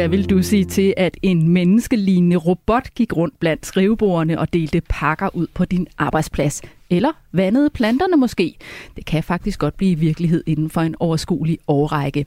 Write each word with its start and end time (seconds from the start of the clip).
Hvad 0.00 0.08
vil 0.08 0.30
du 0.30 0.42
sige 0.42 0.64
til, 0.64 0.94
at 0.96 1.16
en 1.22 1.48
menneskelignende 1.48 2.36
robot 2.36 2.94
gik 2.94 3.16
rundt 3.16 3.40
blandt 3.40 3.66
skrivebordene 3.66 4.38
og 4.38 4.52
delte 4.52 4.82
pakker 4.88 5.36
ud 5.36 5.46
på 5.54 5.64
din 5.64 5.86
arbejdsplads? 5.98 6.62
Eller 6.90 7.12
vandede 7.32 7.70
planterne 7.70 8.16
måske? 8.16 8.54
Det 8.96 9.06
kan 9.06 9.22
faktisk 9.22 9.58
godt 9.58 9.76
blive 9.76 9.98
virkelighed 9.98 10.44
inden 10.46 10.70
for 10.70 10.80
en 10.80 10.94
overskuelig 11.00 11.58
årrække. 11.68 12.26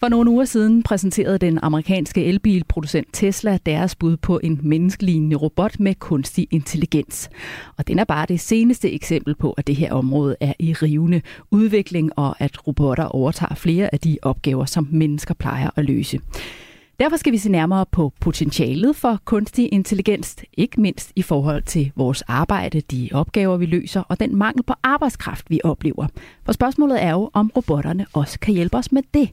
For 0.00 0.08
nogle 0.08 0.30
uger 0.30 0.44
siden 0.44 0.82
præsenterede 0.82 1.38
den 1.38 1.58
amerikanske 1.62 2.24
elbilproducent 2.24 3.08
Tesla 3.12 3.58
deres 3.66 3.94
bud 3.94 4.16
på 4.16 4.40
en 4.42 4.60
menneskelignende 4.62 5.36
robot 5.36 5.80
med 5.80 5.94
kunstig 5.94 6.48
intelligens. 6.50 7.30
Og 7.76 7.88
den 7.88 7.98
er 7.98 8.04
bare 8.04 8.26
det 8.28 8.40
seneste 8.40 8.92
eksempel 8.92 9.34
på, 9.34 9.52
at 9.52 9.66
det 9.66 9.76
her 9.76 9.92
område 9.92 10.36
er 10.40 10.52
i 10.58 10.72
rivende 10.72 11.22
udvikling, 11.50 12.18
og 12.18 12.36
at 12.38 12.66
robotter 12.66 13.04
overtager 13.04 13.54
flere 13.54 13.94
af 13.94 14.00
de 14.00 14.18
opgaver, 14.22 14.64
som 14.64 14.88
mennesker 14.90 15.34
plejer 15.34 15.70
at 15.76 15.84
løse. 15.84 16.20
Derfor 17.00 17.16
skal 17.16 17.32
vi 17.32 17.38
se 17.38 17.50
nærmere 17.50 17.86
på 17.86 18.12
potentialet 18.20 18.96
for 18.96 19.20
kunstig 19.24 19.68
intelligens, 19.72 20.36
ikke 20.52 20.80
mindst 20.80 21.12
i 21.16 21.22
forhold 21.22 21.62
til 21.62 21.92
vores 21.96 22.22
arbejde, 22.22 22.80
de 22.80 23.08
opgaver, 23.12 23.56
vi 23.56 23.66
løser 23.66 24.00
og 24.00 24.20
den 24.20 24.36
mangel 24.36 24.62
på 24.62 24.74
arbejdskraft, 24.82 25.50
vi 25.50 25.60
oplever. 25.64 26.06
For 26.44 26.52
spørgsmålet 26.52 27.02
er 27.02 27.10
jo, 27.10 27.30
om 27.32 27.50
robotterne 27.56 28.06
også 28.12 28.40
kan 28.40 28.54
hjælpe 28.54 28.76
os 28.76 28.92
med 28.92 29.02
det. 29.14 29.30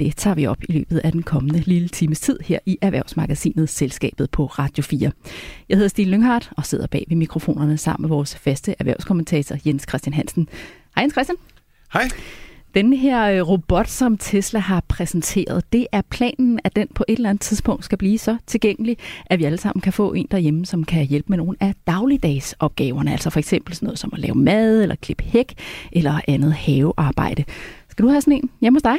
Det 0.00 0.16
tager 0.16 0.34
vi 0.34 0.46
op 0.46 0.62
i 0.68 0.72
løbet 0.72 0.98
af 0.98 1.12
den 1.12 1.22
kommende 1.22 1.60
lille 1.60 1.88
times 1.88 2.20
tid 2.20 2.38
her 2.44 2.58
i 2.66 2.78
Erhvervsmagasinet 2.82 3.68
Selskabet 3.68 4.30
på 4.30 4.46
Radio 4.46 4.82
4. 4.82 5.10
Jeg 5.68 5.76
hedder 5.76 5.88
Stine 5.88 6.10
Lynghardt 6.10 6.50
og 6.56 6.66
sidder 6.66 6.86
bag 6.86 7.04
ved 7.08 7.16
mikrofonerne 7.16 7.78
sammen 7.78 8.02
med 8.02 8.08
vores 8.08 8.36
faste 8.36 8.74
erhvervskommentator 8.78 9.56
Jens 9.66 9.86
Christian 9.88 10.14
Hansen. 10.14 10.48
Hej 10.94 11.02
Jens 11.02 11.12
Christian. 11.12 11.36
Hej. 11.92 12.08
Den 12.74 12.92
her 12.92 13.24
øh, 13.24 13.48
robot, 13.48 13.88
som 13.88 14.18
Tesla 14.18 14.60
har 14.60 14.82
præsenteret, 14.88 15.72
det 15.72 15.86
er 15.92 16.02
planen, 16.10 16.60
at 16.64 16.76
den 16.76 16.88
på 16.94 17.04
et 17.08 17.16
eller 17.16 17.30
andet 17.30 17.42
tidspunkt 17.42 17.84
skal 17.84 17.98
blive 17.98 18.18
så 18.18 18.36
tilgængelig, 18.46 18.98
at 19.26 19.38
vi 19.38 19.44
alle 19.44 19.58
sammen 19.58 19.80
kan 19.80 19.92
få 19.92 20.12
en 20.12 20.26
derhjemme, 20.30 20.66
som 20.66 20.84
kan 20.84 21.06
hjælpe 21.06 21.26
med 21.28 21.38
nogle 21.38 21.56
af 21.60 21.74
dagligdags 21.86 22.54
opgaverne. 22.58 23.12
Altså 23.12 23.30
for 23.30 23.38
eksempel 23.38 23.74
sådan 23.74 23.86
noget 23.86 23.98
som 23.98 24.10
at 24.12 24.18
lave 24.18 24.34
mad, 24.34 24.82
eller 24.82 24.94
klippe 24.94 25.24
hæk, 25.24 25.54
eller 25.92 26.20
andet 26.28 26.52
havearbejde. 26.52 27.44
Skal 27.90 28.04
du 28.04 28.10
have 28.10 28.20
sådan 28.20 28.32
en 28.32 28.50
hjemme 28.60 28.76
hos 28.76 28.82
dig? 28.82 28.96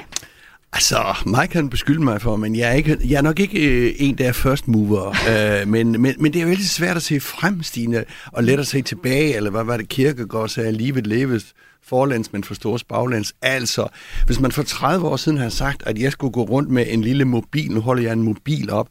Altså, 0.73 1.17
mig 1.25 1.49
kan 1.49 1.69
beskylde 1.69 2.03
mig 2.03 2.21
for, 2.21 2.35
men 2.35 2.55
jeg 2.55 2.69
er, 2.69 2.73
ikke, 2.73 2.97
jeg 3.09 3.17
er 3.17 3.21
nok 3.21 3.39
ikke 3.39 3.87
øh, 3.87 3.93
en, 3.97 4.17
der 4.17 4.27
er 4.27 4.31
first 4.31 4.67
mover. 4.67 5.15
øh, 5.61 5.67
men, 5.67 6.01
men, 6.01 6.15
men 6.19 6.33
det 6.33 6.39
er 6.39 6.43
jo 6.43 6.49
altid 6.49 6.65
svært 6.65 6.97
at 6.97 7.03
se 7.03 7.19
frem, 7.19 7.63
Stine, 7.63 8.03
og 8.31 8.43
let 8.43 8.59
at 8.59 8.67
se 8.67 8.81
tilbage, 8.81 9.35
eller 9.35 9.51
hvad 9.51 9.63
var 9.63 9.77
det 9.77 9.89
Kirkegaard 9.89 10.49
sagde, 10.49 10.71
livet 10.71 11.07
leves 11.07 11.53
forlæns, 11.87 12.33
men 12.33 12.43
forstås 12.43 12.83
baglæns. 12.83 13.33
Altså, 13.41 13.87
hvis 14.25 14.39
man 14.39 14.51
for 14.51 14.63
30 14.63 15.07
år 15.07 15.15
siden 15.15 15.37
havde 15.37 15.51
sagt, 15.51 15.83
at 15.85 15.99
jeg 15.99 16.11
skulle 16.11 16.31
gå 16.31 16.43
rundt 16.43 16.69
med 16.69 16.85
en 16.89 17.01
lille 17.01 17.25
mobil, 17.25 17.71
nu 17.71 17.81
holder 17.81 18.03
jeg 18.03 18.13
en 18.13 18.21
mobil 18.21 18.69
op, 18.69 18.87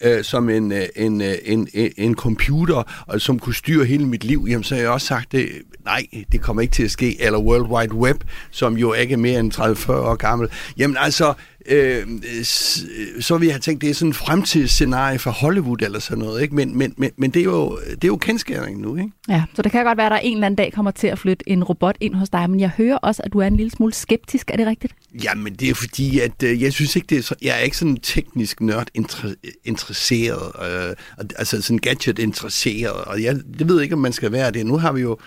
øh, 0.00 0.24
som 0.24 0.48
en, 0.48 0.72
øh, 0.72 0.86
en, 0.96 1.20
øh, 1.20 1.34
en, 1.44 1.68
en, 1.74 1.92
en 1.96 2.14
computer, 2.14 3.04
og 3.06 3.20
som 3.20 3.38
kunne 3.38 3.54
styre 3.54 3.84
hele 3.84 4.06
mit 4.06 4.24
liv, 4.24 4.46
jamen 4.48 4.64
så 4.64 4.74
har 4.74 4.82
jeg 4.82 4.90
også 4.90 5.06
sagt, 5.06 5.32
det, 5.32 5.48
nej, 5.84 6.06
det 6.32 6.40
kommer 6.40 6.62
ikke 6.62 6.72
til 6.72 6.82
at 6.82 6.90
ske. 6.90 7.22
Eller 7.22 7.38
World 7.38 7.70
Wide 7.70 7.94
Web, 7.94 8.16
som 8.50 8.76
jo 8.76 8.92
ikke 8.92 9.12
er 9.12 9.18
mere 9.18 9.40
end 9.40 9.52
30-40 9.54 9.92
år 9.92 10.14
gammel. 10.14 10.48
Jamen 10.78 10.96
altså, 11.00 11.34
øh, 11.66 12.06
så 13.20 13.38
vil 13.38 13.46
jeg 13.46 13.54
have 13.54 13.60
tænkt, 13.60 13.82
det 13.82 13.90
er 13.90 13.94
sådan 13.94 14.08
en 14.08 14.14
fremtidsscenarie 14.14 15.18
for 15.18 15.30
Hollywood 15.30 15.82
eller 15.82 15.98
sådan 15.98 16.18
noget, 16.24 16.42
ikke? 16.42 16.54
Men, 16.54 16.78
men, 16.78 16.94
men, 16.96 17.10
men 17.16 17.30
det, 17.30 17.40
er 17.40 17.44
jo, 17.44 17.78
det 17.88 18.04
er 18.04 18.08
jo 18.08 18.16
kendskæringen 18.16 18.82
nu, 18.82 18.96
ikke? 18.96 19.10
Ja, 19.28 19.44
så 19.54 19.62
det 19.62 19.72
kan 19.72 19.84
godt 19.84 19.96
være, 19.98 20.06
at 20.06 20.12
der 20.12 20.18
en 20.18 20.34
eller 20.34 20.46
anden 20.46 20.56
dag 20.56 20.72
kommer 20.72 20.90
til 20.90 21.06
at 21.06 21.18
flytte 21.18 21.48
en 21.48 21.64
robot 21.64 21.96
ind 22.00 22.14
hos 22.14 22.28
dig, 22.28 22.50
men 22.50 22.60
jeg 22.60 22.70
hører 22.76 22.96
også, 22.96 23.22
at 23.24 23.32
du 23.32 23.38
er 23.38 23.46
en 23.46 23.56
lille 23.56 23.70
smule 23.70 23.92
skeptisk. 23.92 24.50
Er 24.50 24.56
det 24.56 24.66
rigtigt? 24.66 24.94
Jamen, 25.24 25.54
det 25.54 25.70
er 25.70 25.74
fordi, 25.74 26.20
at 26.20 26.42
øh, 26.42 26.62
jeg 26.62 26.72
synes 26.72 26.96
ikke, 26.96 27.06
det 27.06 27.18
er 27.18 27.22
så, 27.22 27.34
jeg 27.42 27.56
er 27.56 27.60
ikke 27.60 27.76
sådan 27.76 27.96
teknisk 27.96 28.60
nørd 28.60 28.88
interesseret, 29.64 30.52
øh, 30.62 30.94
altså 31.36 31.62
sådan 31.62 31.78
gadget 31.78 32.18
interesseret, 32.18 33.04
og 33.04 33.22
jeg 33.22 33.36
det 33.58 33.68
ved 33.68 33.82
ikke, 33.82 33.94
om 33.94 34.00
man 34.00 34.12
skal 34.12 34.32
være 34.32 34.50
det. 34.50 34.66
Nu 34.66 34.78
har 34.78 34.92
vi 34.92 35.00
jo 35.00 35.18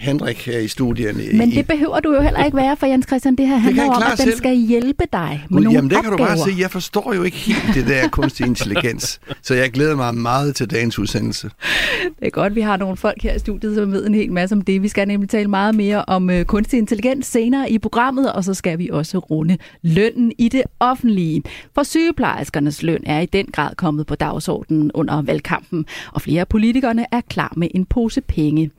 Henrik 0.00 0.46
her 0.46 0.58
i 0.58 0.68
studien. 0.68 1.16
Men 1.38 1.50
det 1.50 1.66
behøver 1.66 2.00
du 2.00 2.14
jo 2.14 2.20
heller 2.20 2.44
ikke 2.44 2.56
være 2.56 2.76
for 2.76 2.86
Jens 2.86 3.06
Christian. 3.06 3.36
Det 3.36 3.48
her 3.48 3.56
handler 3.56 3.84
om, 3.90 4.02
at 4.12 4.18
den 4.26 4.36
skal 4.36 4.56
hjælpe 4.56 5.04
dig 5.12 5.44
med 5.50 5.62
nogle 5.62 5.78
Jamen 5.78 5.90
det 5.90 5.98
opgaver. 5.98 6.16
kan 6.16 6.26
du 6.26 6.34
bare 6.34 6.50
se. 6.52 6.60
Jeg 6.60 6.70
forstår 6.70 7.14
jo 7.14 7.22
ikke 7.22 7.36
helt 7.36 7.74
det 7.74 7.86
der 7.86 8.08
kunstig 8.08 8.46
intelligens. 8.46 9.20
Så 9.42 9.54
jeg 9.54 9.70
glæder 9.70 9.96
mig 9.96 10.14
meget 10.14 10.56
til 10.56 10.70
dagens 10.70 10.98
udsendelse. 10.98 11.50
Det 12.20 12.26
er 12.26 12.30
godt, 12.30 12.54
vi 12.54 12.60
har 12.60 12.76
nogle 12.76 12.96
folk 12.96 13.22
her 13.22 13.34
i 13.34 13.38
studiet, 13.38 13.74
som 13.74 13.92
ved 13.92 14.06
en 14.06 14.14
hel 14.14 14.32
masse 14.32 14.54
om 14.54 14.62
det. 14.62 14.82
Vi 14.82 14.88
skal 14.88 15.08
nemlig 15.08 15.30
tale 15.30 15.48
meget 15.48 15.74
mere 15.74 16.04
om 16.04 16.30
uh, 16.30 16.42
kunstig 16.42 16.78
intelligens 16.78 17.26
senere 17.26 17.70
i 17.70 17.78
programmet, 17.78 18.32
og 18.32 18.44
så 18.44 18.54
skal 18.54 18.78
vi 18.78 18.88
også 18.92 19.18
runde 19.18 19.58
lønnen 19.82 20.32
i 20.38 20.48
det 20.48 20.62
offentlige. 20.80 21.42
For 21.74 21.82
sygeplejerskernes 21.82 22.82
løn 22.82 23.02
er 23.06 23.20
i 23.20 23.26
den 23.26 23.46
grad 23.46 23.74
kommet 23.76 24.06
på 24.06 24.14
dagsordenen 24.14 24.90
under 24.94 25.22
valgkampen, 25.22 25.86
og 26.12 26.22
flere 26.22 26.40
af 26.40 26.48
politikerne 26.48 27.06
er 27.12 27.20
klar 27.20 27.52
med 27.56 27.68
en 27.74 27.84
pose 27.84 28.20
penge. 28.20 28.70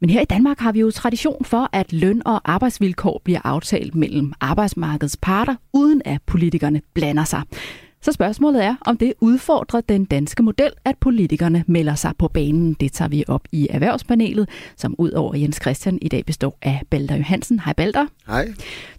Men 0.00 0.10
her 0.10 0.20
i 0.20 0.24
Danmark 0.24 0.58
har 0.58 0.72
vi 0.72 0.80
jo 0.80 0.90
tradition 0.90 1.44
for, 1.44 1.70
at 1.72 1.92
løn- 1.92 2.22
og 2.24 2.40
arbejdsvilkår 2.44 3.20
bliver 3.24 3.40
aftalt 3.44 3.94
mellem 3.94 4.32
arbejdsmarkedets 4.40 5.16
parter, 5.16 5.54
uden 5.72 6.02
at 6.04 6.22
politikerne 6.26 6.82
blander 6.94 7.24
sig. 7.24 7.42
Så 8.06 8.12
spørgsmålet 8.12 8.64
er, 8.64 8.74
om 8.80 8.96
det 8.96 9.12
udfordrer 9.20 9.80
den 9.80 10.04
danske 10.04 10.42
model, 10.42 10.70
at 10.84 10.98
politikerne 11.00 11.64
melder 11.66 11.94
sig 11.94 12.12
på 12.18 12.28
banen. 12.28 12.72
Det 12.74 12.92
tager 12.92 13.08
vi 13.08 13.24
op 13.28 13.40
i 13.52 13.66
erhvervspanelet, 13.70 14.48
som 14.76 14.94
ud 14.98 15.10
over 15.10 15.36
Jens 15.36 15.58
Christian 15.62 15.98
i 16.02 16.08
dag 16.08 16.24
består 16.26 16.58
af 16.62 16.82
Balder 16.90 17.16
Johansen. 17.16 17.60
Hej 17.60 17.72
Balder. 17.72 18.06
Hej. 18.26 18.48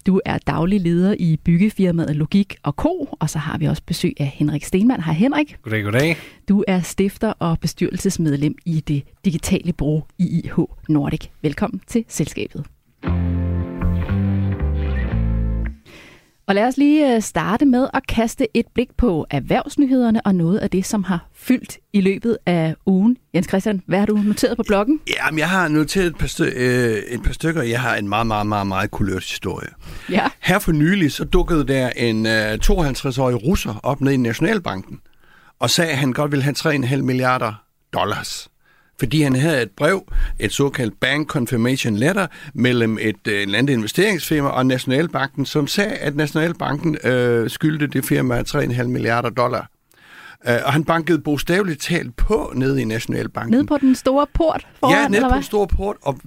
Du 0.06 0.22
er 0.26 0.38
daglig 0.38 0.82
leder 0.82 1.16
i 1.20 1.38
byggefirmaet 1.44 2.16
Logik 2.16 2.56
og 2.64 2.74
Co. 2.74 3.10
Og 3.20 3.30
så 3.30 3.40
har 3.40 3.58
vi 3.58 3.66
også 3.66 3.82
besøg 3.86 4.14
af 4.20 4.28
Henrik 4.28 4.64
Stenmann. 4.64 5.04
Hej 5.04 5.14
Henrik. 5.14 5.58
Goddag, 5.62 5.84
goddag. 5.84 6.18
Du 6.50 6.64
er 6.68 6.82
stifter 6.82 7.34
og 7.40 7.60
bestyrelsesmedlem 7.60 8.56
i 8.66 8.80
det 8.88 9.04
digitale 9.26 9.74
bureau 9.74 10.04
IIH 10.18 10.60
Nordic. 10.90 11.28
Velkommen 11.42 11.82
til 11.88 12.06
selskabet. 12.08 12.66
Og 16.48 16.56
lad 16.56 16.64
os 16.68 16.78
lige 16.78 17.16
øh, 17.16 17.22
starte 17.22 17.66
med 17.66 17.88
at 17.94 18.08
kaste 18.08 18.48
et 18.54 18.66
blik 18.74 18.90
på 18.98 19.26
erhvervsnyhederne 19.30 20.26
og 20.26 20.36
noget 20.36 20.58
af 20.58 20.70
det, 20.70 20.86
som 20.86 21.04
har 21.04 21.28
fyldt 21.36 21.78
i 21.94 22.02
løbet 22.02 22.38
af 22.46 22.76
ugen. 22.86 23.18
Jens 23.36 23.48
Christian, 23.48 23.82
hvad 23.88 24.00
har 24.00 24.06
du 24.06 24.18
noteret 24.18 24.58
på 24.58 24.64
bloggen? 24.68 25.00
Jamen, 25.18 25.40
jeg 25.40 25.50
har 25.50 25.68
noteret 25.68 26.08
et 26.08 26.18
par, 26.18 26.28
stø- 26.28 26.52
øh, 26.56 26.98
et 26.98 27.24
par 27.24 27.34
stykker. 27.34 27.62
Jeg 27.62 27.82
har 27.82 27.96
en 27.96 28.10
meget, 28.10 28.28
meget, 28.28 28.48
meget, 28.48 28.68
meget 28.68 28.92
kulørt 28.92 29.24
historie. 29.24 29.70
Ja. 30.12 30.28
Her 30.42 30.60
for 30.60 30.72
nylig, 30.72 31.12
så 31.12 31.24
dukkede 31.24 31.68
der 31.68 31.90
en 31.90 32.26
øh, 32.26 32.54
52-årig 32.54 33.44
russer 33.44 33.80
op 33.84 34.02
ned 34.02 34.12
i 34.12 34.18
Nationalbanken 34.18 35.00
og 35.60 35.70
sagde, 35.70 35.92
at 35.92 35.98
han 35.98 36.14
godt 36.14 36.32
ville 36.32 36.44
have 36.44 36.56
3,5 36.86 36.96
milliarder 37.02 37.54
dollars 37.94 38.50
fordi 39.00 39.22
han 39.22 39.36
havde 39.36 39.62
et 39.62 39.72
brev, 39.72 40.12
et 40.40 40.54
såkaldt 40.54 41.00
Bank 41.00 41.28
Confirmation 41.28 41.96
Letter, 41.98 42.28
mellem 42.54 42.98
et 43.02 43.28
øh, 43.28 43.48
andet 43.56 43.74
investeringsfirma 43.74 44.50
og 44.50 44.66
Nationalbanken, 44.66 45.46
som 45.46 45.68
sagde, 45.68 45.92
at 45.92 46.16
Nationalbanken 46.16 46.98
øh, 47.04 47.50
skyldte 47.50 47.88
det 47.88 48.06
firma 48.06 48.42
3,5 48.42 48.84
milliarder 48.84 49.30
dollar. 49.30 49.70
Uh, 50.48 50.54
og 50.66 50.74
han 50.74 50.84
bankede 50.84 51.20
bogstaveligt 51.20 51.82
talt 51.82 52.16
på 52.16 52.52
nede 52.56 52.82
i 52.82 52.86
Nationalbanken. 52.86 53.52
Nede 53.52 53.66
på 53.66 53.78
den 53.78 53.96
store 53.96 54.28
port 54.34 54.68
foran, 54.80 54.94
Ja, 55.02 55.08
nede 55.08 55.22
på 55.22 55.28
hvad? 55.28 55.36
den 55.36 55.44
store 55.44 55.68
port. 55.68 55.96
Og, 56.02 56.20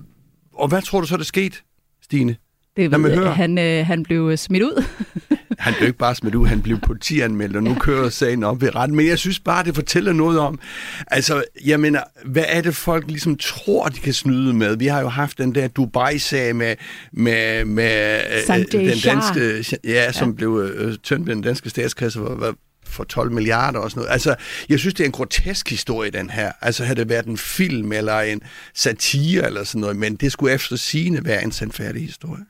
og 0.54 0.68
hvad 0.68 0.82
tror 0.82 1.00
du 1.00 1.06
så, 1.06 1.16
der 1.16 1.24
skete, 1.24 1.56
Stine? 2.02 2.36
Det 2.76 2.90
Lad 2.90 2.98
mig 2.98 3.10
ved 3.10 3.16
jeg. 3.16 3.24
høre. 3.26 3.34
Han, 3.34 3.58
øh, 3.58 3.86
han 3.86 4.02
blev 4.02 4.36
smidt 4.36 4.62
ud. 4.62 4.84
Han 5.60 5.74
blev 5.74 5.86
ikke 5.86 5.98
bare 5.98 6.14
smidt 6.14 6.34
ud, 6.34 6.46
han 6.46 6.62
blev 6.62 6.78
politianmeldt, 6.80 7.56
og 7.56 7.62
nu 7.62 7.74
kører 7.74 8.08
sagen 8.08 8.44
op 8.44 8.60
ved 8.60 8.74
retten. 8.74 8.96
Men 8.96 9.06
jeg 9.06 9.18
synes 9.18 9.40
bare, 9.40 9.64
det 9.64 9.74
fortæller 9.74 10.12
noget 10.12 10.38
om, 10.38 10.58
altså, 11.06 11.44
jeg 11.64 11.80
mener, 11.80 12.00
hvad 12.24 12.44
er 12.48 12.60
det 12.60 12.76
folk 12.76 13.04
ligesom 13.08 13.36
tror, 13.36 13.88
de 13.88 13.98
kan 14.00 14.12
snyde 14.12 14.52
med? 14.54 14.76
Vi 14.76 14.86
har 14.86 15.00
jo 15.00 15.08
haft 15.08 15.38
den 15.38 15.54
der 15.54 15.68
Dubai-sag 15.68 16.56
med, 16.56 16.76
med, 17.12 17.64
med 17.64 18.20
øh, 18.36 18.42
Sanjay 18.46 18.88
den 18.88 18.98
danske, 19.04 19.78
ja, 19.84 20.12
som 20.12 20.28
ja. 20.30 20.34
blev 20.34 20.70
øh, 20.74 20.94
tømt 21.04 21.26
ved 21.26 21.34
den 21.34 21.42
danske 21.42 21.70
statskasse 21.70 22.18
for, 22.18 22.34
hvad- 22.34 22.52
for 22.86 23.04
12 23.04 23.32
milliarder 23.32 23.78
og 23.78 23.90
sådan 23.90 24.00
noget. 24.00 24.12
Altså, 24.12 24.34
jeg 24.68 24.78
synes, 24.78 24.94
det 24.94 25.00
er 25.04 25.06
en 25.06 25.12
grotesk 25.12 25.70
historie, 25.70 26.10
den 26.10 26.30
her. 26.30 26.52
Altså, 26.60 26.84
havde 26.84 27.00
det 27.00 27.08
været 27.08 27.26
en 27.26 27.38
film 27.38 27.92
eller 27.92 28.20
en 28.20 28.40
satire 28.74 29.46
eller 29.46 29.64
sådan 29.64 29.80
noget, 29.80 29.96
men 29.96 30.14
det 30.16 30.32
skulle 30.32 30.54
efter 30.54 30.76
sigende 30.76 31.24
være 31.24 31.44
en 31.44 31.52
sandfærdig 31.52 32.02
historie. 32.02 32.42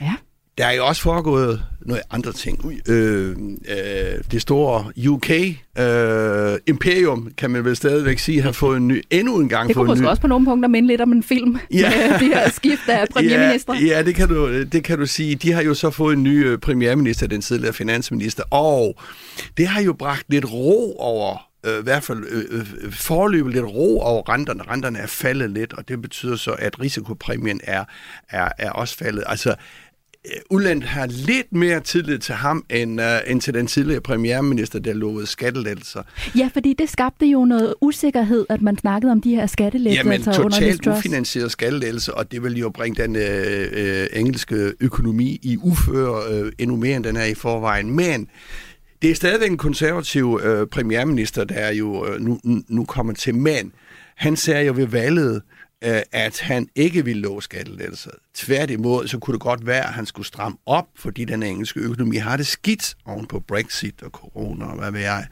Ja. 0.00 0.12
Der 0.58 0.66
er 0.66 0.72
jo 0.72 0.86
også 0.86 1.02
foregået 1.02 1.62
nogle 1.80 2.02
andre 2.10 2.32
ting. 2.32 2.64
Ui, 2.64 2.80
Øh, 2.88 3.36
øh, 3.68 4.24
det 4.30 4.42
store 4.42 5.08
UK 5.08 5.30
øh, 5.78 6.58
Imperium, 6.66 7.30
kan 7.38 7.50
man 7.50 7.64
vel 7.64 7.76
stadigvæk 7.76 8.18
sige, 8.18 8.42
har 8.42 8.52
fået 8.52 8.76
en 8.76 8.88
ny, 8.88 9.02
endnu 9.10 9.40
en 9.40 9.48
gang 9.48 9.68
Det 9.68 9.76
kunne 9.76 9.86
fået 9.86 9.96
en 9.96 10.02
ny... 10.02 10.06
også 10.06 10.20
på 10.20 10.26
nogle 10.26 10.44
punkter 10.44 10.68
minde 10.68 10.88
lidt 10.88 11.00
om 11.00 11.12
en 11.12 11.22
film. 11.22 11.58
Ja. 11.72 11.92
det 12.20 12.28
her 12.28 12.50
skift 12.50 12.88
af 12.88 13.08
premierminister. 13.14 13.74
Ja, 13.74 13.80
ja 13.86 14.02
det, 14.02 14.14
kan 14.14 14.28
du, 14.28 14.62
det 14.62 14.84
kan 14.84 14.98
du 14.98 15.06
sige. 15.06 15.34
De 15.34 15.52
har 15.52 15.62
jo 15.62 15.74
så 15.74 15.90
fået 15.90 16.16
en 16.16 16.22
ny 16.22 16.46
øh, 16.46 16.58
premierminister, 16.58 17.26
den 17.26 17.40
tidligere 17.40 17.72
finansminister, 17.72 18.42
og 18.50 18.94
det 19.56 19.66
har 19.66 19.82
jo 19.82 19.92
bragt 19.92 20.24
lidt 20.28 20.52
ro 20.52 20.96
over 20.98 21.52
øh, 21.66 21.78
i 21.78 21.82
hvert 21.82 22.02
fald 22.02 22.24
øh, 22.30 22.44
øh, 22.50 22.92
forløbet 22.92 23.52
lidt 23.52 23.64
ro 23.64 24.00
over 24.00 24.28
renterne. 24.28 24.62
Renterne 24.62 24.98
er 24.98 25.06
faldet 25.06 25.50
lidt, 25.50 25.72
og 25.72 25.88
det 25.88 26.02
betyder 26.02 26.36
så, 26.36 26.50
at 26.50 26.80
risikopræmien 26.80 27.60
er, 27.64 27.84
er, 28.30 28.48
er 28.58 28.70
også 28.70 28.96
faldet. 28.96 29.24
Altså, 29.26 29.54
Ulland 30.50 30.82
har 30.82 31.06
lidt 31.06 31.52
mere 31.52 31.80
tillid 31.80 32.18
til 32.18 32.34
ham, 32.34 32.64
end, 32.70 33.00
uh, 33.00 33.06
end 33.26 33.40
til 33.40 33.54
den 33.54 33.66
tidligere 33.66 34.00
premierminister, 34.00 34.78
der 34.78 34.92
lovede 34.92 35.26
skattelettelser. 35.26 36.02
Ja, 36.36 36.50
fordi 36.52 36.74
det 36.78 36.90
skabte 36.90 37.26
jo 37.26 37.44
noget 37.44 37.74
usikkerhed, 37.80 38.46
at 38.48 38.62
man 38.62 38.78
snakkede 38.78 39.12
om 39.12 39.20
de 39.20 39.34
her 39.34 39.46
skattelettelser 39.46 40.10
Jamen, 40.12 40.22
totalt 40.22 40.86
ufinansieret 40.86 41.52
skattelettelser, 41.52 42.12
og 42.12 42.32
det 42.32 42.42
vil 42.42 42.58
jo 42.58 42.70
bringe 42.70 43.02
den 43.02 43.16
øh, 43.16 43.68
øh, 43.72 44.06
engelske 44.12 44.72
økonomi 44.80 45.38
i 45.42 45.56
uføre 45.62 46.22
øh, 46.32 46.52
endnu 46.58 46.76
mere, 46.76 46.96
end 46.96 47.04
den 47.04 47.16
er 47.16 47.24
i 47.24 47.34
forvejen. 47.34 47.90
Men 47.90 48.28
det 49.02 49.10
er 49.10 49.14
stadigvæk 49.14 49.50
en 49.50 49.56
konservativ 49.56 50.40
øh, 50.44 50.66
premierminister, 50.66 51.44
der 51.44 51.54
er 51.54 51.72
jo 51.72 52.06
øh, 52.06 52.20
nu, 52.20 52.38
nu 52.68 52.84
kommer 52.84 53.12
til, 53.12 53.34
men 53.34 53.72
han 54.16 54.36
sagde 54.36 54.66
jo 54.66 54.72
ved 54.76 54.86
valget, 54.86 55.34
øh, 55.34 55.40
Øh, 55.84 56.02
at 56.12 56.40
han 56.40 56.68
ikke 56.74 57.04
ville 57.04 57.22
love 57.22 57.42
skattelettelser. 57.42 58.10
Tværtimod, 58.34 59.08
så 59.08 59.18
kunne 59.18 59.32
det 59.32 59.40
godt 59.40 59.66
være, 59.66 59.86
at 59.86 59.92
han 59.92 60.06
skulle 60.06 60.26
stramme 60.26 60.58
op, 60.66 60.86
fordi 60.96 61.24
den 61.24 61.42
engelske 61.42 61.80
økonomi 61.80 62.16
har 62.16 62.36
det 62.36 62.46
skidt 62.46 62.94
oven 63.04 63.26
på 63.26 63.40
Brexit 63.40 64.02
og 64.02 64.10
corona 64.10 64.64
og 64.64 64.78
hvad 64.78 64.90
ved 64.90 65.00
jeg. 65.00 65.26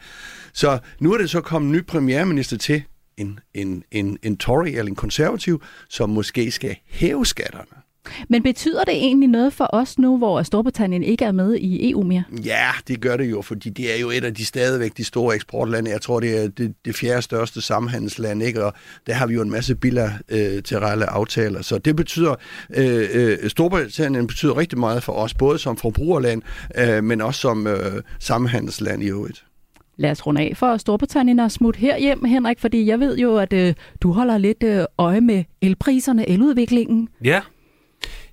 Så 0.53 0.79
nu 1.01 1.13
er 1.13 1.19
det 1.19 1.31
så 1.31 1.41
kommet 1.41 1.69
en 1.69 1.73
ny 1.73 1.85
premierminister 1.87 2.57
til, 2.57 2.83
en, 3.17 3.41
en, 3.55 3.85
en, 3.91 4.19
en 4.23 4.37
Tory 4.37 4.67
eller 4.67 4.91
en 4.91 4.97
konservativ, 4.97 5.63
som 5.89 6.11
måske 6.11 6.51
skal 6.51 6.77
hæve 6.87 7.27
skatterne. 7.27 7.83
Men 8.29 8.43
betyder 8.43 8.85
det 8.85 8.95
egentlig 8.95 9.29
noget 9.29 9.53
for 9.53 9.69
os 9.73 9.99
nu, 9.99 10.19
hvor 10.19 10.43
Storbritannien 10.43 11.03
ikke 11.03 11.25
er 11.25 11.33
med 11.33 11.55
i 11.55 11.91
EU 11.91 12.03
mere? 12.03 12.23
Ja, 12.45 12.71
det 12.89 13.01
gør 13.01 13.17
det 13.17 13.31
jo, 13.31 13.43
fordi 13.43 13.71
det 13.71 13.95
er 13.95 14.01
jo 14.01 14.11
et 14.11 14.25
af 14.25 14.35
de 14.35 14.45
stadigvæk 14.45 14.97
de 14.97 15.05
store 15.05 15.35
eksportlande. 15.35 15.91
Jeg 15.91 16.01
tror, 16.01 16.21
det 16.21 16.45
er 16.45 16.49
det, 16.49 16.75
det 16.85 16.97
fjerde 16.97 17.23
største 17.23 17.61
samhandelsland, 17.61 18.43
ikke? 18.43 18.65
og 18.65 18.75
der 19.07 19.13
har 19.13 19.27
vi 19.27 19.35
jo 19.35 19.43
en 19.43 19.51
masse 19.51 19.75
bilaterale 19.75 21.07
aftaler. 21.07 21.63
Så 21.63 21.79
det 21.79 21.97
betyder, 21.97 22.35
øh, 22.77 23.09
øh, 23.13 23.51
Storbritannien 23.51 24.27
betyder 24.27 24.57
rigtig 24.57 24.79
meget 24.79 25.03
for 25.03 25.13
os, 25.13 25.35
både 25.35 25.59
som 25.59 25.77
forbrugerland, 25.77 26.43
øh, 26.79 27.05
men 27.05 27.21
også 27.21 27.41
som 27.41 27.67
øh, 27.67 28.03
samhandelsland 28.19 29.03
i 29.03 29.07
øvrigt. 29.07 29.45
Lad 29.97 30.11
os 30.11 30.27
runde 30.27 30.41
af 30.41 30.53
for 30.57 30.77
Storbritannien 30.77 31.39
og 31.39 31.51
smut 31.51 31.77
herhjem, 31.77 32.25
Henrik, 32.25 32.59
fordi 32.59 32.87
jeg 32.87 33.01
ved 33.01 33.19
jo, 33.19 33.37
at 33.37 33.53
øh, 33.53 33.75
du 34.01 34.13
holder 34.13 34.39
lidt 34.39 34.63
øh, 34.63 34.85
øje 34.99 35.21
med 35.21 35.45
elpriserne, 35.63 36.29
eludviklingen. 36.29 37.09
Ja, 37.25 37.41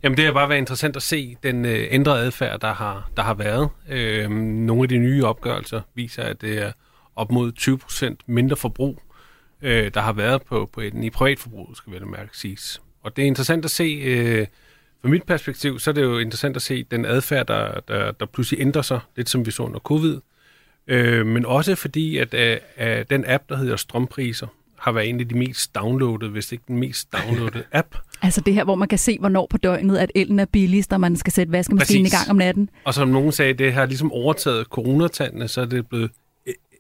Jamen 0.08 0.18
det 0.18 0.26
har 0.26 0.34
bare 0.34 0.50
været 0.50 0.60
interessant 0.60 0.96
at 0.96 1.02
se 1.04 1.38
den 1.44 1.66
øh, 1.66 1.88
ændrede 1.92 2.20
adfærd, 2.20 2.60
der 2.60 2.74
har, 2.74 3.10
der 3.18 3.24
har 3.24 3.34
været. 3.34 3.70
Øh, 3.90 4.30
nogle 4.30 4.84
af 4.84 4.90
de 4.90 4.98
nye 4.98 5.26
opgørelser 5.26 5.82
viser, 5.96 6.24
at 6.24 6.42
det 6.42 6.62
er 6.64 6.72
op 7.16 7.32
mod 7.32 7.52
20% 7.60 8.16
mindre 8.28 8.56
forbrug, 8.56 9.02
øh, 9.62 9.92
der 9.94 10.02
har 10.02 10.14
været 10.14 10.42
på, 10.42 10.70
på 10.74 10.82
den 10.82 11.04
i 11.04 11.10
privatforbruget, 11.10 11.78
skal 11.78 11.94
vi 11.94 12.00
mærke 12.00 12.38
siges. 12.38 12.82
Og 13.04 13.16
det 13.16 13.22
er 13.22 13.26
interessant 13.28 13.66
at 13.66 13.72
se, 13.72 13.84
øh, 13.84 14.48
fra 15.02 15.10
mit 15.10 15.24
perspektiv, 15.24 15.80
så 15.80 15.90
er 15.90 15.94
det 15.94 16.02
jo 16.02 16.18
interessant 16.18 16.56
at 16.56 16.62
se 16.62 16.84
den 16.84 17.06
adfærd, 17.06 17.48
der, 17.48 17.80
der, 17.88 18.12
der 18.12 18.26
pludselig 18.26 18.62
ændrer 18.62 18.82
sig, 18.82 19.00
lidt 19.16 19.30
som 19.30 19.46
vi 19.46 19.52
så 19.52 19.64
under 19.64 19.80
covid. 19.80 20.20
Øh, 20.88 21.26
men 21.26 21.46
også 21.46 21.76
fordi, 21.76 22.18
at 22.18 22.34
øh, 22.34 23.06
den 23.10 23.26
app, 23.28 23.50
der 23.50 23.58
hedder 23.58 23.76
Strømpriser, 23.76 24.48
har 24.88 24.92
været 24.92 25.10
en 25.10 25.20
af 25.20 25.28
de 25.28 25.38
mest 25.38 25.76
downloadede, 25.76 26.32
hvis 26.32 26.52
ikke 26.52 26.64
den 26.68 26.78
mest 26.78 27.14
downloadede 27.14 27.64
app. 27.82 27.96
Altså 28.22 28.42
det 28.42 28.54
her, 28.54 28.64
hvor 28.64 28.76
man 28.76 28.88
kan 28.88 28.98
se, 28.98 29.18
hvornår 29.20 29.48
på 29.50 29.58
døgnet, 29.58 29.98
at 29.98 30.12
elen 30.16 30.40
er 30.40 30.46
billigst, 30.46 30.94
og 30.94 31.02
man 31.02 31.16
skal 31.16 31.34
sætte 31.34 31.52
vaskemaskinen 31.52 32.04
Præcis. 32.04 32.14
i 32.14 32.18
gang 32.18 32.30
om 32.30 32.36
natten. 32.36 32.70
Og 32.84 32.94
som 32.94 33.08
nogen 33.08 33.32
sagde, 33.32 33.54
det 33.54 33.74
har 33.74 33.86
ligesom 33.86 34.12
overtaget 34.12 34.66
coronatallene, 34.66 35.48
så 35.48 35.62
er 35.62 35.66
det 35.66 35.88
blevet 35.88 36.12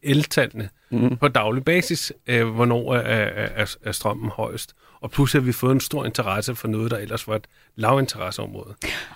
eltallene 0.03 0.69
mm. 0.89 1.17
på 1.17 1.27
daglig 1.27 1.63
basis, 1.63 2.13
øh, 2.27 2.47
hvornår 2.47 2.93
er, 2.93 2.99
er, 2.99 3.49
er, 3.55 3.75
er 3.85 3.91
strømmen 3.91 4.29
højst 4.29 4.73
og 5.01 5.11
pludselig 5.11 5.41
har 5.41 5.45
vi 5.45 5.51
fået 5.51 5.71
en 5.71 5.79
stor 5.79 6.05
interesse 6.05 6.55
for 6.55 6.67
noget, 6.67 6.91
der 6.91 6.97
ellers 6.97 7.27
var 7.27 7.35
et 7.35 7.47
lavinteresseområde. 7.75 8.73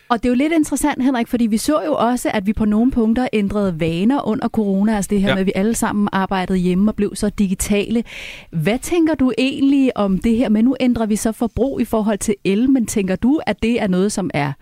Og 0.09 0.23
det 0.23 0.25
er 0.25 0.29
jo 0.29 0.35
lidt 0.35 0.53
interessant, 0.53 1.03
Henrik, 1.03 1.27
fordi 1.27 1.45
vi 1.45 1.57
så 1.57 1.81
jo 1.85 1.93
også, 1.93 2.31
at 2.33 2.45
vi 2.45 2.53
på 2.53 2.65
nogle 2.65 2.91
punkter 2.91 3.27
ændrede 3.33 3.79
vaner 3.79 4.27
under 4.27 4.47
corona, 4.47 4.95
altså 4.95 5.09
det 5.09 5.21
her 5.21 5.27
ja. 5.27 5.33
med, 5.33 5.41
at 5.41 5.45
vi 5.45 5.51
alle 5.55 5.75
sammen 5.75 6.09
arbejdede 6.11 6.57
hjemme 6.57 6.91
og 6.91 6.95
blev 6.95 7.15
så 7.15 7.29
digitale. 7.29 8.03
Hvad 8.51 8.79
tænker 8.79 9.15
du 9.15 9.31
egentlig 9.37 9.97
om 9.97 10.17
det 10.17 10.37
her 10.37 10.49
med, 10.49 10.63
nu 10.63 10.75
ændrer 10.79 11.05
vi 11.05 11.15
så 11.15 11.31
forbrug 11.31 11.81
i 11.81 11.85
forhold 11.85 12.17
til 12.17 12.35
el, 12.43 12.69
men 12.69 12.85
tænker 12.85 13.15
du, 13.15 13.41
at 13.45 13.63
det 13.63 13.81
er 13.81 13.87
noget, 13.87 14.11
som 14.11 14.29
er 14.33 14.53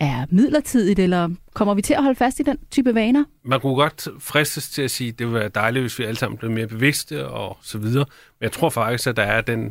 er 0.00 0.26
midlertidigt, 0.30 0.98
eller 0.98 1.28
kommer 1.54 1.74
vi 1.74 1.82
til 1.82 1.94
at 1.94 2.02
holde 2.02 2.16
fast 2.16 2.40
i 2.40 2.42
den 2.42 2.58
type 2.70 2.94
vaner? 2.94 3.24
Man 3.44 3.60
kunne 3.60 3.74
godt 3.74 4.08
fristes 4.20 4.70
til 4.70 4.82
at 4.82 4.90
sige, 4.90 5.08
at 5.08 5.18
det 5.18 5.26
ville 5.26 5.40
være 5.40 5.48
dejligt, 5.48 5.82
hvis 5.82 5.98
vi 5.98 6.04
alle 6.04 6.16
sammen 6.16 6.38
blev 6.38 6.50
mere 6.50 6.66
bevidste 6.66 7.28
og 7.28 7.56
så 7.62 7.78
videre. 7.78 8.04
Men 8.38 8.44
jeg 8.44 8.52
tror 8.52 8.70
faktisk, 8.70 9.06
at 9.06 9.16
der 9.16 9.22
er 9.22 9.40
den 9.40 9.64
øh, 9.64 9.70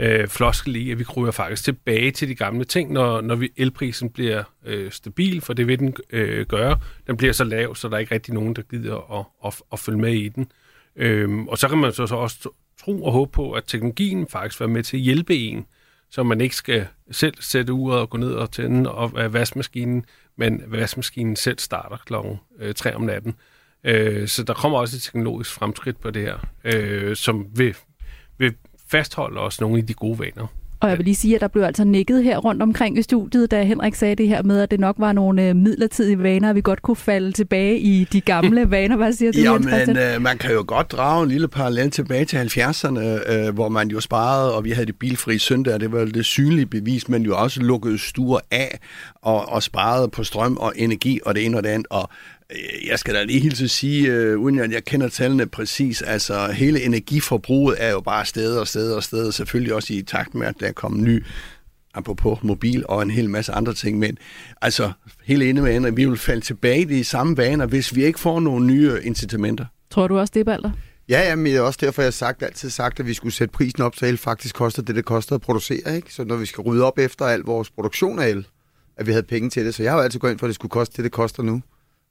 Øh, 0.00 0.28
floskel 0.28 0.76
i, 0.76 0.90
at 0.90 0.98
vi 0.98 1.04
kryber 1.04 1.30
faktisk 1.30 1.64
tilbage 1.64 2.10
til 2.10 2.28
de 2.28 2.34
gamle 2.34 2.64
ting, 2.64 2.92
når, 2.92 3.20
når 3.20 3.34
vi, 3.34 3.52
elprisen 3.56 4.10
bliver 4.10 4.42
øh, 4.64 4.92
stabil, 4.92 5.40
for 5.40 5.52
det 5.52 5.66
vil 5.66 5.78
den 5.78 5.96
øh, 6.10 6.46
gøre. 6.46 6.80
Den 7.06 7.16
bliver 7.16 7.32
så 7.32 7.44
lav, 7.44 7.74
så 7.74 7.88
der 7.88 7.94
er 7.94 7.98
ikke 7.98 8.14
rigtig 8.14 8.34
nogen, 8.34 8.56
der 8.56 8.62
gider 8.62 9.18
at, 9.18 9.24
at, 9.46 9.62
at 9.72 9.78
følge 9.78 9.98
med 9.98 10.12
i 10.12 10.28
den. 10.28 10.52
Øhm, 10.96 11.48
og 11.48 11.58
så 11.58 11.68
kan 11.68 11.78
man 11.78 11.92
så, 11.92 12.06
så 12.06 12.14
også 12.14 12.48
tro 12.80 13.04
og 13.04 13.12
håbe 13.12 13.30
på, 13.32 13.52
at 13.52 13.64
teknologien 13.66 14.26
faktisk 14.26 14.60
vil 14.60 14.68
med 14.68 14.82
til 14.82 14.96
at 14.96 15.02
hjælpe 15.02 15.36
en, 15.36 15.66
så 16.10 16.22
man 16.22 16.40
ikke 16.40 16.56
skal 16.56 16.86
selv 17.10 17.34
sætte 17.40 17.72
uret 17.72 18.00
og 18.00 18.10
gå 18.10 18.18
ned 18.18 18.32
og 18.32 18.52
tænde 18.52 18.92
og 18.92 19.32
vaskemaskinen, 19.32 20.04
men 20.36 20.62
vaskemaskinen 20.66 21.36
selv 21.36 21.58
starter 21.58 21.96
klokken 21.96 22.36
øh, 22.60 22.74
3 22.74 22.94
om 22.94 23.02
natten. 23.02 23.34
Øh, 23.84 24.28
så 24.28 24.42
der 24.42 24.54
kommer 24.54 24.78
også 24.78 24.96
et 24.96 25.02
teknologisk 25.02 25.50
fremskridt 25.50 26.00
på 26.00 26.10
det 26.10 26.22
her, 26.22 26.38
øh, 26.64 27.16
som 27.16 27.46
vil 27.56 27.74
fastholder 28.90 29.40
også 29.40 29.58
nogle 29.60 29.78
af 29.78 29.86
de 29.86 29.94
gode 29.94 30.18
vaner. 30.18 30.46
Og 30.80 30.88
jeg 30.88 30.98
vil 30.98 31.04
lige 31.04 31.14
sige, 31.14 31.34
at 31.34 31.40
der 31.40 31.48
blev 31.48 31.62
altså 31.62 31.84
nikket 31.84 32.24
her 32.24 32.38
rundt 32.38 32.62
omkring 32.62 32.98
i 32.98 33.02
studiet, 33.02 33.50
da 33.50 33.62
Henrik 33.62 33.94
sagde 33.94 34.14
det 34.14 34.28
her 34.28 34.42
med, 34.42 34.60
at 34.60 34.70
det 34.70 34.80
nok 34.80 34.96
var 34.98 35.12
nogle 35.12 35.48
øh, 35.48 35.56
midlertidige 35.56 36.22
vaner, 36.22 36.52
vi 36.52 36.60
godt 36.60 36.82
kunne 36.82 36.96
falde 36.96 37.32
tilbage 37.32 37.78
i 37.78 38.04
de 38.04 38.20
gamle 38.20 38.70
vaner. 38.70 38.96
Hvad 38.96 39.12
siger 39.12 39.32
du, 39.32 39.38
Jamen, 39.38 39.70
men 39.86 39.96
øh, 39.96 40.22
man 40.22 40.38
kan 40.38 40.52
jo 40.52 40.64
godt 40.66 40.92
drage 40.92 41.22
en 41.22 41.28
lille 41.28 41.48
parallel 41.48 41.90
tilbage 41.90 42.24
til 42.24 42.36
70'erne, 42.36 43.32
øh, 43.32 43.54
hvor 43.54 43.68
man 43.68 43.88
jo 43.88 44.00
sparede, 44.00 44.54
og 44.54 44.64
vi 44.64 44.70
havde 44.70 44.86
det 44.86 44.96
bilfri 44.96 45.38
søndag, 45.38 45.80
det 45.80 45.92
var 45.92 46.04
det 46.04 46.24
synlige 46.24 46.66
bevis, 46.66 47.08
men 47.08 47.22
jo 47.22 47.36
også 47.36 47.60
lukkede 47.60 47.98
stuer 47.98 48.40
af 48.50 48.78
og, 49.14 49.48
og 49.48 49.62
sparede 49.62 50.08
på 50.08 50.24
strøm 50.24 50.56
og 50.56 50.72
energi 50.76 51.20
og 51.26 51.34
det 51.34 51.44
ene 51.44 51.56
og 51.56 51.62
det 51.62 51.70
andet. 51.70 51.86
Og 51.90 52.10
jeg 52.86 52.98
skal 52.98 53.14
da 53.14 53.24
lige 53.24 53.40
hilse 53.40 53.64
at 53.64 53.70
sige, 53.70 54.34
uh, 54.34 54.40
uden 54.40 54.58
at 54.58 54.72
jeg 54.72 54.84
kender 54.84 55.08
tallene 55.08 55.46
præcis, 55.46 56.02
altså 56.02 56.52
hele 56.52 56.82
energiforbruget 56.82 57.76
er 57.78 57.90
jo 57.90 58.00
bare 58.00 58.24
steder 58.24 58.60
og 58.60 58.68
steder 58.68 58.96
og 58.96 59.02
steder, 59.02 59.30
selvfølgelig 59.30 59.74
også 59.74 59.92
i 59.92 60.02
takt 60.02 60.34
med, 60.34 60.46
at 60.46 60.54
der 60.60 60.66
er 60.66 60.72
kommet 60.72 61.02
ny 61.02 61.24
apropos 61.94 62.38
mobil 62.42 62.84
og 62.88 63.02
en 63.02 63.10
hel 63.10 63.30
masse 63.30 63.52
andre 63.52 63.74
ting, 63.74 63.98
men 63.98 64.18
altså 64.62 64.92
hele 65.24 65.48
inde 65.48 65.62
med 65.62 65.92
vi 65.92 66.04
vil 66.04 66.18
falde 66.18 66.40
tilbage 66.40 66.80
i 66.80 66.84
de 66.84 67.04
samme 67.04 67.36
vaner, 67.36 67.66
hvis 67.66 67.94
vi 67.94 68.04
ikke 68.04 68.20
får 68.20 68.40
nogle 68.40 68.66
nye 68.66 69.00
incitamenter. 69.02 69.64
Tror 69.90 70.08
du 70.08 70.18
også 70.18 70.32
det, 70.34 70.46
Balder? 70.46 70.70
Ja, 71.08 71.28
ja, 71.28 71.34
men 71.34 71.46
det 71.46 71.56
er 71.56 71.60
også 71.60 71.78
derfor, 71.82 72.02
jeg 72.02 72.06
har 72.06 72.10
sagt, 72.10 72.42
altid 72.42 72.70
sagt, 72.70 73.00
at 73.00 73.06
vi 73.06 73.14
skulle 73.14 73.34
sætte 73.34 73.52
prisen 73.52 73.82
op, 73.82 73.96
så 73.96 74.06
el 74.06 74.16
faktisk 74.16 74.54
koster 74.54 74.82
det, 74.82 74.96
det 74.96 75.04
koster 75.04 75.34
at 75.34 75.40
producere. 75.40 75.96
Ikke? 75.96 76.14
Så 76.14 76.24
når 76.24 76.36
vi 76.36 76.46
skal 76.46 76.62
rydde 76.62 76.84
op 76.84 76.98
efter 76.98 77.24
al 77.24 77.40
vores 77.40 77.70
produktion 77.70 78.18
af 78.18 78.28
el, 78.28 78.46
at 78.96 79.06
vi 79.06 79.12
havde 79.12 79.22
penge 79.22 79.50
til 79.50 79.66
det. 79.66 79.74
Så 79.74 79.82
jeg 79.82 79.92
har 79.92 79.98
jo 79.98 80.04
altid 80.04 80.20
gået 80.20 80.30
ind 80.30 80.38
for, 80.38 80.46
at 80.46 80.48
det 80.48 80.54
skulle 80.54 80.70
koste 80.70 80.96
det, 80.96 81.04
det 81.04 81.12
koster 81.12 81.42
nu. 81.42 81.62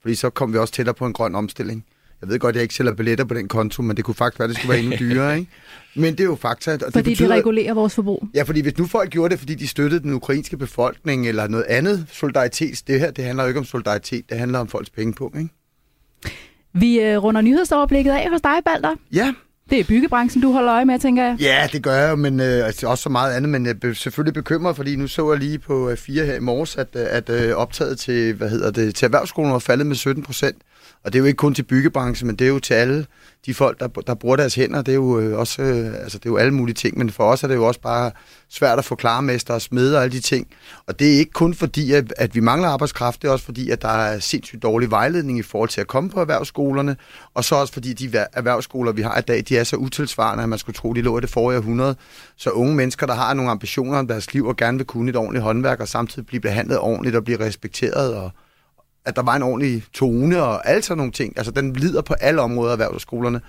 Fordi 0.08 0.16
så 0.16 0.30
kom 0.30 0.54
vi 0.54 0.58
også 0.58 0.74
tættere 0.74 0.96
på 0.96 1.06
en 1.06 1.14
grøn 1.14 1.36
omstilling. 1.36 1.86
Jeg 2.22 2.30
ved 2.30 2.40
godt, 2.40 2.50
at 2.50 2.56
jeg 2.56 2.64
ikke 2.64 2.76
sælger 2.76 2.94
billetter 2.94 3.26
på 3.26 3.34
den 3.34 3.48
konto, 3.48 3.82
men 3.82 3.98
det 3.98 4.06
kunne 4.06 4.16
faktisk 4.16 4.40
være, 4.40 4.44
at 4.44 4.50
det 4.50 4.58
skulle 4.58 4.74
være 4.74 4.80
endnu 4.80 4.96
dyrere. 5.00 5.40
Ikke? 5.40 5.52
Men 5.96 6.14
det 6.14 6.20
er 6.20 6.24
jo 6.24 6.36
fakta. 6.36 6.74
Og 6.74 6.80
fordi 6.80 6.96
det, 6.96 7.04
betyder, 7.04 7.28
det 7.28 7.38
regulerer 7.38 7.74
vores 7.74 7.96
forbrug? 7.96 8.28
Ja, 8.34 8.44
fordi 8.44 8.62
hvis 8.62 8.78
nu 8.78 8.86
folk 8.86 9.10
gjorde 9.10 9.32
det, 9.32 9.40
fordi 9.40 9.56
de 9.56 9.68
støttede 9.68 10.04
den 10.04 10.14
ukrainske 10.14 10.58
befolkning 10.58 11.28
eller 11.28 11.48
noget 11.48 11.66
andet 11.70 12.06
solidaritet, 12.12 12.84
det 12.88 13.00
her 13.00 13.12
det 13.12 13.24
handler 13.24 13.44
jo 13.44 13.48
ikke 13.48 13.60
om 13.60 13.66
solidaritet, 13.66 14.30
det 14.30 14.38
handler 14.38 14.60
om 14.60 14.68
folks 14.68 14.90
på, 14.90 15.34
Ikke? 15.38 15.50
Vi 16.74 17.00
øh, 17.00 17.24
runder 17.24 17.42
nyhedsoverblikket 17.42 18.12
af 18.12 18.30
hos 18.30 18.42
dig, 18.42 18.58
Balder. 18.66 18.96
Ja, 19.12 19.34
det 19.70 19.80
er 19.80 19.84
byggebranchen, 19.84 20.42
du 20.42 20.52
holder 20.52 20.74
øje 20.74 20.86
med, 20.86 21.00
tænker 21.00 21.24
jeg. 21.24 21.38
Ja, 21.40 21.68
det 21.72 21.84
gør 21.84 21.96
jeg, 21.96 22.20
men 22.20 22.40
øh, 22.40 22.66
altså, 22.66 22.88
også 22.88 23.02
så 23.02 23.10
meget 23.10 23.34
andet, 23.34 23.50
men 23.50 23.68
øh, 23.68 23.76
jeg 23.84 23.90
er 23.90 23.94
selvfølgelig 23.94 24.34
bekymret, 24.34 24.76
fordi 24.76 24.96
nu 24.96 25.08
så 25.08 25.32
jeg 25.32 25.40
lige 25.40 25.60
på 25.60 25.90
øh, 25.90 25.98
fire 25.98 26.26
her 26.26 26.36
i 26.36 26.40
morges, 26.40 26.76
at, 26.76 26.88
øh, 26.96 27.06
at 27.10 27.30
øh, 27.30 27.56
optaget 27.56 28.00
til, 28.00 28.34
hvad 28.34 28.50
hedder 28.50 28.72
det, 28.72 28.96
til 28.96 29.06
erhvervsskolen 29.06 29.52
var 29.52 29.60
faldet 29.60 29.88
med 29.88 29.96
17 29.96 30.24
procent. 30.24 30.58
Og 31.08 31.14
det 31.14 31.20
er 31.20 31.22
jo 31.22 31.26
ikke 31.26 31.38
kun 31.38 31.54
til 31.54 31.64
byggebranchen, 31.64 32.28
men 32.28 32.36
det 32.36 32.46
er 32.46 32.50
jo 32.50 32.60
til 32.60 32.74
alle 32.74 33.06
de 33.46 33.54
folk, 33.54 33.80
der, 33.80 33.88
der 33.88 34.14
bruger 34.14 34.36
deres 34.36 34.56
hænder. 34.56 34.82
Det 34.82 34.92
er 34.92 34.96
jo 34.96 35.20
øh, 35.20 35.40
også 35.40 35.62
øh, 35.62 35.94
altså, 35.94 36.18
det 36.18 36.26
er 36.26 36.30
jo 36.30 36.38
alle 36.38 36.54
mulige 36.54 36.76
ting, 36.76 36.98
men 36.98 37.10
for 37.10 37.24
os 37.24 37.44
er 37.44 37.48
det 37.48 37.56
jo 37.56 37.66
også 37.68 37.82
bare 37.82 38.12
svært 38.50 38.80
at 38.80 38.86
få 38.86 38.96
klarmester 38.96 39.54
og 39.54 39.62
smede 39.62 39.98
og 39.98 40.04
alle 40.04 40.16
de 40.16 40.20
ting. 40.20 40.48
Og 40.88 41.00
det 41.00 41.14
er 41.14 41.20
ikke 41.20 41.32
kun 41.32 41.54
fordi, 41.54 41.94
at, 41.94 42.14
at 42.18 42.36
vi 42.36 42.40
mangler 42.40 42.70
arbejdskraft, 42.70 43.22
det 43.22 43.28
er 43.28 43.32
også 43.32 43.46
fordi, 43.46 43.70
at 43.70 43.82
der 43.82 43.88
er 43.88 44.20
sindssygt 44.20 44.64
dårlig 44.64 44.92
vejledning 44.92 45.40
i 45.40 45.42
forhold 45.42 45.70
til 45.70 45.82
at 45.82 45.88
komme 45.88 46.10
på 46.10 46.22
erhvervsskolerne, 46.22 46.98
og 47.34 47.44
så 47.44 47.56
også 47.56 47.74
fordi 47.74 47.94
de 47.94 48.26
erhvervsskoler, 48.34 48.92
vi 48.92 49.02
har 49.02 49.18
i 49.18 49.22
dag, 49.22 49.44
de 49.50 49.58
er 49.58 49.64
så 49.64 49.76
utilsvarende, 49.76 50.44
at 50.44 50.50
man 50.50 50.60
skulle 50.60 50.76
tro, 50.76 50.94
de 50.94 51.02
lå 51.02 51.18
i 51.18 51.22
det 51.22 51.30
forrige 51.30 51.58
århundrede. 51.58 51.96
Så 52.38 52.50
unge 52.50 52.76
mennesker, 52.76 53.06
der 53.06 53.16
har 53.16 53.34
nogle 53.34 53.52
ambitioner 53.52 53.98
om 53.98 54.08
deres 54.08 54.34
liv 54.34 54.46
og 54.46 54.58
gerne 54.58 54.78
vil 54.78 54.88
kunne 54.88 55.10
et 55.10 55.16
ordentligt 55.16 55.44
håndværk, 55.44 55.80
og 55.80 55.88
samtidig 55.88 56.26
blive 56.26 56.42
behandlet 56.42 56.80
ordentligt 56.80 57.16
og 57.16 57.24
blive 57.24 57.40
respekteret 57.40 58.16
og 58.16 58.32
at 59.08 59.16
der 59.16 59.22
var 59.24 59.36
en 59.36 59.44
ordentlig 59.44 59.84
tone 59.94 60.44
og 60.44 60.70
alt 60.70 60.86
sådan 60.86 60.98
nogle 60.98 61.12
ting. 61.12 61.34
Altså, 61.38 61.52
den 61.52 61.74
lider 61.74 62.02
på 62.02 62.14
alle 62.14 62.42
områder 62.42 62.70
af 62.70 62.74
erhvervsskolerne. 62.74 63.42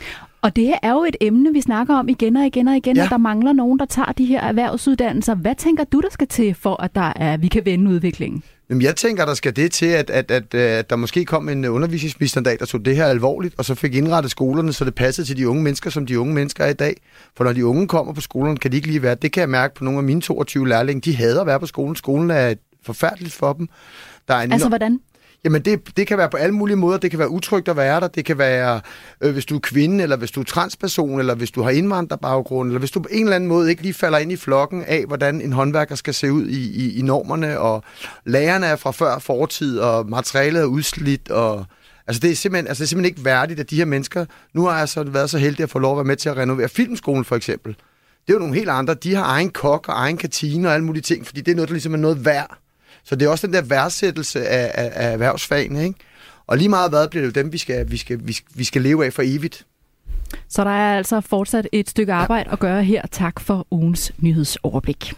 Og 0.42 0.56
det 0.56 0.64
her 0.64 0.78
er 0.82 0.92
jo 0.92 1.04
et 1.08 1.16
emne, 1.20 1.52
vi 1.52 1.60
snakker 1.60 1.94
om 1.94 2.08
igen 2.08 2.36
og 2.36 2.46
igen 2.46 2.68
og 2.68 2.76
igen, 2.76 2.96
ja. 2.96 3.04
at 3.04 3.10
der 3.10 3.18
mangler 3.18 3.52
nogen, 3.52 3.78
der 3.78 3.84
tager 3.84 4.12
de 4.12 4.24
her 4.24 4.40
erhvervsuddannelser. 4.40 5.34
Hvad 5.34 5.54
tænker 5.54 5.84
du, 5.84 6.00
der 6.00 6.10
skal 6.10 6.26
til 6.26 6.54
for, 6.54 6.82
at 6.82 6.94
der 6.94 7.12
er, 7.16 7.36
vi 7.36 7.48
kan 7.48 7.64
vende 7.64 7.90
udviklingen? 7.90 8.42
Jamen, 8.70 8.82
jeg 8.82 8.96
tænker, 8.96 9.24
der 9.24 9.34
skal 9.34 9.56
det 9.56 9.72
til, 9.72 9.86
at, 9.86 10.10
at, 10.10 10.30
at, 10.30 10.54
at 10.54 10.90
der 10.90 10.96
måske 10.96 11.24
kom 11.24 11.48
en 11.48 11.64
undervisningsminister 11.64 12.40
dag, 12.40 12.58
der 12.58 12.66
tog 12.66 12.84
det 12.84 12.96
her 12.96 13.06
alvorligt, 13.06 13.54
og 13.58 13.64
så 13.64 13.74
fik 13.74 13.94
indrettet 13.94 14.30
skolerne, 14.30 14.72
så 14.72 14.84
det 14.84 14.94
passede 14.94 15.26
til 15.26 15.36
de 15.36 15.48
unge 15.48 15.62
mennesker, 15.62 15.90
som 15.90 16.06
de 16.06 16.20
unge 16.20 16.34
mennesker 16.34 16.64
er 16.64 16.68
i 16.68 16.74
dag. 16.74 16.96
For 17.36 17.44
når 17.44 17.52
de 17.52 17.66
unge 17.66 17.88
kommer 17.88 18.12
på 18.12 18.20
skolerne, 18.20 18.56
kan 18.56 18.72
de 18.72 18.76
ikke 18.76 18.88
lige 18.88 19.02
være. 19.02 19.14
Det 19.14 19.32
kan 19.32 19.40
jeg 19.40 19.48
mærke 19.48 19.74
på 19.74 19.84
nogle 19.84 19.98
af 19.98 20.04
mine 20.04 20.20
22 20.20 20.68
lærlinge. 20.68 21.00
De 21.00 21.16
hader 21.16 21.40
at 21.40 21.46
være 21.46 21.60
på 21.60 21.66
skolen. 21.66 21.96
Skolen 21.96 22.30
er 22.30 22.54
forfærdeligt 22.82 23.34
for 23.34 23.52
dem. 23.52 23.68
Der 24.28 24.34
er 24.34 24.40
en 24.40 24.52
altså, 24.52 24.68
hvordan? 24.68 25.00
Jamen, 25.44 25.62
det, 25.62 25.96
det 25.96 26.06
kan 26.06 26.18
være 26.18 26.30
på 26.30 26.36
alle 26.36 26.54
mulige 26.54 26.76
måder. 26.76 26.98
Det 26.98 27.10
kan 27.10 27.18
være 27.18 27.28
utrygt 27.28 27.68
at 27.68 27.76
være 27.76 28.00
der. 28.00 28.08
Det 28.08 28.24
kan 28.24 28.38
være, 28.38 28.80
øh, 29.20 29.32
hvis 29.32 29.46
du 29.46 29.56
er 29.56 29.60
kvinde, 29.60 30.02
eller 30.02 30.16
hvis 30.16 30.30
du 30.30 30.40
er 30.40 30.44
transperson, 30.44 31.18
eller 31.18 31.34
hvis 31.34 31.50
du 31.50 31.62
har 31.62 31.70
indvandrerbaggrund, 31.70 32.68
eller 32.68 32.78
hvis 32.78 32.90
du 32.90 33.00
på 33.00 33.08
en 33.12 33.22
eller 33.22 33.36
anden 33.36 33.48
måde 33.48 33.70
ikke 33.70 33.82
lige 33.82 33.94
falder 33.94 34.18
ind 34.18 34.32
i 34.32 34.36
flokken 34.36 34.84
af, 34.84 35.04
hvordan 35.06 35.40
en 35.40 35.52
håndværker 35.52 35.94
skal 35.94 36.14
se 36.14 36.32
ud 36.32 36.46
i, 36.46 36.86
i, 36.86 36.98
i 36.98 37.02
normerne, 37.02 37.58
og 37.58 37.84
lærerne 38.24 38.66
er 38.66 38.76
fra 38.76 38.90
før 38.90 39.18
fortid, 39.18 39.78
og 39.78 40.08
materialet 40.08 40.60
er 40.60 40.66
udslidt, 40.66 41.30
og 41.30 41.66
Altså 42.06 42.20
det, 42.20 42.30
er 42.30 42.34
simpelthen, 42.34 42.66
altså 42.66 42.80
det 42.80 42.86
er 42.86 42.88
simpelthen 42.88 43.14
ikke 43.14 43.24
værdigt, 43.24 43.60
at 43.60 43.70
de 43.70 43.76
her 43.76 43.84
mennesker... 43.84 44.24
Nu 44.54 44.66
har 44.66 44.78
jeg 44.78 44.88
så 44.88 45.02
været 45.02 45.30
så 45.30 45.38
heldig 45.38 45.62
at 45.62 45.70
få 45.70 45.78
lov 45.78 45.92
at 45.92 45.96
være 45.96 46.04
med 46.04 46.16
til 46.16 46.28
at 46.28 46.36
renovere 46.36 46.68
filmskolen, 46.68 47.24
for 47.24 47.36
eksempel. 47.36 47.76
Det 48.26 48.32
er 48.32 48.32
jo 48.32 48.38
nogle 48.38 48.54
helt 48.54 48.68
andre. 48.68 48.94
De 48.94 49.14
har 49.14 49.24
egen 49.24 49.50
kok 49.50 49.88
og 49.88 49.94
egen 49.94 50.16
kantine 50.16 50.68
og 50.68 50.74
alle 50.74 50.84
mulige 50.84 51.02
ting, 51.02 51.26
fordi 51.26 51.40
det 51.40 51.52
er 51.52 51.56
noget, 51.56 51.68
der 51.68 51.74
ligesom 51.74 51.94
er 51.94 51.98
noget 51.98 52.24
værd. 52.24 52.58
Så 53.08 53.16
det 53.16 53.26
er 53.26 53.30
også 53.30 53.46
den 53.46 53.54
der 53.54 53.62
værdsættelse 53.62 54.48
af, 54.48 54.70
af, 54.74 54.92
af 54.94 55.12
erhvervsfagene, 55.12 55.84
ikke? 55.84 55.98
Og 56.46 56.58
lige 56.58 56.68
meget 56.68 56.90
hvad 56.90 57.08
bliver 57.08 57.26
det 57.26 57.36
jo 57.36 57.42
dem, 57.42 57.52
vi 57.52 57.58
skal, 57.58 57.90
vi, 57.90 57.96
skal, 57.96 58.20
vi, 58.24 58.32
skal, 58.32 58.50
vi 58.54 58.64
skal 58.64 58.82
leve 58.82 59.06
af 59.06 59.12
for 59.12 59.22
evigt. 59.24 59.66
Så 60.48 60.64
der 60.64 60.70
er 60.70 60.96
altså 60.96 61.20
fortsat 61.20 61.68
et 61.72 61.90
stykke 61.90 62.12
arbejde 62.12 62.48
ja. 62.48 62.52
at 62.52 62.58
gøre 62.58 62.84
her. 62.84 63.02
Tak 63.12 63.40
for 63.40 63.66
ugens 63.70 64.12
nyhedsoverblik. 64.18 65.12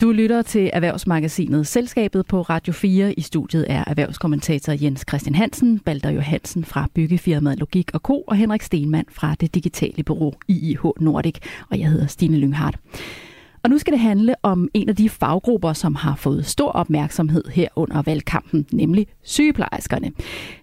Du 0.00 0.12
lytter 0.12 0.42
til 0.42 0.70
Erhvervsmagasinet 0.72 1.66
Selskabet 1.66 2.26
på 2.26 2.42
Radio 2.42 2.72
4. 2.72 3.12
I 3.12 3.20
studiet 3.20 3.66
er 3.68 3.84
erhvervskommentator 3.86 4.72
Jens 4.82 5.04
Christian 5.08 5.34
Hansen, 5.34 5.78
Balder 5.78 6.10
Johansen 6.10 6.64
fra 6.64 6.86
byggefirmaet 6.94 7.58
Logik 7.58 7.90
og 7.94 8.00
Co. 8.00 8.24
og 8.26 8.36
Henrik 8.36 8.62
Stenmann 8.62 9.06
fra 9.12 9.34
det 9.40 9.54
digitale 9.54 10.02
bureau 10.02 10.32
IIH 10.48 10.80
Nordic. 11.00 11.36
Og 11.70 11.78
jeg 11.78 11.88
hedder 11.88 12.06
Stine 12.06 12.36
Lynghardt. 12.36 12.78
Og 13.62 13.70
nu 13.70 13.78
skal 13.78 13.92
det 13.92 14.00
handle 14.00 14.34
om 14.42 14.68
en 14.74 14.88
af 14.88 14.96
de 14.96 15.08
faggrupper, 15.08 15.72
som 15.72 15.94
har 15.94 16.14
fået 16.14 16.46
stor 16.46 16.70
opmærksomhed 16.70 17.44
her 17.52 17.68
under 17.76 18.02
valgkampen, 18.02 18.66
nemlig 18.72 19.06
sygeplejerskerne. 19.22 20.12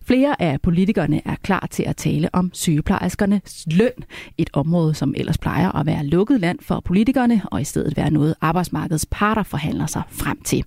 Flere 0.05 0.41
af 0.41 0.61
politikerne 0.61 1.21
er 1.25 1.35
klar 1.43 1.67
til 1.71 1.83
at 1.83 1.95
tale 1.95 2.29
om 2.33 2.49
sygeplejerskernes 2.53 3.67
løn, 3.71 3.91
et 4.37 4.49
område, 4.53 4.93
som 4.93 5.13
ellers 5.17 5.37
plejer 5.37 5.71
at 5.71 5.85
være 5.85 6.05
lukket 6.05 6.39
land 6.39 6.59
for 6.61 6.79
politikerne, 6.79 7.41
og 7.45 7.61
i 7.61 7.63
stedet 7.63 7.97
være 7.97 8.11
noget 8.11 8.35
arbejdsmarkedets 8.41 9.07
parter 9.11 9.43
forhandler 9.43 9.85
sig 9.85 10.01
frem 10.09 10.41
til. 10.41 10.63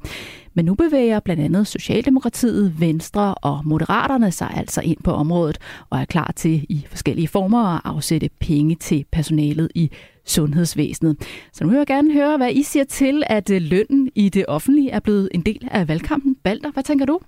Men 0.58 0.64
nu 0.64 0.74
bevæger 0.74 1.20
blandt 1.20 1.42
andet 1.42 1.66
Socialdemokratiet, 1.66 2.80
Venstre 2.80 3.34
og 3.34 3.60
Moderaterne 3.64 4.32
sig 4.32 4.50
altså 4.56 4.80
ind 4.80 4.98
på 5.04 5.12
området 5.12 5.58
og 5.90 5.98
er 5.98 6.04
klar 6.04 6.32
til 6.36 6.66
i 6.68 6.86
forskellige 6.88 7.28
former 7.28 7.58
at 7.58 7.80
afsætte 7.84 8.30
penge 8.40 8.74
til 8.74 9.04
personalet 9.12 9.68
i 9.74 9.90
sundhedsvæsenet. 10.26 11.16
Så 11.52 11.64
nu 11.64 11.70
vil 11.70 11.76
jeg 11.76 11.86
gerne 11.86 12.12
høre, 12.12 12.36
hvad 12.36 12.52
I 12.52 12.62
siger 12.62 12.84
til, 12.84 13.22
at 13.26 13.50
øh, 13.50 13.62
lønnen 13.62 14.10
i 14.14 14.28
det 14.28 14.44
offentlige 14.48 14.90
er 14.90 15.00
blevet 15.00 15.28
en 15.34 15.42
del 15.42 15.68
af 15.70 15.88
valgkampen. 15.88 16.36
Balder, 16.44 16.70
hvad 16.70 16.82
tænker 16.82 17.06
du? 17.06 17.18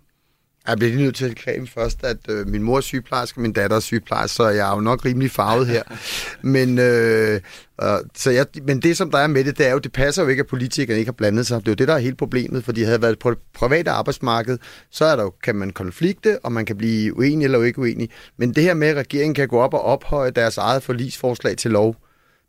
Jeg 0.68 0.78
bliver 0.78 0.92
lige 0.92 1.02
nødt 1.02 1.16
til 1.16 1.30
at 1.30 1.36
kræve 1.36 1.66
først, 1.66 2.04
at 2.04 2.16
øh, 2.28 2.46
min 2.46 2.62
mor 2.62 2.76
er 2.76 2.80
sygeplejerske, 2.80 3.40
min 3.40 3.52
datter 3.52 3.76
er 3.76 3.80
sygeplejerske, 3.80 4.34
så 4.34 4.48
jeg 4.48 4.70
er 4.70 4.74
jo 4.74 4.80
nok 4.80 5.04
rimelig 5.04 5.30
farvet 5.30 5.66
her. 5.66 5.82
men, 6.54 6.78
øh, 6.78 7.40
øh, 7.82 7.98
så 8.16 8.30
jeg, 8.30 8.46
men 8.62 8.82
det, 8.82 8.96
som 8.96 9.10
der 9.10 9.18
er 9.18 9.26
med 9.26 9.44
det, 9.44 9.58
det 9.58 9.66
er 9.66 9.72
jo, 9.72 9.78
det 9.78 9.92
passer 9.92 10.22
jo 10.22 10.28
ikke, 10.28 10.40
at 10.40 10.46
politikerne 10.46 10.98
ikke 10.98 11.08
har 11.08 11.12
blandet 11.12 11.46
sig. 11.46 11.60
Det 11.60 11.68
er 11.68 11.72
jo 11.72 11.74
det, 11.74 11.88
der 11.88 11.94
er 11.94 11.98
hele 11.98 12.16
problemet, 12.16 12.64
for 12.64 12.72
de 12.72 12.84
havde 12.84 13.02
været 13.02 13.18
på 13.18 13.30
det 13.30 13.38
private 13.54 13.90
arbejdsmarked, 13.90 14.58
så 14.90 15.04
er 15.04 15.16
der 15.16 15.22
jo, 15.22 15.32
kan 15.44 15.56
man 15.56 15.70
konflikte, 15.70 16.38
og 16.44 16.52
man 16.52 16.66
kan 16.66 16.76
blive 16.76 17.16
uenig 17.16 17.44
eller 17.44 17.62
ikke 17.62 17.78
uenig. 17.78 18.10
Men 18.36 18.54
det 18.54 18.62
her 18.62 18.74
med, 18.74 18.88
at 18.88 18.96
regeringen 18.96 19.34
kan 19.34 19.48
gå 19.48 19.58
op 19.58 19.74
og 19.74 19.82
ophøje 19.82 20.30
deres 20.30 20.58
eget 20.58 20.82
forlisforslag 20.82 21.56
til 21.56 21.70
lov, 21.70 21.96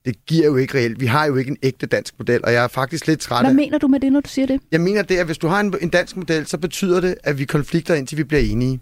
det 0.05 0.25
giver 0.25 0.45
jo 0.45 0.55
ikke 0.55 0.77
reelt. 0.77 0.99
Vi 0.99 1.05
har 1.05 1.25
jo 1.25 1.35
ikke 1.35 1.51
en 1.51 1.57
ægte 1.63 1.85
dansk 1.85 2.13
model, 2.19 2.39
og 2.43 2.53
jeg 2.53 2.63
er 2.63 2.67
faktisk 2.67 3.07
lidt 3.07 3.19
træt 3.19 3.41
Hvad 3.41 3.49
af... 3.49 3.55
mener 3.55 3.77
du 3.77 3.87
med 3.87 3.99
det, 3.99 4.11
når 4.11 4.19
du 4.19 4.29
siger 4.29 4.45
det? 4.45 4.61
Jeg 4.71 4.81
mener 4.81 5.01
det, 5.01 5.17
at 5.17 5.25
hvis 5.25 5.37
du 5.37 5.47
har 5.47 5.59
en, 5.59 5.75
en 5.81 5.89
dansk 5.89 6.17
model, 6.17 6.47
så 6.47 6.57
betyder 6.57 7.01
det, 7.01 7.15
at 7.23 7.39
vi 7.39 7.45
konflikter 7.45 7.95
indtil 7.95 8.17
vi 8.17 8.23
bliver 8.23 8.41
enige. 8.41 8.79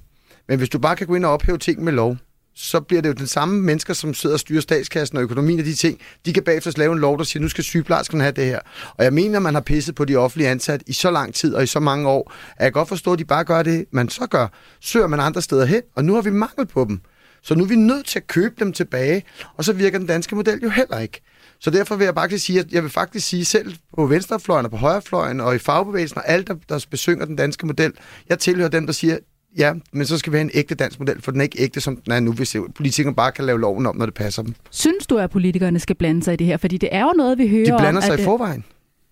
Men 0.47 0.57
hvis 0.57 0.69
du 0.69 0.79
bare 0.79 0.95
kan 0.95 1.07
gå 1.07 1.15
ind 1.15 1.25
og 1.25 1.31
ophæve 1.31 1.57
ting 1.57 1.83
med 1.83 1.93
lov, 1.93 2.17
så 2.55 2.79
bliver 2.79 3.01
det 3.01 3.09
jo 3.09 3.13
den 3.13 3.27
samme 3.27 3.61
mennesker, 3.61 3.93
som 3.93 4.13
sidder 4.13 4.35
og 4.35 4.39
styrer 4.39 4.61
statskassen 4.61 5.17
og 5.17 5.23
økonomien 5.23 5.59
af 5.59 5.65
de 5.65 5.73
ting, 5.73 5.99
de 6.25 6.33
kan 6.33 6.43
bagefter 6.43 6.71
lave 6.77 6.93
en 6.93 6.99
lov, 6.99 7.17
der 7.17 7.23
siger, 7.23 7.41
nu 7.41 7.49
skal 7.49 7.63
sygeplejerskerne 7.63 8.23
have 8.23 8.31
det 8.31 8.45
her. 8.45 8.59
Og 8.97 9.03
jeg 9.03 9.13
mener, 9.13 9.39
man 9.39 9.53
har 9.53 9.61
pisset 9.61 9.95
på 9.95 10.05
de 10.05 10.15
offentlige 10.15 10.49
ansat 10.49 10.83
i 10.87 10.93
så 10.93 11.11
lang 11.11 11.33
tid 11.33 11.53
og 11.53 11.63
i 11.63 11.67
så 11.67 11.79
mange 11.79 12.09
år, 12.09 12.33
at 12.57 12.63
jeg 12.63 12.73
godt 12.73 12.87
forstå, 12.87 13.13
at 13.13 13.19
de 13.19 13.25
bare 13.25 13.43
gør 13.43 13.63
det, 13.63 13.85
man 13.91 14.09
så 14.09 14.27
gør. 14.27 14.47
Søger 14.81 15.07
man 15.07 15.19
andre 15.19 15.41
steder 15.41 15.65
hen, 15.65 15.81
og 15.95 16.05
nu 16.05 16.13
har 16.13 16.21
vi 16.21 16.29
mangel 16.29 16.65
på 16.67 16.85
dem. 16.89 17.01
Så 17.41 17.55
nu 17.55 17.63
er 17.63 17.67
vi 17.67 17.75
nødt 17.75 18.05
til 18.05 18.19
at 18.19 18.27
købe 18.27 18.55
dem 18.59 18.73
tilbage, 18.73 19.23
og 19.57 19.65
så 19.65 19.73
virker 19.73 19.97
den 19.97 20.07
danske 20.07 20.35
model 20.35 20.59
jo 20.63 20.69
heller 20.69 20.99
ikke. 20.99 21.21
Så 21.59 21.69
derfor 21.69 21.95
vil 21.95 22.05
jeg 22.05 22.15
bare 22.15 22.37
sige, 22.37 22.59
at 22.59 22.71
jeg 22.71 22.83
vil 22.83 22.91
faktisk 22.91 23.27
sige 23.27 23.45
selv 23.45 23.75
på 23.95 24.05
venstrefløjen 24.05 24.65
og 24.65 24.71
på 24.71 24.77
højrefløjen 24.77 25.39
og 25.39 25.55
i 25.55 25.57
fagbevægelsen 25.57 26.17
og 26.17 26.29
alt, 26.29 26.47
der, 26.47 26.55
der 26.69 26.85
besynger 26.89 27.25
den 27.25 27.35
danske 27.35 27.65
model, 27.65 27.93
jeg 28.29 28.39
tilhører 28.39 28.69
dem, 28.69 28.85
der 28.85 28.93
siger, 28.93 29.17
ja, 29.57 29.73
men 29.93 30.05
så 30.05 30.17
skal 30.17 30.33
vi 30.33 30.37
have 30.37 30.41
en 30.41 30.51
ægte 30.53 30.75
dansk 30.75 30.99
model, 30.99 31.21
for 31.21 31.31
den 31.31 31.41
er 31.41 31.43
ikke 31.43 31.61
ægte, 31.61 31.81
som 31.81 31.95
den 31.95 32.13
er 32.13 32.19
nu, 32.19 32.31
hvis 32.31 32.55
politikerne 32.75 33.15
bare 33.15 33.31
kan 33.31 33.45
lave 33.45 33.59
loven 33.59 33.85
om, 33.85 33.95
når 33.95 34.05
det 34.05 34.13
passer 34.13 34.43
dem. 34.43 34.55
Synes 34.69 35.07
du, 35.07 35.17
at 35.17 35.29
politikerne 35.29 35.79
skal 35.79 35.95
blande 35.95 36.23
sig 36.23 36.33
i 36.33 36.37
det 36.37 36.47
her? 36.47 36.57
Fordi 36.57 36.77
det 36.77 36.89
er 36.91 37.03
jo 37.03 37.13
noget, 37.17 37.37
vi 37.37 37.47
hører 37.47 37.65
De 37.65 37.81
blander 37.81 38.01
om, 38.01 38.05
sig 38.05 38.13
at, 38.13 38.19
i 38.19 38.23
forvejen. 38.23 38.63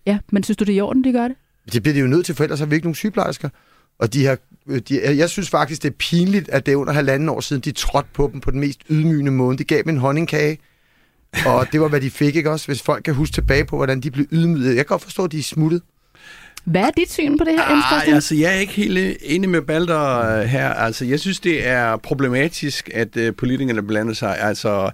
Ja, 0.06 0.18
men 0.32 0.42
synes 0.42 0.56
du, 0.56 0.64
det 0.64 0.72
er 0.72 0.76
i 0.76 0.80
orden, 0.80 1.04
de 1.04 1.12
gør 1.12 1.28
det? 1.28 1.36
Det 1.72 1.82
bliver 1.82 1.94
de 1.94 2.00
jo 2.00 2.06
nødt 2.06 2.26
til, 2.26 2.34
for 2.34 2.44
ellers 2.44 2.58
har 2.58 2.66
vi 2.66 2.74
ikke 2.74 2.86
nogen 2.86 2.94
sygeplejersker. 2.94 3.48
Og 3.98 4.14
de 4.14 4.26
har, 4.26 4.38
de, 4.88 5.16
jeg 5.16 5.30
synes 5.30 5.50
faktisk, 5.50 5.82
det 5.82 5.90
er 5.90 5.94
pinligt, 5.98 6.48
at 6.48 6.66
det 6.66 6.72
er 6.72 6.76
under 6.76 6.92
halvanden 6.92 7.28
år 7.28 7.40
siden, 7.40 7.62
de 7.62 7.72
trådte 7.72 8.08
på 8.12 8.30
dem 8.32 8.40
på 8.40 8.50
den 8.50 8.60
mest 8.60 8.80
ydmygende 8.90 9.32
måde. 9.32 9.58
De 9.58 9.64
gav 9.64 9.78
dem 9.78 9.88
en 9.88 9.98
honningkage, 9.98 10.58
og 11.46 11.66
det 11.72 11.80
var, 11.80 11.88
hvad 11.88 12.00
de 12.00 12.10
fik, 12.10 12.36
ikke 12.36 12.50
også? 12.50 12.66
Hvis 12.66 12.82
folk 12.82 13.04
kan 13.04 13.14
huske 13.14 13.34
tilbage 13.34 13.64
på, 13.64 13.76
hvordan 13.76 14.00
de 14.00 14.10
blev 14.10 14.26
ydmyget. 14.32 14.68
Jeg 14.68 14.76
kan 14.76 14.86
godt 14.86 15.02
forstå, 15.02 15.24
at 15.24 15.32
de 15.32 15.38
er 15.38 15.42
smuttet. 15.42 15.82
Hvad 16.64 16.82
er 16.82 16.90
dit 16.90 17.12
syn 17.12 17.38
på 17.38 17.44
det 17.44 17.52
her, 17.52 17.62
ah, 17.62 18.08
altså, 18.14 18.34
Jeg 18.34 18.56
er 18.56 18.60
ikke 18.60 18.72
helt 18.72 19.18
enig 19.22 19.50
med 19.50 19.62
Balder 19.62 20.38
øh, 20.40 20.44
her. 20.44 20.68
Altså, 20.68 21.04
jeg 21.04 21.20
synes, 21.20 21.40
det 21.40 21.66
er 21.66 21.96
problematisk, 21.96 22.90
at 22.94 23.16
uh, 23.16 23.34
politikerne 23.38 23.82
blander 23.82 24.14
sig. 24.14 24.38
Altså, 24.40 24.90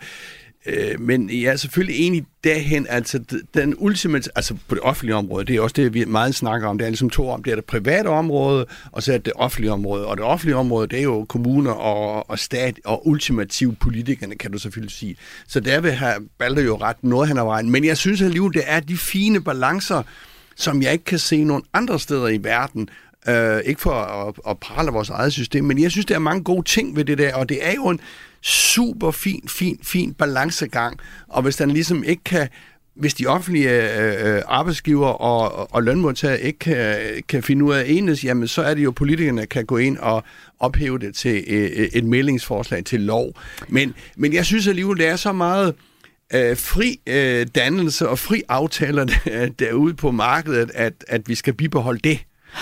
Øh, 0.67 1.01
men 1.01 1.31
jeg 1.31 1.53
er 1.53 1.57
selvfølgelig 1.57 2.07
enig 2.07 2.25
derhen, 2.45 2.87
altså 2.91 3.21
den 3.55 3.75
ultimate, 3.79 4.31
altså 4.35 4.55
på 4.69 4.75
det 4.75 4.83
offentlige 4.83 5.17
område, 5.17 5.45
det 5.45 5.57
er 5.57 5.61
også 5.61 5.75
det, 5.77 5.95
vi 5.95 6.05
meget 6.05 6.35
snakker 6.35 6.69
om, 6.69 6.79
det 6.79 6.85
er 6.85 6.89
ligesom 6.89 7.11
to 7.11 7.29
om, 7.29 7.43
det 7.43 7.51
er 7.51 7.55
det 7.55 7.65
private 7.65 8.07
område, 8.09 8.67
og 8.93 9.03
så 9.03 9.13
er 9.13 9.17
det 9.17 9.25
det 9.25 9.33
offentlige 9.37 9.73
område, 9.73 10.07
og 10.07 10.17
det 10.17 10.25
offentlige 10.25 10.57
område, 10.57 10.87
det 10.87 10.99
er 10.99 11.03
jo 11.03 11.25
kommuner 11.25 11.71
og, 11.71 12.31
og 12.31 12.39
stat, 12.39 12.81
og 12.85 13.09
ultimativt 13.09 13.79
politikerne, 13.79 14.35
kan 14.35 14.53
du 14.53 14.59
selvfølgelig 14.59 14.93
sige. 14.93 15.17
Så 15.49 15.61
der 15.61 15.81
vil 15.81 15.93
have 15.93 16.15
Balder 16.39 16.63
jo 16.63 16.77
ret 16.77 16.97
noget 17.03 17.29
han 17.29 17.37
vejen, 17.37 17.71
men 17.71 17.85
jeg 17.85 17.97
synes 17.97 18.23
alligevel, 18.23 18.55
det 18.55 18.63
er 18.67 18.81
de 18.81 18.97
fine 18.97 19.41
balancer, 19.43 20.03
som 20.57 20.83
jeg 20.83 20.93
ikke 20.93 21.05
kan 21.05 21.19
se 21.19 21.45
nogen 21.45 21.63
andre 21.73 22.01
steder 22.01 22.29
i 22.29 22.45
verden, 22.45 22.89
Uh, 23.29 23.59
ikke 23.65 23.81
for 23.81 23.93
at, 23.93 24.35
at 24.49 24.59
prale 24.59 24.91
vores 24.91 25.11
eget 25.11 25.33
system, 25.33 25.65
men 25.65 25.83
jeg 25.83 25.91
synes, 25.91 26.07
der 26.07 26.15
er 26.15 26.19
mange 26.19 26.45
gode 26.45 26.63
ting 26.63 26.97
ved 26.97 27.05
det 27.05 27.19
der, 27.19 27.35
og 27.35 27.49
det 27.49 27.59
er 27.61 27.73
jo 27.73 27.89
en, 27.89 28.01
super 28.45 29.11
fin, 29.11 29.49
fin, 29.49 29.79
fin 29.83 30.15
balancegang. 30.15 30.99
Og 31.29 31.43
hvis 31.43 31.57
den 31.57 31.71
ligesom 31.71 32.05
ikke 32.05 32.25
kan 32.25 32.49
hvis 32.95 33.15
de 33.15 33.27
offentlige 33.27 33.71
øh, 33.71 34.37
øh 34.37 34.43
arbejdsgiver 34.47 35.07
og, 35.07 35.75
og 35.75 35.83
lønmodtagere 35.83 36.41
ikke 36.41 36.59
kan, 36.59 36.97
kan 37.29 37.43
finde 37.43 37.65
ud 37.65 37.75
af 37.75 37.85
enes, 37.87 38.25
jamen 38.25 38.49
så 38.49 38.63
er 38.63 38.75
det 38.75 38.85
jo, 38.85 38.91
politikerne 38.91 39.41
der 39.41 39.47
kan 39.47 39.67
gå 39.67 39.77
ind 39.77 39.99
og 39.99 40.25
ophæve 40.59 40.99
det 40.99 41.15
til 41.15 41.45
øh, 41.47 41.69
et 41.69 42.05
meldingsforslag 42.05 42.85
til 42.85 43.01
lov. 43.01 43.33
Men, 43.69 43.95
men 44.17 44.33
jeg 44.33 44.47
synes 44.47 44.69
alligevel, 44.69 44.99
det 44.99 45.07
er 45.07 45.17
så 45.17 45.33
meget 45.33 45.75
øh, 46.35 46.57
fri 46.57 47.01
øh, 47.07 47.47
dannelse 47.55 48.09
og 48.09 48.19
fri 48.19 48.43
aftaler 48.49 49.07
derude 49.59 49.95
på 49.95 50.11
markedet, 50.11 50.71
at, 50.75 50.93
at 51.09 51.29
vi 51.29 51.35
skal 51.35 51.55
bibeholde 51.55 52.01
det. 52.05 52.19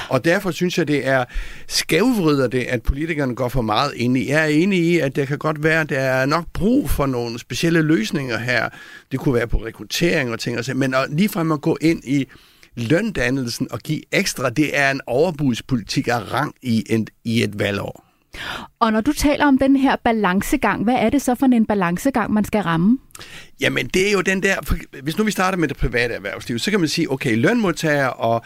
Og 0.09 0.25
derfor 0.25 0.51
synes 0.51 0.79
jeg, 0.79 0.89
det 0.89 1.07
er 1.07 1.25
skævvrider 1.69 2.49
det, 2.49 2.63
at 2.63 2.83
politikerne 2.83 3.35
går 3.35 3.49
for 3.49 3.63
meget 3.63 3.93
ind 3.97 4.17
i. 4.17 4.29
Jeg 4.29 4.43
er 4.43 4.47
enig 4.47 4.79
i, 4.79 4.99
at 4.99 5.17
det 5.17 5.29
kan 5.29 5.39
godt 5.39 5.63
være, 5.63 5.81
at 5.81 5.89
der 5.89 6.01
er 6.01 6.27
nok 6.27 6.45
brug 6.53 6.91
for 6.91 7.07
nogle 7.07 7.39
specielle 7.39 7.83
løsninger 7.83 8.39
her. 8.39 8.69
Det 9.13 9.21
kunne 9.21 9.35
være 9.35 9.47
på 9.47 9.57
rekruttering 9.57 10.31
og 10.31 10.41
ting 10.41 10.59
og 10.59 10.65
så, 10.65 10.75
men 10.75 10.95
at 10.95 11.07
ligefrem 11.11 11.53
at 11.53 11.61
gå 11.61 11.77
ind 11.81 12.05
i 12.05 12.27
løndannelsen 12.77 13.69
og 13.71 13.79
give 13.79 14.03
ekstra, 14.13 14.51
det 14.51 14.79
er 14.79 14.91
en 14.91 15.01
overbudspolitik 15.07 16.09
af 16.09 16.33
rang 16.33 16.55
i, 16.63 16.85
en, 16.91 17.07
i 17.25 17.43
et 17.43 17.59
valgår. 17.59 18.05
Og 18.81 18.93
når 18.93 19.01
du 19.01 19.13
taler 19.13 19.47
om 19.47 19.59
den 19.59 19.77
her 19.77 19.97
balancegang, 20.05 20.85
hvad 20.85 20.95
er 20.95 21.11
det 21.11 21.23
så 21.23 21.35
for 21.35 21.47
en 21.47 21.67
balancegang, 21.67 22.33
man 22.33 22.45
skal 22.45 22.63
ramme? 22.63 22.99
Jamen, 23.61 23.87
det 23.87 24.09
er 24.09 24.13
jo 24.13 24.21
den 24.21 24.43
der... 24.43 24.57
Hvis 25.03 25.19
nu 25.19 25.25
vi 25.25 25.31
starter 25.31 25.59
med 25.59 25.69
det 25.69 25.77
private 25.77 26.15
erhvervsliv, 26.15 26.59
så 26.59 26.71
kan 26.71 26.81
man 26.81 26.89
sige, 26.89 27.11
okay, 27.11 27.37
lønmodtagere 27.37 28.13
og 28.13 28.43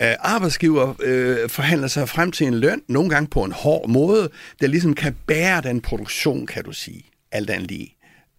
øh, 0.00 0.14
arbejdsgiver 0.20 0.94
øh, 1.02 1.48
forhandler 1.48 1.88
sig 1.88 2.08
frem 2.08 2.32
til 2.32 2.46
en 2.46 2.54
løn, 2.54 2.82
nogle 2.88 3.10
gange 3.10 3.28
på 3.28 3.44
en 3.44 3.52
hård 3.52 3.88
måde, 3.88 4.30
der 4.60 4.66
ligesom 4.66 4.94
kan 4.94 5.16
bære 5.26 5.60
den 5.60 5.80
produktion, 5.80 6.46
kan 6.46 6.64
du 6.64 6.72
sige, 6.72 7.04
alt 7.32 7.50
andet 7.50 7.70
lige. 7.70 7.96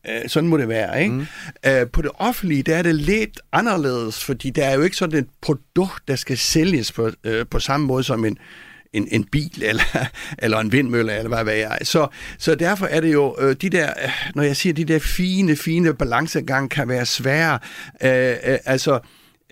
Øh, 0.10 0.30
sådan 0.30 0.50
må 0.50 0.58
det 0.58 0.68
være, 0.68 1.04
ikke? 1.04 1.14
Mm. 1.14 1.26
Øh, 1.66 1.88
på 1.88 2.02
det 2.02 2.12
offentlige, 2.16 2.64
der 2.64 2.76
er 2.76 2.82
det 2.82 2.96
lidt 2.96 3.42
anderledes, 3.52 4.24
fordi 4.24 4.50
der 4.50 4.66
er 4.66 4.74
jo 4.76 4.82
ikke 4.82 4.98
sådan 4.98 5.20
et 5.20 5.28
produkt, 5.42 6.08
der 6.08 6.16
skal 6.16 6.38
sælges 6.38 6.92
på, 6.92 7.12
øh, 7.24 7.46
på 7.52 7.60
samme 7.60 7.88
måde 7.88 8.04
som 8.04 8.26
en, 8.26 8.38
en, 8.94 9.08
en 9.12 9.24
bil 9.24 9.64
eller, 9.70 10.06
eller 10.38 10.60
en 10.60 10.72
vindmølle, 10.72 11.18
eller 11.18 11.30
hvad 11.30 11.44
ved 11.44 11.54
jeg. 11.54 11.78
Så, 11.84 12.08
så 12.38 12.56
derfor 12.56 12.86
er 12.86 13.02
det 13.02 13.14
jo, 13.14 13.36
øh, 13.40 13.56
de 13.62 13.70
der, 13.70 13.94
når 14.36 14.44
jeg 14.44 14.56
siger, 14.56 14.74
de 14.74 14.86
der 14.86 15.00
fine, 15.00 15.56
fine 15.56 15.94
balancegang 15.94 16.70
kan 16.70 16.88
være 16.88 17.06
svære. 17.06 17.60
Øh, 18.04 18.36
øh, 18.52 18.58
altså, 18.66 18.94
øh, 18.94 19.00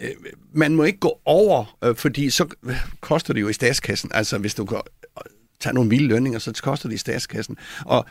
Øh, 0.03 0.09
man 0.53 0.75
må 0.75 0.83
ikke 0.83 0.99
gå 0.99 1.21
over, 1.25 1.77
øh, 1.83 1.95
fordi 1.95 2.29
så 2.29 2.47
øh, 2.65 2.75
koster 3.01 3.33
det 3.33 3.41
jo 3.41 3.49
i 3.49 3.53
statskassen. 3.53 4.11
Altså, 4.13 4.37
hvis 4.37 4.55
du 4.55 4.65
går, 4.65 4.87
øh, 5.17 5.23
tager 5.59 5.73
nogle 5.73 5.89
vilde 5.89 6.07
lønninger, 6.07 6.39
så 6.39 6.59
koster 6.63 6.89
det 6.89 6.95
i 6.95 6.99
statskassen. 6.99 7.57
Og 7.85 8.05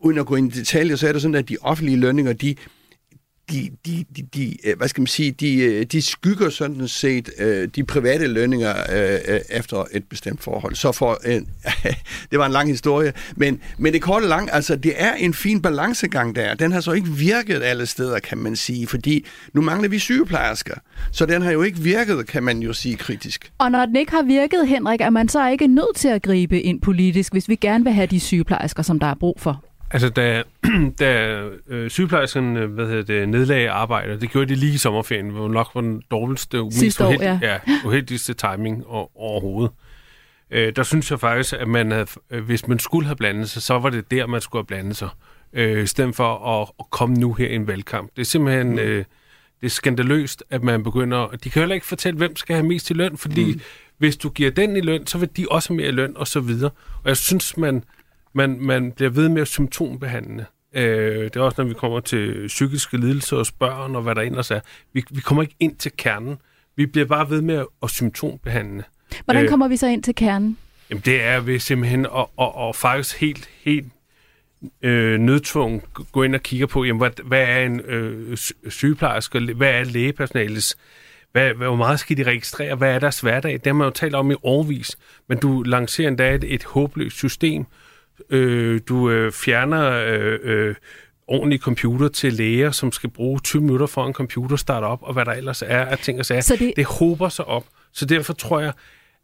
uden 0.00 0.18
at 0.18 0.26
gå 0.26 0.36
ind 0.36 0.54
i 0.54 0.58
detaljer, 0.58 0.96
så 0.96 1.08
er 1.08 1.12
det 1.12 1.22
sådan, 1.22 1.34
at 1.34 1.48
de 1.48 1.56
offentlige 1.60 1.96
lønninger, 1.96 2.32
de, 2.32 2.54
de, 3.50 3.70
de, 3.86 4.04
de, 4.16 4.22
de, 4.34 4.56
øh, 4.64 4.76
hvad 4.76 4.88
skal 4.88 5.00
man 5.00 5.06
sige, 5.06 5.30
de, 5.30 5.56
øh, 5.56 5.86
de 5.86 6.02
skygger 6.02 6.50
sådan 6.50 6.88
set 6.88 7.30
øh, 7.38 7.68
de 7.76 7.84
private 7.84 8.26
lønninger 8.26 8.74
efter 9.50 9.84
et 9.92 10.04
bestemt 10.04 10.42
forhold. 10.42 10.74
Så 10.74 10.92
for, 10.92 11.20
det 12.30 12.38
var 12.38 12.46
en 12.46 12.52
lang 12.52 12.68
historie, 12.68 13.12
men, 13.36 13.60
men 13.78 13.92
det 13.92 14.02
korte 14.02 14.26
lang, 14.26 14.48
altså 14.52 14.76
det 14.76 14.92
er 14.96 15.12
en 15.12 15.34
fin 15.34 15.62
balancegang 15.62 16.36
der. 16.36 16.54
Den 16.54 16.72
har 16.72 16.80
så 16.80 16.92
ikke 16.92 17.08
virket 17.08 17.62
alle 17.62 17.86
steder, 17.86 18.18
kan 18.18 18.38
man 18.38 18.56
sige, 18.56 18.86
fordi 18.86 19.26
nu 19.52 19.60
mangler 19.60 19.88
vi 19.88 19.98
sygeplejersker, 19.98 20.74
så 21.12 21.26
den 21.26 21.42
har 21.42 21.50
jo 21.50 21.62
ikke 21.62 21.78
virket, 21.78 22.26
kan 22.26 22.42
man 22.42 22.58
jo 22.58 22.72
sige 22.72 22.96
kritisk. 22.96 23.52
Og 23.58 23.70
når 23.70 23.86
den 23.86 23.96
ikke 23.96 24.12
har 24.12 24.22
virket, 24.22 24.68
Henrik, 24.68 25.00
er 25.00 25.10
man 25.10 25.28
så 25.28 25.48
ikke 25.48 25.66
nødt 25.66 25.96
til 25.96 26.08
at 26.08 26.22
gribe 26.22 26.62
ind 26.62 26.80
politisk, 26.80 27.32
hvis 27.32 27.48
vi 27.48 27.56
gerne 27.56 27.84
vil 27.84 27.92
have 27.92 28.06
de 28.06 28.20
sygeplejersker, 28.20 28.82
som 28.82 28.98
der 28.98 29.06
er 29.06 29.14
brug 29.14 29.40
for? 29.40 29.64
Altså, 29.90 30.08
da, 30.08 30.42
da 31.00 31.40
øh, 31.68 31.90
sygeplejersken 31.90 32.56
øh, 32.56 32.72
hvad 32.72 32.86
hedder 32.86 33.02
det, 33.02 33.28
nedlagde 33.28 33.70
arbejde, 33.70 34.20
det 34.20 34.30
gjorde 34.30 34.46
de 34.46 34.54
lige 34.54 34.74
i 34.74 34.78
sommerferien, 34.78 35.28
hvor 35.28 35.48
nok 35.48 35.70
var 35.74 35.80
den 35.80 36.02
dårligste, 36.10 36.64
mest 36.64 37.00
år, 37.00 37.22
ja. 37.22 37.38
ja, 37.42 37.58
uheldigste 37.84 38.34
timing 38.34 38.86
overhovedet. 39.14 39.72
Øh, 40.50 40.76
der 40.76 40.82
synes 40.82 41.10
jeg 41.10 41.20
faktisk, 41.20 41.54
at 41.58 41.68
man 41.68 41.90
havde, 41.90 42.06
øh, 42.30 42.44
hvis 42.44 42.68
man 42.68 42.78
skulle 42.78 43.06
have 43.06 43.16
blandet 43.16 43.50
sig, 43.50 43.62
så 43.62 43.78
var 43.78 43.90
det 43.90 44.10
der, 44.10 44.26
man 44.26 44.40
skulle 44.40 44.60
have 44.60 44.66
blandet 44.66 44.96
sig. 44.96 45.08
Øh, 45.52 45.82
I 45.82 45.86
stedet 45.86 46.16
for 46.16 46.60
at, 46.60 46.68
at 46.80 46.90
komme 46.90 47.16
nu 47.16 47.32
her 47.32 47.48
i 47.48 47.54
en 47.54 47.66
valgkamp. 47.66 48.10
Det 48.16 48.22
er 48.22 48.26
simpelthen... 48.26 48.70
Mm. 48.70 48.78
Øh, 48.78 49.04
det 49.60 49.70
er 49.70 49.74
skandaløst, 49.74 50.44
at 50.50 50.62
man 50.62 50.82
begynder... 50.82 51.28
De 51.44 51.50
kan 51.50 51.60
heller 51.60 51.74
ikke 51.74 51.86
fortælle, 51.86 52.16
hvem 52.16 52.36
skal 52.36 52.56
have 52.56 52.66
mest 52.66 52.90
i 52.90 52.92
løn, 52.92 53.16
fordi 53.16 53.52
mm. 53.52 53.60
hvis 53.98 54.16
du 54.16 54.28
giver 54.28 54.50
den 54.50 54.76
i 54.76 54.80
løn, 54.80 55.06
så 55.06 55.18
vil 55.18 55.28
de 55.36 55.46
også 55.50 55.68
have 55.68 55.76
mere 55.76 55.88
i 55.88 55.92
løn, 55.92 56.16
og 56.16 56.26
så 56.26 56.40
videre. 56.40 56.70
Og 57.02 57.08
jeg 57.08 57.16
synes, 57.16 57.56
man 57.56 57.84
man, 58.34 58.60
man 58.60 58.92
bliver 58.92 59.10
ved 59.10 59.28
med 59.28 59.42
at 59.42 59.48
symptombehandle. 59.48 60.46
Øh, 60.74 61.24
det 61.24 61.36
er 61.36 61.40
også, 61.40 61.62
når 61.62 61.68
vi 61.68 61.74
kommer 61.74 62.00
til 62.00 62.46
psykiske 62.46 62.96
lidelser 62.96 63.36
hos 63.36 63.52
børn 63.52 63.96
og 63.96 64.02
hvad 64.02 64.14
der 64.14 64.22
ellers 64.22 64.50
er. 64.50 64.60
Vi, 64.92 65.04
vi 65.10 65.20
kommer 65.20 65.42
ikke 65.42 65.56
ind 65.60 65.76
til 65.76 65.92
kernen. 65.96 66.36
Vi 66.76 66.86
bliver 66.86 67.06
bare 67.06 67.30
ved 67.30 67.42
med 67.42 67.54
at, 67.54 67.66
at 67.82 67.90
symptombehandle. 67.90 68.84
Hvordan 69.24 69.44
øh, 69.44 69.48
kommer 69.48 69.66
øh, 69.66 69.70
vi 69.70 69.76
så 69.76 69.86
ind 69.86 70.02
til 70.02 70.14
kernen? 70.14 70.58
Jamen, 70.90 71.02
det 71.04 71.22
er 71.22 71.40
ved 71.40 71.58
simpelthen 71.58 72.06
at, 72.06 72.26
at, 72.40 72.50
at 72.68 72.76
faktisk 72.76 73.20
helt, 73.20 73.50
helt 73.62 73.86
øh, 74.82 75.18
nødtvungen 75.20 75.82
gå 76.12 76.22
ind 76.22 76.34
og 76.34 76.40
kigge 76.40 76.66
på, 76.66 76.84
jamen, 76.84 77.00
hvad, 77.00 77.24
hvad 77.24 77.42
er 77.42 77.66
en 77.66 77.80
øh, 77.80 78.36
sygeplejerske, 78.68 79.40
hvad 79.40 79.70
er 79.70 79.84
lægepersonalets, 79.84 80.76
hvad, 81.32 81.54
hvor 81.54 81.76
meget 81.76 82.00
skal 82.00 82.16
de 82.16 82.22
registrere, 82.22 82.74
hvad 82.74 82.94
er 82.94 82.98
deres 82.98 83.20
hverdag? 83.20 83.52
Det 83.52 83.66
har 83.66 83.72
man 83.72 83.86
jo 83.86 83.90
talt 83.90 84.14
om 84.14 84.30
i 84.30 84.34
årvis, 84.42 84.96
men 85.28 85.38
du 85.38 85.62
lancerer 85.62 86.08
endda 86.08 86.34
et, 86.34 86.54
et 86.54 86.64
håbløst 86.64 87.16
system, 87.16 87.66
Øh, 88.30 88.80
du 88.88 89.10
øh, 89.10 89.32
fjerner 89.32 89.90
øh, 89.90 90.38
øh, 90.42 90.74
ordentlig 91.26 91.60
computer 91.60 92.08
til 92.08 92.32
læger, 92.32 92.70
som 92.70 92.92
skal 92.92 93.10
bruge 93.10 93.40
20 93.40 93.62
minutter 93.62 93.86
for 93.86 94.06
en 94.06 94.12
computer 94.12 94.56
starte 94.56 94.84
op, 94.84 95.02
og 95.02 95.12
hvad 95.12 95.24
der 95.24 95.32
ellers 95.32 95.62
er 95.62 95.84
af 95.84 95.98
ting 95.98 96.18
og 96.18 96.26
sager. 96.26 96.40
Så 96.40 96.56
det... 96.56 96.72
det 96.76 96.84
håber 96.84 97.28
sig 97.28 97.44
op. 97.44 97.64
Så 97.92 98.06
derfor 98.06 98.32
tror 98.32 98.60
jeg, 98.60 98.72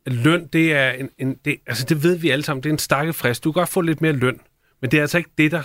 at 0.06 0.12
løn, 0.12 0.46
det 0.46 0.72
er 0.72 0.90
en, 0.90 1.10
en 1.18 1.36
det, 1.44 1.56
altså 1.66 1.84
det 1.88 2.02
ved 2.02 2.16
vi 2.16 2.30
alle 2.30 2.44
sammen, 2.44 2.62
det 2.62 2.68
er 2.68 2.72
en 2.72 2.78
stakke 2.78 3.12
frist. 3.12 3.44
Du 3.44 3.52
kan 3.52 3.60
godt 3.60 3.68
få 3.68 3.80
lidt 3.80 4.00
mere 4.00 4.12
løn, 4.12 4.40
men 4.80 4.90
det 4.90 4.96
er 4.96 5.00
altså 5.00 5.18
ikke 5.18 5.30
det, 5.38 5.52
der, 5.52 5.62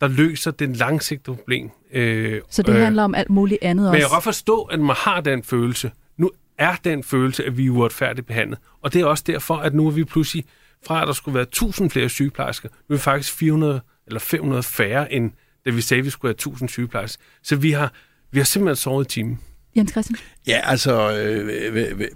der 0.00 0.08
løser 0.08 0.50
den 0.50 0.72
langsigtede 0.72 1.36
problem. 1.36 1.70
Øh, 1.92 2.40
så 2.50 2.62
det 2.62 2.74
øh, 2.74 2.80
handler 2.80 3.02
om 3.02 3.14
alt 3.14 3.30
muligt 3.30 3.62
andet 3.62 3.86
også? 3.86 3.92
Men 3.92 4.00
jeg 4.00 4.08
kan 4.08 4.14
godt 4.14 4.24
forstå, 4.24 4.62
at 4.62 4.80
man 4.80 4.96
har 4.98 5.20
den 5.20 5.42
følelse. 5.42 5.90
Nu 6.16 6.30
er 6.58 6.74
den 6.84 7.04
følelse, 7.04 7.44
at 7.44 7.56
vi 7.56 7.66
er 7.66 7.70
uretfærdigt 7.70 8.26
behandlet. 8.26 8.58
Og 8.82 8.92
det 8.92 9.00
er 9.00 9.06
også 9.06 9.24
derfor, 9.26 9.56
at 9.56 9.74
nu 9.74 9.86
er 9.86 9.90
vi 9.90 10.04
pludselig 10.04 10.44
fra 10.86 11.02
at 11.02 11.06
der 11.06 11.12
skulle 11.12 11.34
være 11.34 11.42
1000 11.42 11.90
flere 11.90 12.08
sygeplejersker, 12.08 12.68
nu 12.88 12.94
er 12.94 12.96
vi 12.96 13.02
faktisk 13.02 13.32
400 13.32 13.80
eller 14.06 14.20
500 14.20 14.62
færre, 14.62 15.12
end 15.12 15.30
da 15.64 15.70
vi 15.70 15.80
sagde, 15.80 15.98
at 15.98 16.04
vi 16.04 16.10
skulle 16.10 16.28
have 16.28 16.34
1000 16.34 16.68
sygeplejersker. 16.68 17.22
Så 17.42 17.56
vi 17.56 17.70
har, 17.70 17.92
vi 18.30 18.38
har 18.38 18.44
simpelthen 18.44 18.76
sovet 18.76 19.04
i 19.04 19.08
timen. 19.08 19.40
Jens 19.76 19.90
Christian? 19.90 20.18
Ja, 20.46 20.60
altså, 20.64 21.16
øh, 21.16 22.08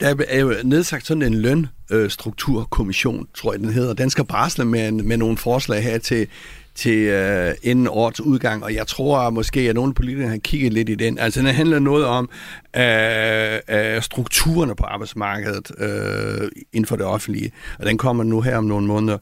der 0.00 0.14
er 0.28 0.40
jo 0.40 0.54
nedsagt 0.64 1.06
sådan 1.06 1.22
en 1.22 1.34
lønstrukturkommission, 1.34 3.28
tror 3.34 3.52
jeg, 3.52 3.60
den 3.60 3.72
hedder. 3.72 3.94
Den 3.94 4.10
skal 4.10 4.24
brasle 4.24 4.64
med, 4.64 4.92
med 4.92 5.16
nogle 5.16 5.36
forslag 5.36 5.82
her 5.82 5.98
til, 5.98 6.28
til 6.74 6.98
øh, 6.98 7.54
inden 7.62 7.88
årets 7.88 8.20
udgang, 8.20 8.64
og 8.64 8.74
jeg 8.74 8.86
tror 8.86 9.30
måske, 9.30 9.60
at 9.60 9.74
nogle 9.74 9.94
politikere 9.94 10.28
har 10.28 10.36
kigget 10.36 10.72
lidt 10.72 10.88
i 10.88 10.94
den. 10.94 11.18
Altså, 11.18 11.40
den 11.40 11.48
handler 11.48 11.78
noget 11.78 12.04
om 12.04 12.30
øh, 12.76 13.58
øh, 13.68 14.02
strukturerne 14.02 14.74
på 14.76 14.84
arbejdsmarkedet 14.84 15.70
øh, 15.78 16.48
inden 16.72 16.86
for 16.86 16.96
det 16.96 17.06
offentlige, 17.06 17.52
og 17.78 17.86
den 17.86 17.98
kommer 17.98 18.24
nu 18.24 18.40
her 18.40 18.56
om 18.56 18.64
nogle 18.64 18.86
måneder. 18.86 19.18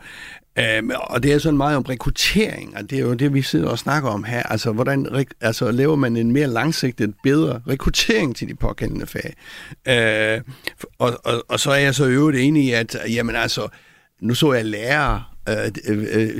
Øh, 0.59 0.83
og 1.01 1.23
det 1.23 1.33
er 1.33 1.39
sådan 1.39 1.57
meget 1.57 1.77
om 1.77 1.83
rekruttering, 1.83 2.77
og 2.77 2.91
det 2.91 2.99
er 2.99 3.03
jo 3.03 3.15
det, 3.15 3.35
vi 3.35 3.43
sidder 3.43 3.69
og 3.69 3.79
snakker 3.79 4.09
om 4.09 4.25
her. 4.25 4.43
Altså, 4.43 4.73
hvordan 4.73 5.25
altså, 5.41 5.71
laver 5.71 5.97
man 5.97 6.17
en 6.17 6.33
mere 6.33 6.47
langsigtet, 6.47 7.15
bedre 7.23 7.61
rekruttering 7.69 8.37
til 8.37 8.49
de 8.49 8.55
pågældende 8.55 9.07
fag? 9.07 9.35
Øh, 9.89 10.41
og, 10.99 11.21
og, 11.25 11.45
og 11.49 11.61
så 11.61 11.71
er 11.71 11.77
jeg 11.79 11.95
så 11.95 12.07
øvrigt 12.07 12.39
enig 12.39 12.65
i, 12.65 12.73
at 12.73 12.97
jamen, 13.09 13.37
altså, 13.37 13.69
nu 14.21 14.35
så 14.35 14.53
jeg 14.53 14.65
lærere, 14.65 15.23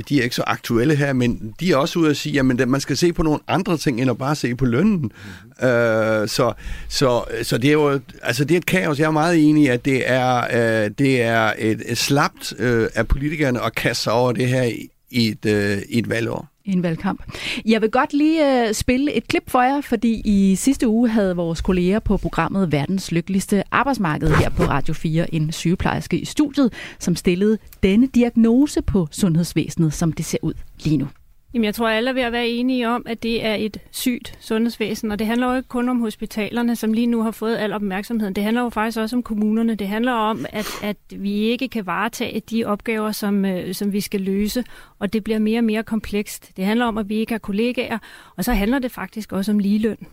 de 0.09 0.19
er 0.19 0.23
ikke 0.23 0.35
så 0.35 0.43
aktuelle 0.47 0.95
her, 0.95 1.13
men 1.13 1.53
de 1.59 1.71
er 1.71 1.75
også 1.75 1.99
ude 1.99 2.09
at 2.09 2.17
sige, 2.17 2.39
at 2.39 2.67
man 2.67 2.81
skal 2.81 2.97
se 2.97 3.13
på 3.13 3.23
nogle 3.23 3.39
andre 3.47 3.77
ting, 3.77 4.01
end 4.01 4.09
at 4.09 4.17
bare 4.17 4.35
se 4.35 4.55
på 4.55 4.65
lønnen. 4.65 4.97
Mm-hmm. 4.97 5.67
Øh, 5.67 6.27
så, 6.27 6.53
så, 6.89 7.23
så 7.43 7.57
det 7.57 7.67
er 7.67 7.73
jo 7.73 7.99
altså 8.21 8.45
det 8.45 8.55
er 8.55 8.57
et 8.57 8.65
kaos. 8.65 8.99
Jeg 8.99 9.05
er 9.05 9.11
meget 9.11 9.49
enig 9.49 9.63
i, 9.63 9.67
at 9.67 9.85
det 9.85 10.09
er, 10.09 10.37
øh, 10.83 10.91
det 10.97 11.21
er 11.21 11.53
et, 11.57 11.83
et 11.85 11.97
slapt 11.97 12.53
øh, 12.59 12.89
af 12.95 13.07
politikerne 13.07 13.61
at 13.61 13.75
kaste 13.75 14.03
sig 14.03 14.13
over 14.13 14.31
det 14.31 14.47
her 14.47 14.63
i, 14.63 14.89
i 15.09 15.27
et, 15.27 15.45
øh, 15.45 15.77
i 15.89 15.99
et 15.99 16.09
valgår 16.09 16.50
i 16.65 16.71
en 16.71 16.83
valgkamp. 16.83 17.23
Jeg 17.65 17.81
vil 17.81 17.91
godt 17.91 18.13
lige 18.13 18.67
uh, 18.69 18.75
spille 18.75 19.13
et 19.13 19.27
klip 19.27 19.43
for 19.49 19.61
jer, 19.61 19.81
fordi 19.81 20.21
i 20.25 20.55
sidste 20.55 20.87
uge 20.87 21.09
havde 21.09 21.35
vores 21.35 21.61
kolleger 21.61 21.99
på 21.99 22.17
programmet 22.17 22.71
Verdens 22.71 23.11
Lykkeligste 23.11 23.63
Arbejdsmarked 23.71 24.29
her 24.29 24.49
på 24.49 24.63
Radio 24.63 24.93
4 24.93 25.33
en 25.33 25.51
sygeplejerske 25.51 26.19
i 26.19 26.25
studiet, 26.25 26.73
som 26.99 27.15
stillede 27.15 27.57
denne 27.83 28.07
diagnose 28.07 28.81
på 28.81 29.07
sundhedsvæsenet, 29.11 29.93
som 29.93 30.13
det 30.13 30.25
ser 30.25 30.37
ud 30.41 30.53
lige 30.83 30.97
nu. 30.97 31.07
Jamen, 31.53 31.65
jeg 31.65 31.75
tror, 31.75 31.89
alle 31.89 32.09
er 32.09 32.13
ved 32.13 32.21
at 32.21 32.31
være 32.31 32.47
enige 32.47 32.89
om, 32.89 33.03
at 33.05 33.23
det 33.23 33.45
er 33.45 33.55
et 33.55 33.77
sygt 33.91 34.37
sundhedsvæsen, 34.39 35.11
og 35.11 35.19
det 35.19 35.27
handler 35.27 35.51
jo 35.51 35.57
ikke 35.57 35.69
kun 35.69 35.89
om 35.89 35.99
hospitalerne, 35.99 36.75
som 36.75 36.93
lige 36.93 37.07
nu 37.07 37.21
har 37.21 37.31
fået 37.31 37.57
al 37.57 37.73
opmærksomheden. 37.73 38.35
Det 38.35 38.43
handler 38.43 38.61
jo 38.61 38.69
faktisk 38.69 38.97
også 38.97 39.15
om 39.15 39.23
kommunerne. 39.23 39.75
Det 39.75 39.87
handler 39.87 40.11
om, 40.11 40.45
at, 40.49 40.67
at 40.83 40.97
vi 41.09 41.31
ikke 41.33 41.67
kan 41.67 41.85
varetage 41.85 42.39
de 42.39 42.65
opgaver, 42.65 43.11
som, 43.11 43.45
øh, 43.45 43.73
som 43.73 43.93
vi 43.93 44.01
skal 44.01 44.21
løse, 44.21 44.63
og 44.99 45.13
det 45.13 45.23
bliver 45.23 45.39
mere 45.39 45.59
og 45.59 45.63
mere 45.63 45.83
komplekst. 45.83 46.57
Det 46.57 46.65
handler 46.65 46.85
om, 46.85 46.97
at 46.97 47.09
vi 47.09 47.15
ikke 47.15 47.33
har 47.33 47.39
kollegaer, 47.39 47.97
og 48.35 48.45
så 48.45 48.53
handler 48.53 48.79
det 48.79 48.91
faktisk 48.91 49.31
også 49.31 49.51
om 49.51 49.59
ligeløn. 49.59 50.07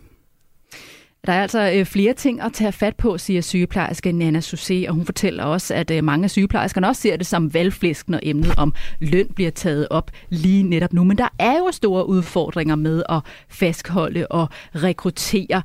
Der 1.27 1.33
er 1.33 1.41
altså 1.41 1.71
øh, 1.75 1.85
flere 1.85 2.13
ting 2.13 2.41
at 2.41 2.53
tage 2.53 2.71
fat 2.71 2.95
på, 2.95 3.17
siger 3.17 3.41
sygeplejerske 3.41 4.11
Nana 4.11 4.39
Susé, 4.39 4.87
og 4.87 4.93
hun 4.93 5.05
fortæller 5.05 5.43
også, 5.43 5.73
at 5.73 5.91
øh, 5.91 6.03
mange 6.03 6.23
af 6.23 6.29
sygeplejerskerne 6.29 6.87
også 6.87 7.01
ser 7.01 7.17
det 7.17 7.27
som 7.27 7.53
valgflæsk, 7.53 8.09
når 8.09 8.19
emnet 8.23 8.53
om 8.57 8.73
løn 8.99 9.27
bliver 9.35 9.51
taget 9.51 9.87
op 9.89 10.11
lige 10.29 10.63
netop 10.63 10.93
nu. 10.93 11.03
Men 11.03 11.17
der 11.17 11.27
er 11.39 11.57
jo 11.57 11.69
store 11.71 12.07
udfordringer 12.07 12.75
med 12.75 13.03
at 13.09 13.19
fastholde 13.49 14.27
og 14.27 14.49
rekruttere. 14.75 15.61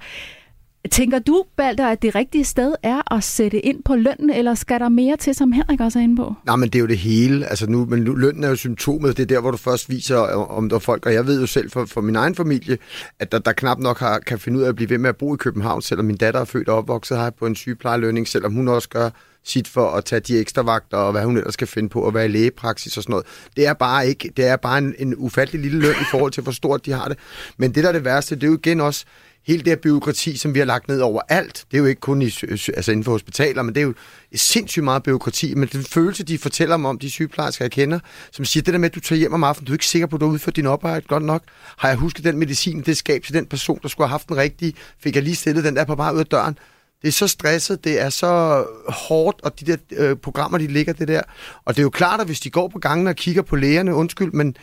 Tænker 0.91 1.19
du, 1.19 1.45
Balder, 1.57 1.87
at 1.87 2.03
det 2.03 2.15
rigtige 2.15 2.45
sted 2.45 2.75
er 2.83 3.15
at 3.15 3.25
sætte 3.25 3.61
ind 3.61 3.83
på 3.83 3.95
lønnen, 3.95 4.31
eller 4.31 4.55
skal 4.55 4.81
der 4.81 4.89
mere 4.89 5.17
til, 5.17 5.35
som 5.35 5.53
Henrik 5.53 5.81
også 5.81 5.99
er 5.99 6.03
inde 6.03 6.17
på? 6.17 6.35
Nej, 6.47 6.57
men 6.57 6.69
det 6.69 6.75
er 6.75 6.81
jo 6.81 6.87
det 6.87 6.99
hele. 6.99 7.47
Altså 7.47 7.71
nu, 7.71 7.85
men 7.85 8.05
lønnen 8.05 8.45
er 8.45 8.49
jo 8.49 8.57
symptomet. 8.57 9.17
Det 9.17 9.23
er 9.23 9.27
der, 9.27 9.41
hvor 9.41 9.51
du 9.51 9.57
først 9.57 9.91
viser, 9.91 10.23
øh, 10.23 10.57
om 10.59 10.69
der 10.69 10.77
er 10.77 10.81
folk. 10.81 11.07
Og 11.07 11.15
jeg 11.15 11.27
ved 11.27 11.41
jo 11.41 11.47
selv 11.47 11.71
for, 11.71 11.85
for 11.85 12.01
min 12.01 12.17
egen 12.17 12.35
familie, 12.35 12.79
at 13.19 13.33
der, 13.33 13.39
der 13.39 13.53
knap 13.53 13.79
nok 13.79 13.99
har, 13.99 14.19
kan 14.19 14.39
finde 14.39 14.59
ud 14.59 14.65
af 14.65 14.69
at 14.69 14.77
blive 14.77 14.91
ved 14.91 14.99
med 14.99 15.09
at 15.09 15.17
bo 15.17 15.35
i 15.35 15.37
København, 15.37 15.83
selvom 15.83 16.07
min 16.07 16.17
datter 16.17 16.41
er 16.41 16.45
født 16.45 16.69
og 16.69 16.77
opvokset 16.77 17.19
her 17.19 17.31
på 17.31 17.47
en 17.47 17.57
sygeplejelønning, 17.57 18.29
selvom 18.29 18.53
hun 18.53 18.69
også 18.69 18.89
gør 18.89 19.11
sit 19.45 19.69
for 19.69 19.91
at 19.91 20.05
tage 20.05 20.21
de 20.21 20.39
ekstra 20.39 20.63
vagter, 20.63 20.97
og 20.97 21.13
hvad 21.13 21.25
hun 21.25 21.37
ellers 21.37 21.55
skal 21.55 21.67
finde 21.67 21.89
på, 21.89 22.01
og 22.01 22.15
være 22.15 22.25
i 22.25 22.29
lægepraksis 22.29 22.97
og 22.97 23.03
sådan 23.03 23.13
noget. 23.13 23.27
Det 23.57 23.67
er 23.67 23.73
bare 23.73 24.09
ikke, 24.09 24.33
det 24.37 24.47
er 24.47 24.57
bare 24.57 24.79
en, 24.79 24.95
en 24.99 25.15
ufattelig 25.17 25.63
lille 25.63 25.81
løn 25.81 25.95
i 26.01 26.05
forhold 26.11 26.33
til, 26.33 26.43
hvor 26.43 26.53
stort 26.53 26.87
de 26.87 26.93
har 26.93 27.09
det. 27.09 27.19
Men 27.57 27.75
det, 27.75 27.83
der 27.83 27.89
er 27.89 27.93
det 27.93 28.05
værste, 28.05 28.35
det 28.35 28.43
er 28.43 28.47
jo 28.47 28.55
igen 28.55 28.81
også, 28.81 29.05
hele 29.47 29.59
det 29.59 29.69
her 29.69 29.77
byråkrati, 29.77 30.37
som 30.37 30.55
vi 30.55 30.59
har 30.59 30.67
lagt 30.67 30.89
ned 30.89 31.01
over 31.01 31.21
alt, 31.29 31.65
det 31.71 31.77
er 31.77 31.81
jo 31.81 31.87
ikke 31.87 32.01
kun 32.01 32.23
i, 32.23 32.31
altså 32.51 32.93
inden 32.93 33.05
for 33.05 33.13
hospitaler, 33.13 33.63
men 33.63 33.75
det 33.75 33.81
er 33.81 33.85
jo 33.85 33.95
sindssygt 34.35 34.85
meget 34.85 35.03
byråkrati, 35.03 35.55
men 35.55 35.69
den 35.73 35.85
følelse, 35.85 36.25
de 36.25 36.39
fortæller 36.39 36.77
mig 36.77 36.89
om, 36.89 36.99
de 36.99 37.11
sygeplejersker, 37.11 37.65
jeg 37.65 37.73
kender, 37.73 37.99
som 38.33 38.45
siger, 38.45 38.63
det 38.63 38.75
der 38.75 38.79
med, 38.79 38.91
at 38.91 38.95
du 38.95 39.01
tager 39.01 39.19
hjem 39.19 39.33
om 39.33 39.45
aftenen, 39.45 39.67
du 39.67 39.73
er 39.73 39.75
ikke 39.75 39.87
sikker 39.87 40.07
på, 40.07 40.17
at 40.17 40.21
du 40.21 40.27
har 40.27 40.33
udført 40.33 40.57
din 40.57 40.67
arbejde 40.67 41.07
godt 41.09 41.23
nok. 41.23 41.43
Har 41.77 41.89
jeg 41.89 41.97
husket 41.97 42.25
den 42.25 42.39
medicin, 42.39 42.83
det 42.83 42.97
skab 42.97 43.23
til 43.23 43.35
den 43.35 43.47
person, 43.47 43.79
der 43.83 43.89
skulle 43.89 44.07
have 44.07 44.13
haft 44.13 44.29
den 44.29 44.37
rigtige? 44.37 44.75
Fik 44.99 45.15
jeg 45.15 45.23
lige 45.23 45.37
stillet 45.37 45.65
den 45.65 45.77
der 45.77 45.85
på 45.85 45.95
vej 45.95 46.13
ud 46.13 46.19
af 46.19 46.27
døren? 46.27 46.59
Det 47.03 47.09
er 47.09 47.13
så 47.13 47.29
stresset, 47.29 47.85
det 47.85 48.01
er 48.01 48.09
så 48.09 48.65
hårdt, 48.89 49.41
og 49.43 49.61
de 49.61 49.67
der 49.67 49.77
øh, 49.93 50.17
programmer, 50.17 50.59
de 50.59 50.67
ligger 50.67 50.93
det 50.93 51.09
der. 51.09 51.23
Og 51.65 51.75
det 51.75 51.81
er 51.81 51.83
jo 51.83 51.91
klart, 51.91 52.21
at 52.21 52.27
hvis 52.27 52.41
de 52.41 52.51
går 52.51 52.69
på 52.69 52.79
gangen 52.79 53.07
og 53.07 53.17
kigger 53.17 53.43
på 53.43 53.57
lægerne, 53.57 53.95
undskyld, 53.95 54.33
men 54.33 54.57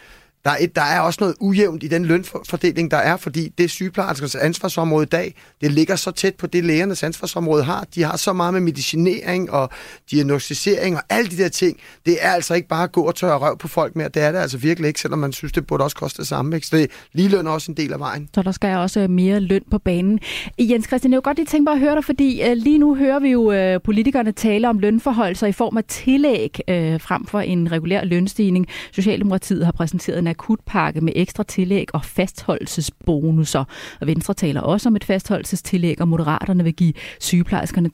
der 0.46 0.52
er, 0.52 0.58
et, 0.60 0.76
der 0.76 0.82
er 0.82 1.00
også 1.00 1.18
noget 1.22 1.36
ujævnt 1.40 1.84
i 1.84 1.88
den 1.88 2.06
lønfordeling, 2.06 2.92
der 2.92 2.98
er, 2.98 3.18
fordi 3.18 3.50
det 3.58 3.70
sygeplejerskers 3.70 4.36
ansvarsområde 4.36 5.04
i 5.04 5.10
dag, 5.10 5.36
det 5.62 5.72
ligger 5.72 5.96
så 5.96 6.12
tæt 6.12 6.36
på 6.36 6.48
det, 6.48 6.64
lægernes 6.64 7.04
ansvarsområde 7.04 7.64
har. 7.64 7.88
De 7.96 8.04
har 8.04 8.18
så 8.18 8.34
meget 8.34 8.54
med 8.54 8.62
medicinering 8.62 9.52
og 9.52 9.70
diagnostisering 10.12 10.96
og 10.96 11.04
alle 11.10 11.32
de 11.32 11.38
der 11.38 11.50
ting. 11.50 11.78
Det 12.06 12.18
er 12.22 12.32
altså 12.32 12.54
ikke 12.54 12.68
bare 12.68 12.84
at 12.84 12.92
gå 12.92 13.02
og 13.02 13.16
tørre 13.16 13.38
røv 13.38 13.58
på 13.58 13.68
folk 13.68 13.96
mere. 13.96 14.10
Det 14.10 14.22
er 14.22 14.32
det 14.32 14.40
altså 14.40 14.58
virkelig 14.58 14.88
ikke, 14.88 15.00
selvom 15.00 15.20
man 15.20 15.34
synes, 15.34 15.52
det 15.52 15.68
burde 15.68 15.84
også 15.84 15.96
koste 15.96 16.18
det 16.18 16.28
samme. 16.28 16.56
Ikke? 16.56 16.68
Så 16.68 16.78
det, 16.78 16.92
lige 17.14 17.30
løn 17.30 17.48
er 17.48 17.52
også 17.52 17.72
en 17.72 17.78
del 17.78 17.94
af 17.94 18.00
vejen. 18.00 18.30
Så 18.36 18.42
der 18.42 18.52
skal 18.52 18.78
også 18.78 19.00
øh, 19.00 19.10
mere 19.10 19.40
løn 19.40 19.64
på 19.72 19.78
banen. 19.78 20.20
Jens 20.60 20.88
Christian, 20.88 21.12
jeg 21.12 21.18
vil 21.18 21.24
godt 21.24 21.38
lige 21.38 21.46
tænke 21.46 21.64
mig 21.64 21.74
at 21.74 21.80
høre 21.80 21.96
dig, 21.96 22.06
fordi 22.06 22.42
øh, 22.44 22.58
lige 22.58 22.78
nu 22.78 22.96
hører 22.96 23.20
vi 23.20 23.30
jo 23.30 23.52
øh, 23.52 23.80
politikerne 23.84 24.32
tale 24.32 24.70
om 24.70 24.80
lønforhold 24.80 25.36
i 25.48 25.52
form 25.52 25.78
af 25.78 25.84
tillæg 25.84 26.60
uh, 26.68 27.02
frem 27.02 27.26
for 27.26 27.40
en 27.40 27.72
regulær 27.72 28.04
lønstigning. 28.04 28.68
Socialdemokratiet 28.92 29.66
har 29.66 29.72
præsenteret 29.72 30.20
en 30.20 30.28
akutpakke 30.32 31.02
med 31.02 31.14
ekstra 31.16 31.44
tillæg 31.44 31.86
og 31.94 32.06
fastholdelsesbonusser. 32.06 33.64
Og 34.02 34.08
Venstre 34.08 34.34
taler 34.34 34.62
også 34.62 34.90
om 34.90 34.96
et 34.96 35.04
fastholdelsestillæg, 35.04 36.02
og 36.02 36.08
Moderaterne 36.08 36.64
vil 36.64 36.74
give 36.74 36.94
sygeplejerskerne 37.20 37.90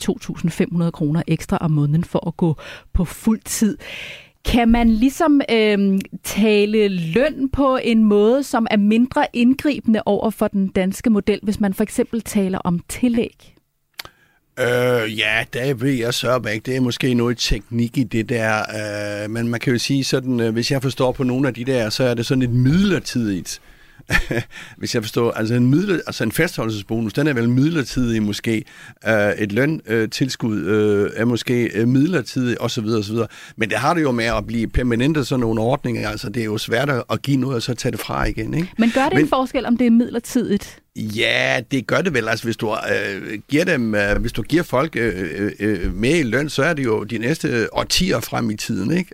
2.500 0.84 0.92
kroner 0.92 1.22
ekstra 1.28 1.58
om 1.62 1.72
måneden 1.72 2.04
for 2.04 2.28
at 2.28 2.38
gå 2.38 2.56
på 2.94 3.06
fuld 3.06 3.42
tid. 3.46 3.78
Kan 4.46 4.70
man 4.70 4.90
ligesom 4.90 5.42
øh, 5.52 6.00
tale 6.24 6.88
løn 6.88 7.50
på 7.50 7.80
en 7.84 8.04
måde, 8.04 8.44
som 8.44 8.68
er 8.72 8.78
mindre 8.78 9.26
indgribende 9.34 10.02
over 10.06 10.30
for 10.30 10.48
den 10.48 10.68
danske 10.68 11.10
model, 11.10 11.40
hvis 11.44 11.60
man 11.60 11.74
for 11.74 11.84
eksempel 11.84 12.22
taler 12.22 12.60
om 12.60 12.80
tillæg? 12.90 13.57
Øh, 14.60 15.18
ja, 15.18 15.46
det 15.54 15.82
ved 15.82 15.92
jeg 15.92 16.14
så 16.14 16.42
ikke. 16.54 16.66
Det 16.66 16.76
er 16.76 16.82
måske 16.82 17.14
noget 17.14 17.38
teknik 17.38 17.98
i 17.98 18.04
det 18.04 18.30
der. 18.30 18.60
Øh, 19.24 19.30
men 19.30 19.48
man 19.48 19.60
kan 19.60 19.74
jo 19.74 19.80
sige 19.80 20.04
sådan, 20.04 20.40
øh, 20.40 20.54
hvis 20.54 20.72
jeg 20.72 20.82
forstår 20.82 21.12
på 21.12 21.24
nogle 21.24 21.48
af 21.48 21.54
de 21.54 21.66
der, 21.66 21.90
så 21.90 22.04
er 22.04 22.14
det 22.14 22.26
sådan 22.26 22.42
et 22.42 22.50
midlertidigt 22.50 23.62
hvis 24.78 24.96
jeg 24.96 25.04
forstår, 25.04 25.32
altså 25.32 25.56
en, 25.56 25.70
midler, 25.70 26.00
altså 26.08 26.24
en 26.24 26.32
fastholdelsesbonus, 26.32 27.14
den 27.14 27.28
er 27.28 27.34
vel 27.34 27.50
midlertidig 27.50 28.24
måske. 28.24 28.64
Uh, 29.08 29.12
et 29.14 29.52
løntilskud 29.52 30.62
uh, 30.62 31.10
er 31.16 31.26
måske 31.26 31.72
uh, 31.82 31.88
midlertidig 31.88 32.62
osv. 32.62 32.86
osv. 32.86 33.16
Men 33.56 33.70
det 33.70 33.78
har 33.78 33.94
det 33.94 34.02
jo 34.02 34.12
med 34.12 34.26
at 34.26 34.48
blive 34.48 34.68
permanente 34.68 35.26
sådan 35.26 35.40
nogle 35.40 35.62
ordninger. 35.62 36.10
Altså 36.10 36.30
det 36.30 36.42
er 36.42 36.46
jo 36.46 36.58
svært 36.58 36.90
at 37.10 37.22
give 37.22 37.38
noget 37.38 37.56
og 37.56 37.62
så 37.62 37.74
tage 37.74 37.92
det 37.92 38.00
fra 38.00 38.26
igen. 38.26 38.54
Ikke? 38.54 38.72
Men 38.78 38.92
gør 38.92 39.04
det 39.04 39.14
Men, 39.14 39.24
en 39.24 39.30
forskel, 39.30 39.66
om 39.66 39.78
det 39.78 39.88
er 39.88 39.92
midlertidigt? 39.92 40.82
Ja, 40.98 41.62
det 41.72 41.88
gør 41.88 42.02
det 42.02 42.14
vel. 42.14 42.28
Altså, 42.28 42.46
hvis 42.46 42.58
du, 42.58 42.72
øh, 42.72 43.40
giver, 43.48 43.66
dem, 43.66 43.96
øh, 43.96 44.18
hvis 44.18 44.32
du 44.32 44.42
giver 44.42 44.64
folk 44.64 44.96
øh, 44.96 45.52
øh, 45.60 45.94
mere 45.94 46.18
i 46.18 46.24
løn, 46.24 46.50
så 46.50 46.64
er 46.64 46.74
det 46.74 46.86
jo 46.86 47.04
de 47.04 47.18
næste 47.18 47.70
årtier 47.72 48.20
frem 48.20 48.50
i 48.50 48.56
tiden. 48.56 48.98
Ikke? 48.98 49.12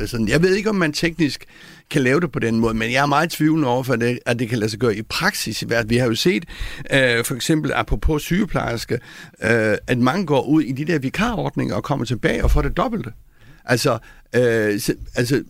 Øh, 0.00 0.08
sådan, 0.08 0.28
jeg 0.28 0.42
ved 0.42 0.54
ikke, 0.54 0.70
om 0.70 0.76
man 0.76 0.92
teknisk 0.92 1.44
kan 1.90 2.02
lave 2.02 2.20
det 2.20 2.32
på 2.32 2.38
den 2.38 2.60
måde, 2.60 2.74
men 2.74 2.92
jeg 2.92 3.02
er 3.02 3.06
meget 3.06 3.30
tvivlende 3.30 3.68
over, 3.68 3.82
for 3.82 3.96
det, 3.96 4.18
at 4.26 4.38
det 4.38 4.48
kan 4.48 4.58
lade 4.58 4.70
sig 4.70 4.80
gøre 4.80 4.96
i 4.96 5.02
praksis. 5.02 5.64
Vi 5.86 5.96
har 5.96 6.06
jo 6.06 6.14
set, 6.14 6.44
øh, 6.92 7.24
for 7.24 7.34
eksempel 7.34 7.72
apropos 7.74 8.22
sygeplejerske, 8.22 8.94
øh, 9.42 9.76
at 9.86 9.98
mange 9.98 10.26
går 10.26 10.42
ud 10.42 10.62
i 10.62 10.72
de 10.72 10.84
der 10.84 10.98
vikarordninger 10.98 11.74
og 11.74 11.84
kommer 11.84 12.04
tilbage 12.04 12.44
og 12.44 12.50
får 12.50 12.62
det 12.62 12.76
dobbelte. 12.76 13.12
Altså, 13.64 13.92
øh, 14.34 14.80
altså, 15.14 15.44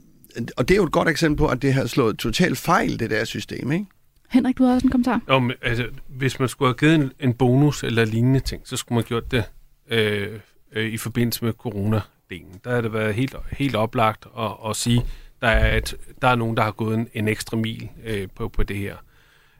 og 0.56 0.68
det 0.68 0.74
er 0.74 0.76
jo 0.76 0.84
et 0.84 0.92
godt 0.92 1.08
eksempel 1.08 1.38
på, 1.38 1.46
at 1.46 1.62
det 1.62 1.74
har 1.74 1.86
slået 1.86 2.18
totalt 2.18 2.58
fejl, 2.58 2.98
det 2.98 3.10
der 3.10 3.24
system, 3.24 3.72
ikke? 3.72 3.86
Henrik, 4.30 4.58
du 4.58 4.64
har 4.64 4.74
også 4.74 4.86
en 4.86 4.90
kommentar. 4.90 5.20
Jo, 5.28 5.38
men, 5.38 5.52
altså, 5.62 5.86
hvis 6.08 6.40
man 6.40 6.48
skulle 6.48 6.68
have 6.68 6.76
givet 6.78 6.94
en, 6.94 7.12
en 7.20 7.34
bonus 7.34 7.82
eller 7.82 8.04
lignende 8.04 8.40
ting, 8.40 8.62
så 8.64 8.76
skulle 8.76 8.96
man 8.96 9.04
have 9.08 9.08
gjort 9.08 9.30
det 9.30 9.44
øh, 9.90 10.38
øh, 10.72 10.92
i 10.92 10.96
forbindelse 10.96 11.44
med 11.44 11.52
corona-delen. 11.66 12.60
Der 12.64 12.74
har 12.74 12.80
det 12.80 12.92
været 12.92 13.14
helt, 13.14 13.34
helt 13.52 13.76
oplagt 13.76 14.26
at, 14.38 14.50
at 14.70 14.76
sige, 14.76 15.02
der 15.40 15.48
er, 15.48 15.76
et, 15.76 15.94
der 16.22 16.28
er 16.28 16.34
nogen, 16.34 16.56
der 16.56 16.62
har 16.62 16.72
gået 16.72 16.98
en, 16.98 17.08
en 17.14 17.28
ekstra 17.28 17.56
mil 17.56 17.88
øh, 18.04 18.28
på, 18.34 18.48
på 18.48 18.62
det 18.62 18.76
her. 18.76 18.96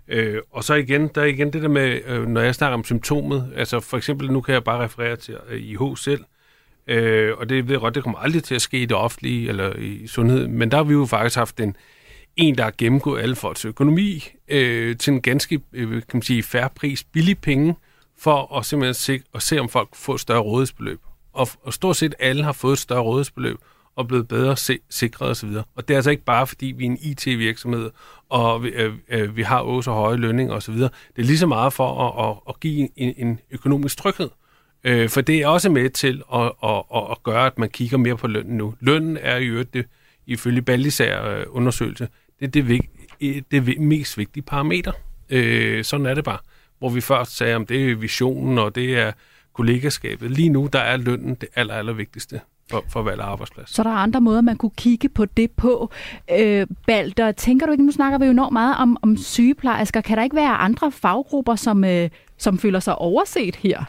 Øh, 0.09 0.41
og 0.51 0.65
så 0.65 0.75
igen, 0.75 1.09
der 1.15 1.21
er 1.21 1.27
igen 1.27 1.53
det 1.53 1.63
der 1.63 1.69
med, 1.69 2.01
øh, 2.07 2.27
når 2.27 2.41
jeg 2.41 2.55
snakker 2.55 2.75
om 2.75 2.85
symptomet, 2.85 3.53
altså 3.57 3.81
for 3.81 3.97
eksempel, 3.97 4.33
nu 4.33 4.41
kan 4.41 4.55
jeg 4.55 4.65
bare 4.65 4.85
referere 4.85 5.17
til 5.17 5.37
øh, 5.49 5.61
IH 5.61 5.97
selv, 5.97 6.25
øh, 6.87 7.33
og 7.39 7.49
det 7.49 7.69
ved 7.69 7.75
jeg 7.75 7.81
godt, 7.81 7.95
det 7.95 8.03
kommer 8.03 8.19
aldrig 8.19 8.45
til 8.45 8.55
at 8.55 8.63
ske 8.63 8.83
i 8.83 8.87
det 8.87 8.97
offentlige 8.97 9.49
eller 9.49 9.77
i 9.77 10.07
sundhed, 10.07 10.49
men 10.49 10.71
der 10.71 10.77
har 10.77 10.85
vi 10.85 10.93
jo 10.93 11.07
faktisk 11.07 11.37
haft 11.37 11.61
en, 11.61 11.77
en, 12.37 12.59
der 12.59 12.65
har 12.65 12.75
gennemgået 12.79 13.23
alle 13.23 13.37
folks 13.37 13.65
økonomi 13.65 14.29
øh, 14.49 14.97
til 14.97 15.13
en 15.13 15.23
ganske 15.23 15.61
øh, 15.73 15.91
kan 15.91 16.03
man 16.13 16.23
sige, 16.23 16.43
færre 16.43 16.69
pris, 16.75 17.05
billig 17.05 17.39
penge, 17.39 17.75
for 18.19 18.59
at 18.59 18.67
simpelthen 18.67 18.95
se, 18.95 19.21
at 19.35 19.43
se, 19.43 19.59
om 19.59 19.69
folk 19.69 19.89
får 19.95 20.15
et 20.15 20.21
større 20.21 20.41
rådighedsbeløb. 20.41 21.01
Og, 21.33 21.49
og 21.63 21.73
stort 21.73 21.97
set 21.97 22.15
alle 22.19 22.45
har 22.45 22.53
fået 22.53 22.73
et 22.73 22.79
større 22.79 23.01
rådighedsbeløb, 23.01 23.57
og 24.01 24.09
blevet 24.09 24.29
bedre 24.29 24.81
sikret 24.91 25.31
osv. 25.31 25.49
Og 25.75 25.89
det 25.89 25.95
er 25.95 25.99
altså 25.99 26.11
ikke 26.11 26.25
bare, 26.25 26.47
fordi 26.47 26.67
vi 26.67 26.87
er 26.87 26.91
en 26.91 26.99
IT-virksomhed, 27.01 27.91
og 28.29 28.63
vi, 28.63 28.69
øh, 28.69 28.95
øh, 29.09 29.37
vi 29.37 29.43
har 29.43 29.59
også 29.59 29.85
så 29.85 29.93
høje 29.93 30.17
lønninger 30.17 30.55
osv. 30.55 30.75
Det 30.75 30.91
er 31.19 31.23
lige 31.23 31.39
så 31.39 31.47
meget 31.47 31.73
for 31.73 32.09
at, 32.09 32.31
at, 32.31 32.37
at 32.49 32.61
give 32.61 32.89
en, 32.97 33.15
en 33.17 33.41
økonomisk 33.51 33.97
tryghed. 33.97 34.29
Øh, 34.85 35.09
for 35.09 35.21
det 35.21 35.39
er 35.39 35.47
også 35.47 35.71
med 35.71 35.91
til 35.91 36.23
at, 36.35 36.53
at, 36.65 36.83
at, 36.95 37.03
at 37.11 37.23
gøre, 37.23 37.47
at 37.47 37.59
man 37.59 37.69
kigger 37.69 37.99
mere 37.99 38.17
på 38.17 38.27
lønnen 38.27 38.57
nu. 38.57 38.75
Lønnen 38.81 39.19
er 39.21 39.37
jo 39.37 39.63
det, 39.63 39.87
ifølge 40.27 40.63
Ballisær 40.63 41.25
øh, 41.25 41.45
undersøgelse, 41.49 42.09
det 42.41 42.47
er 42.47 42.51
det, 42.51 42.81
det, 43.21 43.45
det 43.51 43.81
mest 43.81 44.19
vigtige 44.19 44.43
parameter. 44.43 44.93
Øh, 45.31 45.85
sådan 45.85 46.07
er 46.07 46.15
det 46.15 46.25
bare. 46.25 46.39
Hvor 46.79 46.89
vi 46.89 47.01
først 47.01 47.37
sagde, 47.37 47.55
om 47.55 47.67
det 47.67 47.91
er 47.91 47.97
visionen, 47.97 48.59
og 48.59 48.75
det 48.75 48.99
er 48.99 49.13
kollegaskabet. 49.53 50.31
Lige 50.31 50.49
nu, 50.49 50.69
der 50.73 50.79
er 50.79 50.97
lønnen 50.97 51.35
det 51.35 51.49
aller, 51.55 51.75
aller 51.75 51.93
vigtigste 51.93 52.41
for, 52.71 52.85
for 52.89 53.03
valg 53.03 53.21
af 53.21 53.27
arbejdsplads. 53.27 53.75
Så 53.75 53.83
der 53.83 53.91
er 53.91 53.95
andre 53.95 54.21
måder, 54.21 54.41
man 54.41 54.57
kunne 54.57 54.71
kigge 54.77 55.09
på 55.09 55.25
det 55.25 55.51
på. 55.51 55.91
Øh, 56.39 56.67
Balder, 56.87 57.33
tænker 57.33 57.67
du 57.67 57.73
ikke, 57.73 57.85
nu 57.85 57.93
snakker 57.93 58.19
vi 58.19 58.25
jo 58.25 58.31
enormt 58.31 58.53
meget 58.53 58.77
om, 58.79 58.97
om 59.03 59.17
sygeplejersker. 59.17 60.01
Kan 60.01 60.17
der 60.17 60.23
ikke 60.23 60.37
være 60.37 60.57
andre 60.57 60.93
faggrupper, 60.93 61.57
som, 61.57 61.85
øh, 61.85 62.11
som 62.39 62.59
føler 62.59 62.81
sig 62.81 62.95
overset 62.95 63.57
her? 63.57 63.85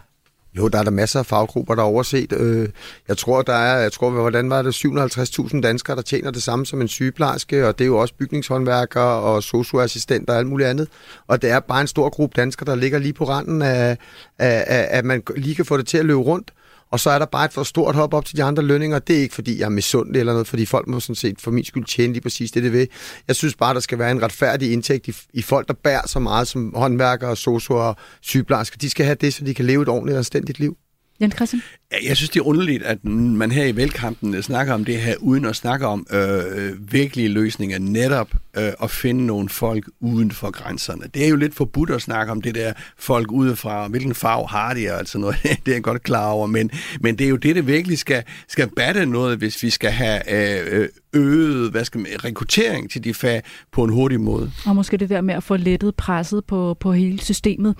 Jo, 0.57 0.67
der 0.67 0.79
er 0.79 0.83
der 0.83 0.91
masser 0.91 1.19
af 1.19 1.25
faggrupper, 1.25 1.75
der 1.75 1.81
er 1.81 1.85
overset. 1.85 2.33
Øh, 2.33 2.69
jeg 3.07 3.17
tror, 3.17 3.41
der 3.41 3.53
er, 3.53 3.81
jeg 3.81 3.91
tror, 3.91 4.09
hvordan 4.09 4.49
var 4.49 4.61
det, 4.61 4.85
750.000 4.85 5.61
danskere, 5.61 5.95
der 5.95 6.01
tjener 6.01 6.31
det 6.31 6.43
samme 6.43 6.65
som 6.65 6.81
en 6.81 6.87
sygeplejerske, 6.87 7.67
og 7.67 7.79
det 7.79 7.85
er 7.85 7.87
jo 7.87 7.97
også 7.97 8.13
bygningshåndværkere 8.13 9.03
og 9.03 9.43
socioassistenter 9.43 10.33
og 10.33 10.39
alt 10.39 10.47
muligt 10.47 10.69
andet. 10.69 10.87
Og 11.27 11.41
det 11.41 11.51
er 11.51 11.59
bare 11.59 11.81
en 11.81 11.87
stor 11.87 12.09
gruppe 12.09 12.41
danskere, 12.41 12.65
der 12.65 12.75
ligger 12.75 12.99
lige 12.99 13.13
på 13.13 13.23
randen 13.23 13.61
af, 13.61 13.97
af, 14.39 14.65
af 14.67 14.87
at 14.89 15.05
man 15.05 15.23
lige 15.35 15.55
kan 15.55 15.65
få 15.65 15.77
det 15.77 15.87
til 15.87 15.97
at 15.97 16.05
løbe 16.05 16.21
rundt. 16.21 16.51
Og 16.91 16.99
så 16.99 17.09
er 17.09 17.19
der 17.19 17.25
bare 17.25 17.45
et 17.45 17.53
for 17.53 17.63
stort 17.63 17.95
hop 17.95 18.13
op 18.13 18.25
til 18.25 18.37
de 18.37 18.43
andre 18.43 18.63
lønninger. 18.63 18.99
Det 18.99 19.17
er 19.17 19.21
ikke, 19.21 19.35
fordi 19.35 19.59
jeg 19.59 19.65
er 19.65 19.69
misundelig 19.69 20.19
eller 20.19 20.33
noget, 20.33 20.47
fordi 20.47 20.65
folk 20.65 20.87
må 20.87 20.99
sådan 20.99 21.15
set 21.15 21.41
for 21.41 21.51
min 21.51 21.65
skyld 21.65 21.85
tjene 21.85 22.13
lige 22.13 22.21
præcis 22.21 22.51
det, 22.51 22.63
det 22.63 22.73
vil. 22.73 22.87
Jeg 23.27 23.35
synes 23.35 23.55
bare, 23.55 23.73
der 23.73 23.79
skal 23.79 23.99
være 23.99 24.11
en 24.11 24.23
retfærdig 24.23 24.73
indtægt 24.73 25.07
i, 25.07 25.13
i 25.33 25.41
folk, 25.41 25.67
der 25.67 25.73
bærer 25.73 26.07
så 26.07 26.19
meget 26.19 26.47
som 26.47 26.73
håndværkere, 26.75 27.35
sosuer 27.35 27.81
og 27.81 27.95
sygeplejersker. 28.21 28.77
De 28.77 28.89
skal 28.89 29.05
have 29.05 29.15
det, 29.21 29.33
så 29.33 29.43
de 29.43 29.53
kan 29.53 29.65
leve 29.65 29.81
et 29.81 29.89
ordentligt 29.89 30.13
og 30.15 30.17
anstændigt 30.17 30.59
liv. 30.59 30.77
Jens 31.21 31.35
Christian? 31.35 31.61
Jeg 32.07 32.17
synes, 32.17 32.29
det 32.29 32.39
er 32.39 32.47
underligt, 32.47 32.83
at 32.83 33.05
man 33.05 33.51
her 33.51 33.65
i 33.65 33.75
valgkampen 33.75 34.33
øh, 34.33 34.41
snakker 34.41 34.73
om 34.73 34.85
det 34.85 34.97
her, 34.97 35.15
uden 35.19 35.45
at 35.45 35.55
snakke 35.55 35.87
om 35.87 36.07
øh, 36.11 36.39
øh, 36.55 36.93
virkelige 36.93 37.29
løsninger, 37.29 37.79
netop 37.79 38.29
øh, 38.57 38.71
at 38.83 38.91
finde 38.91 39.25
nogle 39.25 39.49
folk 39.49 39.89
uden 39.99 40.31
for 40.31 40.51
grænserne. 40.51 41.03
Det 41.13 41.25
er 41.25 41.29
jo 41.29 41.35
lidt 41.35 41.55
forbudt 41.55 41.89
at 41.89 42.01
snakke 42.01 42.31
om 42.31 42.41
det 42.41 42.55
der 42.55 42.73
folk 42.97 43.31
udefra, 43.31 43.83
og 43.83 43.89
hvilken 43.89 44.15
farve 44.15 44.47
har 44.47 44.73
de, 44.73 44.91
altså 44.91 45.17
noget, 45.17 45.35
det 45.65 45.67
er 45.67 45.73
jeg 45.73 45.83
godt 45.83 46.03
klar 46.03 46.29
over, 46.31 46.47
men, 46.47 46.71
men 46.99 47.17
det 47.17 47.25
er 47.25 47.29
jo 47.29 47.35
det, 47.35 47.55
det 47.55 47.67
virkelig 47.67 47.97
skal, 47.97 48.23
skal 48.47 48.69
batte 48.75 49.05
noget, 49.05 49.37
hvis 49.37 49.63
vi 49.63 49.69
skal 49.69 49.91
have 49.91 50.21
øh, 50.31 50.79
øh, 50.79 50.89
øget 51.13 51.71
hvad 51.71 51.85
skal 51.85 51.99
man, 51.99 52.07
rekruttering 52.23 52.91
til 52.91 53.03
de 53.03 53.13
fag 53.13 53.41
på 53.71 53.83
en 53.83 53.89
hurtig 53.89 54.19
måde. 54.19 54.51
Og 54.65 54.75
måske 54.75 54.97
det 54.97 55.09
der 55.09 55.21
med 55.21 55.35
at 55.35 55.43
få 55.43 55.57
lettet 55.57 55.95
presset 55.95 56.45
på, 56.45 56.77
på 56.79 56.93
hele 56.93 57.19
systemet. 57.19 57.75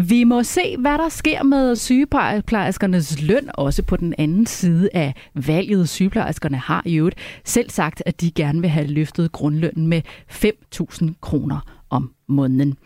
Vi 0.00 0.24
må 0.24 0.42
se, 0.42 0.76
hvad 0.78 0.98
der 0.98 1.08
sker 1.08 1.42
med 1.42 1.76
sygeplejerskernes 1.76 3.22
løn, 3.22 3.50
også 3.54 3.82
på 3.82 3.96
den 3.96 4.14
anden 4.18 4.46
side 4.46 4.88
af 4.94 5.14
valget. 5.34 5.88
Sygeplejerskerne 5.88 6.56
har 6.56 6.82
i 6.86 6.94
øvrigt 6.94 7.18
selv 7.44 7.70
sagt, 7.70 8.02
at 8.06 8.20
de 8.20 8.30
gerne 8.30 8.60
vil 8.60 8.70
have 8.70 8.86
løftet 8.86 9.32
grundlønnen 9.32 9.86
med 9.86 10.02
5.000 10.30 11.12
kroner 11.20 11.60
om 11.90 12.12
måneden. 12.26 12.76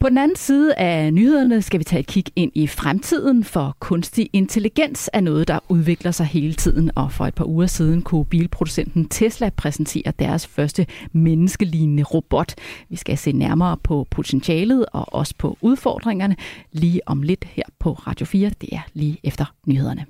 På 0.00 0.08
den 0.08 0.18
anden 0.18 0.36
side 0.36 0.74
af 0.74 1.14
nyhederne 1.14 1.62
skal 1.62 1.78
vi 1.78 1.84
tage 1.84 2.00
et 2.00 2.06
kig 2.06 2.24
ind 2.36 2.52
i 2.54 2.66
fremtiden, 2.66 3.44
for 3.44 3.76
kunstig 3.80 4.30
intelligens 4.32 5.10
er 5.12 5.20
noget, 5.20 5.48
der 5.48 5.58
udvikler 5.68 6.10
sig 6.10 6.26
hele 6.26 6.54
tiden, 6.54 6.90
og 6.94 7.12
for 7.12 7.26
et 7.26 7.34
par 7.34 7.44
uger 7.44 7.66
siden 7.66 8.02
kunne 8.02 8.24
bilproducenten 8.24 9.08
Tesla 9.08 9.50
præsentere 9.50 10.12
deres 10.18 10.46
første 10.46 10.86
menneskelignende 11.12 12.02
robot. 12.02 12.54
Vi 12.88 12.96
skal 12.96 13.18
se 13.18 13.32
nærmere 13.32 13.76
på 13.76 14.06
potentialet 14.10 14.86
og 14.92 15.14
også 15.14 15.34
på 15.38 15.58
udfordringerne 15.60 16.36
lige 16.72 17.00
om 17.06 17.22
lidt 17.22 17.44
her 17.44 17.64
på 17.78 17.92
Radio 17.92 18.26
4. 18.26 18.50
Det 18.60 18.68
er 18.72 18.80
lige 18.94 19.18
efter 19.24 19.54
nyhederne. 19.66 20.06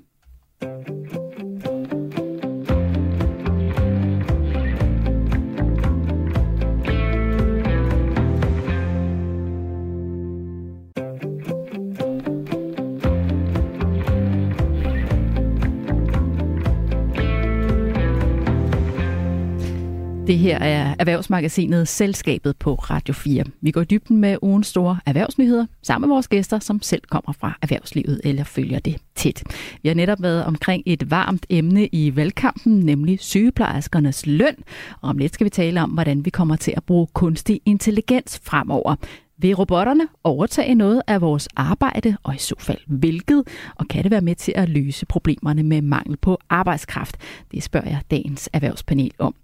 Det 20.29 20.39
her 20.39 20.59
er 20.59 20.95
erhvervsmagasinet 20.99 21.87
Selskabet 21.87 22.57
på 22.57 22.75
Radio 22.75 23.13
4. 23.13 23.43
Vi 23.61 23.71
går 23.71 23.81
i 23.81 23.85
dybden 23.85 24.17
med 24.17 24.37
ugens 24.41 24.67
store 24.67 24.99
erhvervsnyheder 25.05 25.65
sammen 25.83 26.09
med 26.09 26.15
vores 26.15 26.27
gæster, 26.27 26.59
som 26.59 26.81
selv 26.81 27.01
kommer 27.09 27.31
fra 27.31 27.57
erhvervslivet 27.61 28.21
eller 28.23 28.43
følger 28.43 28.79
det 28.79 28.97
tæt. 29.15 29.43
Vi 29.83 29.89
har 29.89 29.95
netop 29.95 30.21
været 30.21 30.45
omkring 30.45 30.83
et 30.85 31.11
varmt 31.11 31.45
emne 31.49 31.87
i 31.87 32.15
valgkampen, 32.15 32.79
nemlig 32.79 33.19
sygeplejerskernes 33.19 34.25
løn. 34.25 34.55
Og 35.01 35.09
om 35.09 35.17
lidt 35.17 35.33
skal 35.33 35.45
vi 35.45 35.49
tale 35.49 35.81
om, 35.81 35.89
hvordan 35.89 36.25
vi 36.25 36.29
kommer 36.29 36.55
til 36.55 36.73
at 36.77 36.83
bruge 36.83 37.07
kunstig 37.13 37.61
intelligens 37.65 38.39
fremover. 38.43 38.95
Vil 39.37 39.55
robotterne 39.55 40.07
overtage 40.23 40.75
noget 40.75 41.01
af 41.07 41.21
vores 41.21 41.47
arbejde, 41.55 42.17
og 42.23 42.35
i 42.35 42.37
så 42.37 42.55
fald 42.59 42.79
hvilket? 42.87 43.43
Og 43.75 43.87
kan 43.87 44.03
det 44.03 44.11
være 44.11 44.21
med 44.21 44.35
til 44.35 44.53
at 44.55 44.69
løse 44.69 45.05
problemerne 45.05 45.63
med 45.63 45.81
mangel 45.81 46.17
på 46.17 46.39
arbejdskraft? 46.49 47.17
Det 47.51 47.63
spørger 47.63 47.89
jeg 47.89 48.01
dagens 48.11 48.49
erhvervspanel 48.53 49.11
om. 49.19 49.35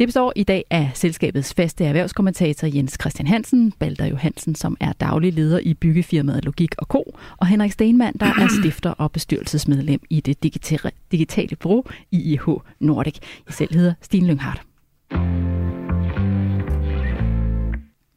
Det 0.00 0.08
består 0.08 0.32
i 0.36 0.42
dag 0.42 0.64
af 0.70 0.90
selskabets 0.94 1.54
faste 1.54 1.84
erhvervskommentator 1.84 2.68
Jens 2.74 2.96
Christian 3.00 3.26
Hansen, 3.26 3.72
Balder 3.72 4.06
Johansen, 4.06 4.54
som 4.54 4.76
er 4.80 4.92
daglig 4.92 5.32
leder 5.32 5.58
i 5.58 5.74
byggefirmaet 5.74 6.44
Logik 6.44 6.74
og 6.78 6.86
Co., 6.86 7.16
og 7.36 7.46
Henrik 7.46 7.72
Stenmann, 7.72 8.16
der 8.20 8.26
er 8.26 8.48
stifter 8.60 8.90
og 8.90 9.12
bestyrelsesmedlem 9.12 10.00
i 10.10 10.20
det 10.20 10.42
digitale, 10.42 10.90
digitale 11.12 11.56
bureau 11.56 11.84
IIH 12.10 12.48
Nordic. 12.78 13.18
Jeg 13.46 13.54
selv 13.54 13.74
hedder 13.74 13.94
Stine 14.00 14.26
Lynghardt. 14.26 14.62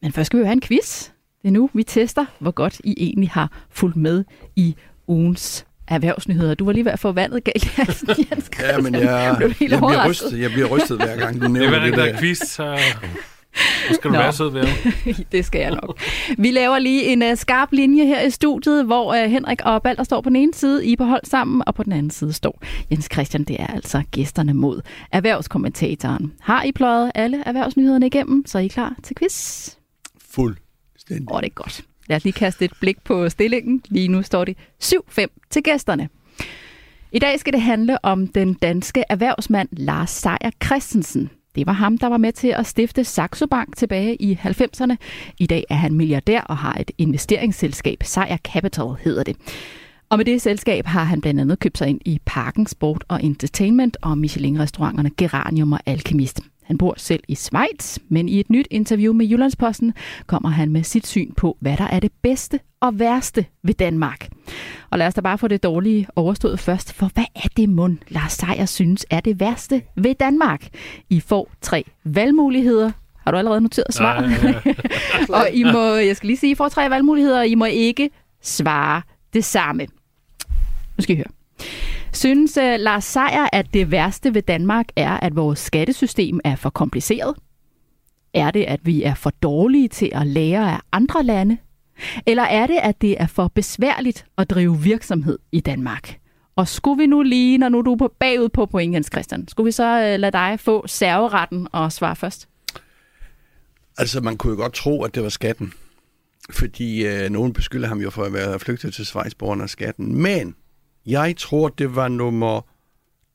Men 0.02 0.12
først 0.12 0.26
skal 0.26 0.38
vi 0.38 0.41
jo 0.41 0.46
have 0.46 0.54
en 0.54 0.62
quiz. 0.62 1.10
Det 1.41 1.48
er 1.48 1.52
nu, 1.52 1.69
vi 1.74 1.84
tester, 1.84 2.26
hvor 2.39 2.52
godt 2.52 2.82
I 2.84 2.93
egentlig 2.98 3.30
har 3.30 3.65
fulgt 3.69 3.96
med 3.96 4.24
i 4.56 4.76
ugens 5.08 5.65
erhvervsnyheder. 5.88 6.56
Du 6.56 6.65
var 6.65 6.72
lige 6.72 6.86
ved 6.86 6.91
at 6.91 7.00
få 7.00 7.12
vandet 7.12 7.43
galt 7.43 7.65
i 7.65 7.69
halsen, 7.74 8.10
Jens 8.32 8.50
Ja, 8.60 8.78
men 8.78 8.96
jeg, 8.96 9.38
jeg, 9.39 9.56
bliver 9.58 10.10
rystet, 10.10 10.39
jeg 10.39 10.52
bliver 10.52 10.67
rystet 10.67 10.98
hver 10.98 11.17
gang, 11.17 11.41
du 11.41 11.48
nævner 11.48 11.84
det. 11.84 11.93
Det 11.93 12.08
er, 12.08 12.12
der 12.12 12.19
quiz, 12.19 12.39
så 12.39 12.80
nu 13.89 13.96
skal 13.96 14.10
du 14.10 14.15
Nå. 14.15 14.19
være 14.19 14.34
sød 14.34 14.52
ved 14.52 14.65
Det 15.32 15.46
skal 15.46 15.62
jeg 15.62 15.72
nok. 15.72 16.02
Vi 16.38 16.52
laver 16.52 16.80
lige 16.80 17.04
en 17.04 17.22
uh, 17.24 17.38
skarp 17.38 17.72
linje 17.72 18.06
her 18.06 18.22
i 18.22 18.30
studiet, 18.30 18.86
hvor 18.86 19.24
uh, 19.24 19.32
Henrik 19.32 19.62
og 19.65 19.84
Balder 19.84 20.04
står 20.04 20.22
på 20.22 20.30
den 20.30 20.36
ene 20.36 20.54
side, 20.54 20.86
I 20.86 20.96
på 20.96 21.04
hold 21.04 21.26
sammen, 21.26 21.63
og 21.67 21.76
på 21.76 21.84
den 21.84 21.91
anden 21.91 22.12
side 22.12 22.34
står 22.34 22.63
Jens 22.91 23.10
Christian. 23.13 23.43
Det 23.43 23.62
er 23.62 23.67
altså 23.67 24.04
gæsterne 24.12 24.54
mod 24.54 24.82
erhvervskommentatoren. 25.12 26.34
Har 26.41 26.63
I 26.63 26.72
pløjet 26.72 27.12
alle 27.15 27.43
erhvervsnyhederne 27.46 28.08
igennem, 28.08 28.46
så 28.46 28.58
er 28.58 28.62
I 28.62 28.67
klar 28.67 28.96
til 29.04 29.15
quiz? 29.15 29.69
Fuldstændig. 30.32 31.32
Åh, 31.32 31.36
oh, 31.36 31.41
det 31.41 31.50
er 31.50 31.54
godt. 31.54 31.82
Lad 32.08 32.18
os 32.18 32.24
lige 32.24 32.34
kaste 32.34 32.66
et 32.66 32.72
blik 32.80 33.04
på 33.04 33.30
stillingen. 33.30 33.82
Lige 33.89 34.08
nu 34.08 34.22
står 34.22 34.46
det 34.46 34.58
7-5 34.84 35.26
til 35.50 35.63
gæsterne. 35.63 36.10
I 37.12 37.20
dag 37.20 37.39
skal 37.39 37.54
det 37.54 37.62
handle 37.62 38.06
om 38.06 38.28
den 38.28 38.54
danske 38.54 39.04
erhvervsmand 39.10 39.70
Lars 39.72 40.10
Seier 40.10 40.52
Christensen. 40.66 41.30
Det 41.56 41.68
var 41.68 41.74
ham, 41.74 41.98
der 41.98 42.08
var 42.08 42.18
med 42.18 42.32
til 42.32 42.48
at 42.48 42.68
stifte 42.68 43.04
Saxo 43.04 43.46
Bank 43.46 43.78
tilbage 43.78 44.16
i 44.16 44.39
90'erne. 44.44 44.96
I 45.39 45.46
dag 45.46 45.63
er 45.70 45.76
han 45.76 45.94
milliardær 45.94 46.42
og 46.42 46.58
har 46.58 46.78
et 46.80 46.92
investeringsselskab. 46.98 47.98
Seier 48.04 48.38
Capital 48.38 48.86
hedder 49.04 49.24
det. 49.24 49.36
Og 50.10 50.18
med 50.18 50.26
det 50.26 50.42
selskab 50.42 50.86
har 50.86 51.04
han 51.04 51.22
blandt 51.22 51.42
andet 51.42 51.60
købt 51.60 51.78
sig 51.78 51.88
ind 51.88 52.02
i 52.06 52.20
Parken 52.26 52.68
Sport 52.68 53.04
og 53.08 53.24
Entertainment 53.24 53.98
og 54.02 54.18
Michelin-restauranterne 54.18 55.12
Geranium 55.18 55.72
og 55.72 55.80
Alchemist. 55.86 56.39
Han 56.63 56.78
bor 56.78 56.93
selv 56.97 57.23
i 57.28 57.36
Schweiz, 57.36 57.97
men 58.10 58.30
i 58.30 58.39
et 58.39 58.49
nyt 58.49 58.67
interview 58.71 59.13
med 59.13 59.26
Jyllandsposten 59.26 59.93
kommer 60.28 60.49
han 60.49 60.71
med 60.71 60.84
sit 60.84 61.08
syn 61.08 61.34
på, 61.34 61.58
hvad 61.60 61.78
der 61.78 61.88
er 61.88 61.99
det 61.99 62.12
bedste 62.21 62.60
og 62.82 62.99
værste 62.99 63.45
ved 63.63 63.73
Danmark. 63.73 64.30
Og 64.89 64.97
lad 64.99 65.08
os 65.08 65.13
da 65.13 65.21
bare 65.21 65.38
få 65.38 65.47
det 65.47 65.63
dårlige 65.63 66.08
overstået 66.15 66.60
først, 66.60 66.93
for 66.93 67.10
hvad 67.13 67.26
er 67.36 67.47
det 67.58 67.69
mund, 67.69 67.97
Lars 68.08 68.32
Seier 68.32 68.65
synes 68.65 69.06
er 69.10 69.19
det 69.19 69.39
værste 69.39 69.82
ved 69.95 70.15
Danmark? 70.15 70.67
I 71.10 71.19
får 71.19 71.52
tre 71.62 71.84
valgmuligheder. 72.04 72.91
Har 73.23 73.32
du 73.32 73.38
allerede 73.38 73.62
noteret 73.62 73.93
svar? 73.93 74.21
Nej, 74.21 74.30
ja, 74.43 74.62
ja. 75.30 75.36
og 75.39 75.47
I 75.54 75.63
må, 75.63 75.93
jeg 75.93 76.15
skal 76.15 76.28
lige 76.28 76.38
sige, 76.38 76.52
I 76.52 76.56
får 76.56 76.69
tre 76.69 76.89
valgmuligheder, 76.89 77.39
og 77.39 77.47
I 77.47 77.56
må 77.56 77.65
ikke 77.65 78.10
svare 78.41 79.02
det 79.34 79.45
samme. 79.45 79.88
Nu 80.97 81.02
skal 81.02 81.15
I 81.15 81.17
høre. 81.17 81.32
Synes 82.13 82.58
uh, 82.58 82.63
Lars 82.63 83.06
Seier, 83.06 83.47
at 83.54 83.73
det 83.73 83.91
værste 83.91 84.34
ved 84.34 84.41
Danmark 84.41 84.86
er, 84.95 85.12
at 85.12 85.36
vores 85.36 85.60
skattesystem 85.60 86.39
er 86.43 86.56
for 86.56 86.69
kompliceret? 86.69 87.36
Er 88.34 88.52
det, 88.52 88.63
at 88.63 88.80
vi 88.84 89.04
er 89.04 89.13
for 89.13 89.30
dårlige 89.30 89.88
til 89.88 90.10
at 90.13 90.28
lære 90.28 90.71
af 90.71 90.80
andre 90.91 91.23
lande? 91.23 91.58
Eller 92.26 92.43
er 92.43 92.67
det, 92.67 92.78
at 92.78 93.02
det 93.02 93.21
er 93.21 93.28
for 93.28 93.47
besværligt 93.47 94.26
at 94.38 94.49
drive 94.49 94.80
virksomhed 94.80 95.39
i 95.52 95.60
Danmark? 95.60 96.19
Og 96.56 96.67
skulle 96.67 96.97
vi 96.97 97.06
nu 97.06 97.21
lige, 97.21 97.58
når 97.58 97.69
nu 97.69 97.82
du 97.82 97.93
er 97.93 97.97
på 97.97 98.13
bagud 98.19 98.49
på 98.49 98.65
point, 98.65 98.93
Jens 98.93 99.10
Christian, 99.13 99.47
skulle 99.47 99.65
vi 99.65 99.71
så 99.71 100.13
uh, 100.13 100.19
lade 100.19 100.32
dig 100.32 100.60
få 100.60 100.88
serveretten 100.88 101.67
og 101.71 101.91
svare 101.91 102.15
først? 102.15 102.47
Altså, 103.97 104.21
man 104.21 104.38
kunne 104.38 104.52
jo 104.52 104.58
godt 104.58 104.73
tro, 104.73 105.04
at 105.04 105.15
det 105.15 105.23
var 105.23 105.30
skatten. 105.30 105.73
Fordi 106.49 107.06
øh, 107.06 107.30
nogen 107.30 107.54
beskylder 107.54 107.88
ham 107.88 107.99
jo 107.99 108.10
for 108.10 108.23
at 108.23 108.34
være 108.34 108.60
flygtet 108.60 108.93
til 108.93 109.06
Schweiz 109.06 109.34
på 109.36 109.45
grund 109.45 109.62
af 109.62 109.69
skatten. 109.69 110.21
Men 110.21 110.56
jeg 111.06 111.36
tror, 111.38 111.70
det 111.70 111.96
var 111.96 112.08
nummer 112.08 112.62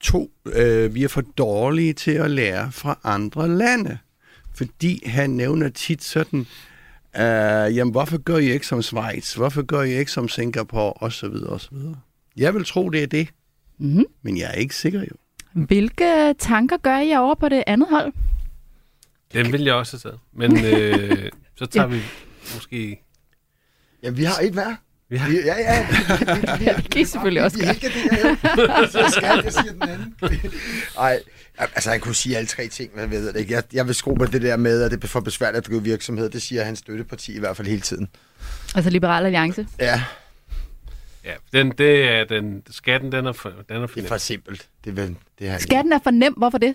to. 0.00 0.30
Øh, 0.46 0.94
vi 0.94 1.04
er 1.04 1.08
for 1.08 1.20
dårlige 1.20 1.92
til 1.92 2.10
at 2.10 2.30
lære 2.30 2.72
fra 2.72 2.98
andre 3.04 3.48
lande. 3.48 3.98
Fordi 4.54 5.06
han 5.08 5.30
nævner 5.30 5.68
tit 5.68 6.04
sådan, 6.04 6.40
øh, 7.16 7.76
jamen 7.76 7.90
hvorfor 7.90 8.18
gør 8.18 8.36
I 8.36 8.52
ikke 8.52 8.66
som 8.66 8.82
Schweiz? 8.82 9.34
Hvorfor 9.34 9.62
gør 9.62 9.82
I 9.82 9.98
ikke 9.98 10.10
som 10.10 10.28
Singapore? 10.28 10.92
Og 10.92 11.12
så 11.12 11.28
videre, 11.28 11.50
og 11.50 11.60
så 11.60 11.68
videre. 11.72 11.96
Jeg 12.36 12.54
vil 12.54 12.64
tro, 12.64 12.88
det 12.88 13.02
er 13.02 13.06
det. 13.06 13.28
Mm-hmm. 13.78 14.04
Men 14.22 14.38
jeg 14.38 14.48
er 14.48 14.54
ikke 14.54 14.76
sikker 14.76 15.00
jo. 15.00 15.16
Hvilke 15.52 16.34
tanker 16.38 16.76
gør 16.76 16.98
I 16.98 17.14
over 17.16 17.34
på 17.34 17.48
det 17.48 17.64
andet 17.66 17.88
hold? 17.90 18.12
Den 19.32 19.52
vil 19.52 19.62
jeg 19.62 19.74
også 19.74 19.96
have 19.96 20.10
taget. 20.10 20.20
Men 20.32 20.64
øh, 20.64 21.30
så 21.58 21.66
tager 21.66 21.88
ja. 21.88 21.94
vi 21.94 22.02
måske... 22.54 23.02
Ja, 24.02 24.10
vi 24.10 24.24
har 24.24 24.40
et 24.42 24.52
hver. 24.52 24.74
Ja, 25.10 25.22
ja, 25.46 25.58
ja. 25.58 25.86
ja. 26.60 26.76
Det 26.76 26.90
kan 26.90 27.00
I 27.00 27.04
selvfølgelig 27.04 27.42
også 27.42 27.58
gøre. 27.58 27.74
Så 28.90 29.04
skal 29.16 29.42
jeg 29.44 29.52
sige 29.52 29.72
den 29.72 29.82
anden. 29.82 30.14
Ej, 30.98 31.20
altså 31.58 31.90
jeg 31.90 32.00
kunne 32.00 32.14
sige 32.14 32.36
alle 32.36 32.46
tre 32.46 32.68
ting, 32.68 32.90
men 32.94 33.00
jeg 33.00 33.10
ved 33.10 33.32
det 33.32 33.40
ikke. 33.40 33.52
Jeg, 33.54 33.62
jeg 33.72 33.86
vil 33.86 33.94
skrue 33.94 34.16
på 34.16 34.26
det 34.26 34.42
der 34.42 34.56
med, 34.56 34.82
at 34.82 34.90
det 34.90 35.04
er 35.04 35.08
for 35.08 35.20
besværligt 35.20 35.64
at 35.64 35.66
drive 35.70 35.82
virksomhed. 35.82 36.30
Det 36.30 36.42
siger 36.42 36.64
hans 36.64 36.78
støtteparti 36.78 37.36
i 37.36 37.38
hvert 37.38 37.56
fald 37.56 37.68
hele 37.68 37.80
tiden. 37.80 38.08
Altså 38.74 38.90
Liberal 38.90 39.24
Alliance? 39.24 39.66
Ja. 39.78 40.02
Ja, 41.24 41.34
den, 41.52 41.72
det 41.78 42.04
er 42.04 42.24
den, 42.24 42.62
skatten 42.70 43.12
den 43.12 43.26
er 43.26 43.32
for, 43.32 43.52
den 43.68 43.82
er 43.82 43.86
for 43.86 43.94
Det 43.94 44.04
er 44.04 44.08
for 44.08 44.16
simpelt. 44.16 44.68
Det 44.84 44.98
er, 44.98 45.08
det 45.38 45.48
er 45.48 45.58
skatten 45.58 45.92
er 45.92 45.98
for 46.02 46.10
nem. 46.10 46.32
Hvorfor 46.32 46.58
det? 46.58 46.74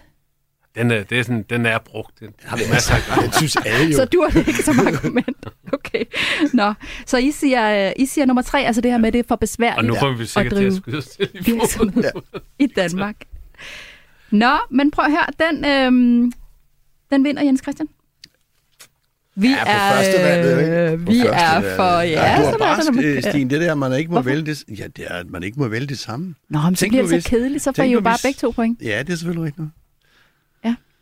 Den 0.75 0.91
er, 0.91 1.03
det 1.03 1.19
er 1.19 1.23
sådan, 1.23 1.45
den 1.49 1.65
er 1.65 1.79
brugt. 1.79 2.19
Den, 2.19 2.29
har 2.43 2.57
vi 2.57 2.63
masser 2.71 2.93
af 2.93 3.23
Den 3.23 3.33
synes 3.33 3.55
alle 3.55 3.91
jo. 3.91 3.95
Så 3.95 4.05
du 4.05 4.27
har 4.29 4.39
ikke 4.39 4.63
som 4.63 4.79
argument. 4.79 5.45
Okay. 5.73 6.05
Nå, 6.53 6.73
så 7.05 7.17
I 7.17 7.31
siger, 7.31 7.93
I 7.95 8.05
siger 8.05 8.25
nummer 8.25 8.41
tre, 8.41 8.59
altså 8.59 8.81
det 8.81 8.91
her 8.91 8.97
med, 8.97 9.11
det 9.11 9.19
er 9.19 9.23
for 9.27 9.35
besværligt 9.35 9.77
Og 9.77 9.85
nu 9.85 9.95
kommer 9.95 10.17
vi 10.17 10.25
sikkert 10.25 10.57
til 10.57 10.65
at 10.65 10.73
skyde 10.73 10.97
os 10.97 11.05
til 11.07 11.29
i 11.33 11.59
ja. 12.03 12.09
i 12.59 12.67
Danmark. 12.67 13.15
Nå, 14.31 14.51
men 14.71 14.91
prøv 14.91 15.05
at 15.05 15.11
høre, 15.11 15.51
den, 15.51 15.65
øhm, 15.65 16.31
den 17.11 17.23
vinder 17.23 17.43
Jens 17.43 17.61
Christian. 17.61 17.87
Vi 19.35 19.47
ja, 19.47 19.63
på 19.63 19.69
er, 19.69 19.91
første 19.91 20.23
valget, 20.23 20.59
ikke? 20.59 21.05
På 21.05 21.11
vi 21.11 21.19
er 21.19 21.75
for, 21.75 21.83
ja. 21.83 22.01
ja 22.01 22.37
du 22.37 22.45
har 22.45 22.57
bare, 22.57 23.03
det, 23.03 23.25
Stine, 23.25 23.49
det 23.49 23.61
der, 23.61 23.75
man 23.75 23.93
ikke 23.93 24.11
må 24.11 24.21
vælge 24.21 24.45
det, 24.45 24.63
ja, 24.79 24.87
det 24.87 25.05
er, 25.07 25.13
at 25.13 25.29
man 25.29 25.43
ikke 25.43 25.59
må 25.59 25.67
vælge 25.67 25.87
det 25.87 25.99
samme. 25.99 26.35
Nå, 26.49 26.59
men 26.61 26.75
så 26.75 26.87
bliver 26.87 27.07
det 27.07 27.23
så 27.23 27.29
kedeligt, 27.29 27.63
så 27.63 27.71
får 27.71 27.83
I 27.83 27.91
jo 27.91 28.01
bare 28.01 28.17
begge 28.23 28.37
to 28.37 28.51
point. 28.51 28.81
Ja, 28.81 28.99
det 28.99 29.13
er 29.13 29.15
selvfølgelig 29.15 29.45
rigtigt. 29.45 29.67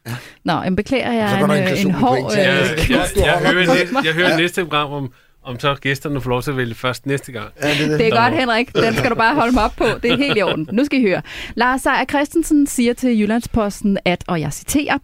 Ja. 0.07 0.15
Nå, 0.43 0.61
jeg 0.61 0.75
beklager 0.75 1.11
jeg 1.11 1.41
en, 1.41 1.51
en, 1.51 1.87
en 1.87 1.93
hård... 1.93 2.31
Øh, 2.31 2.37
jeg, 2.37 2.47
jeg, 2.47 2.87
jeg, 2.89 3.07
jeg, 3.15 3.53
hører, 3.53 4.03
jeg 4.05 4.13
hører 4.13 4.29
ja. 4.29 4.37
næste 4.37 4.63
program 4.63 4.91
om, 4.91 5.11
om 5.43 5.59
så 5.59 5.75
gæsterne 5.81 6.21
får 6.21 6.29
lov 6.29 6.41
til 6.41 6.51
at 6.51 6.57
vælge 6.57 6.75
først 6.75 7.05
næste 7.05 7.31
gang. 7.31 7.49
Ja, 7.63 7.69
det, 7.69 7.89
det. 7.89 7.99
det 7.99 8.07
er 8.07 8.23
godt, 8.23 8.33
Henrik. 8.39 8.75
Den 8.75 8.93
skal 8.93 9.09
du 9.09 9.15
bare 9.15 9.35
holde 9.35 9.53
mig 9.53 9.63
op 9.63 9.73
på. 9.77 9.85
Det 10.03 10.11
er 10.11 10.17
helt 10.17 10.37
i 10.37 10.41
orden. 10.41 10.69
Nu 10.71 10.85
skal 10.85 10.99
I 10.99 11.01
høre. 11.01 11.21
Lars 11.55 11.81
Seier 11.81 12.05
Christensen 12.05 12.67
siger 12.67 12.93
til 12.93 13.19
Jyllandsposten, 13.19 13.97
at, 14.05 14.23
og 14.27 14.41
jeg 14.41 14.53
citerer, 14.53 14.97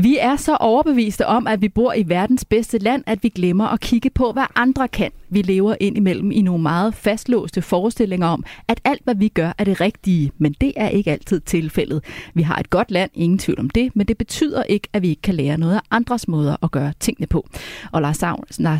vi 0.00 0.18
er 0.20 0.36
så 0.36 0.56
overbeviste 0.56 1.26
om, 1.26 1.46
at 1.46 1.62
vi 1.62 1.68
bor 1.68 1.92
i 1.92 2.04
verdens 2.06 2.44
bedste 2.44 2.78
land, 2.78 3.02
at 3.06 3.22
vi 3.22 3.28
glemmer 3.28 3.66
at 3.66 3.80
kigge 3.80 4.10
på, 4.10 4.32
hvad 4.32 4.44
andre 4.54 4.88
kan. 4.88 5.10
Vi 5.30 5.42
lever 5.42 5.74
ind 5.80 5.96
imellem 5.96 6.30
i 6.30 6.42
nogle 6.42 6.62
meget 6.62 6.94
fastlåste 6.94 7.62
forestillinger 7.62 8.26
om, 8.26 8.44
at 8.68 8.80
alt, 8.84 9.04
hvad 9.04 9.14
vi 9.14 9.28
gør, 9.28 9.52
er 9.58 9.64
det 9.64 9.80
rigtige. 9.80 10.32
Men 10.38 10.54
det 10.60 10.72
er 10.76 10.88
ikke 10.88 11.12
altid 11.12 11.40
tilfældet. 11.40 12.04
Vi 12.34 12.42
har 12.42 12.56
et 12.56 12.70
godt 12.70 12.90
land, 12.90 13.10
ingen 13.14 13.38
tvivl 13.38 13.60
om 13.60 13.70
det, 13.70 13.96
men 13.96 14.06
det 14.06 14.18
betyder 14.18 14.62
ikke, 14.62 14.88
at 14.92 15.02
vi 15.02 15.08
ikke 15.08 15.22
kan 15.22 15.34
lære 15.34 15.58
noget 15.58 15.74
af 15.74 15.80
andres 15.90 16.28
måder 16.28 16.56
at 16.62 16.70
gøre 16.70 16.92
tingene 17.00 17.26
på. 17.26 17.48
Og 17.92 18.02
Lars 18.02 18.16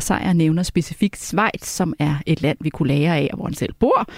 Seier 0.03 0.33
nævner 0.33 0.63
specifikt 0.63 1.17
Schweiz, 1.17 1.65
som 1.65 1.93
er 1.99 2.15
et 2.25 2.41
land, 2.41 2.57
vi 2.61 2.69
kunne 2.69 2.87
lære 2.87 3.17
af, 3.17 3.29
hvor 3.35 3.45
han 3.45 3.53
selv 3.53 3.73
bor. 3.73 4.09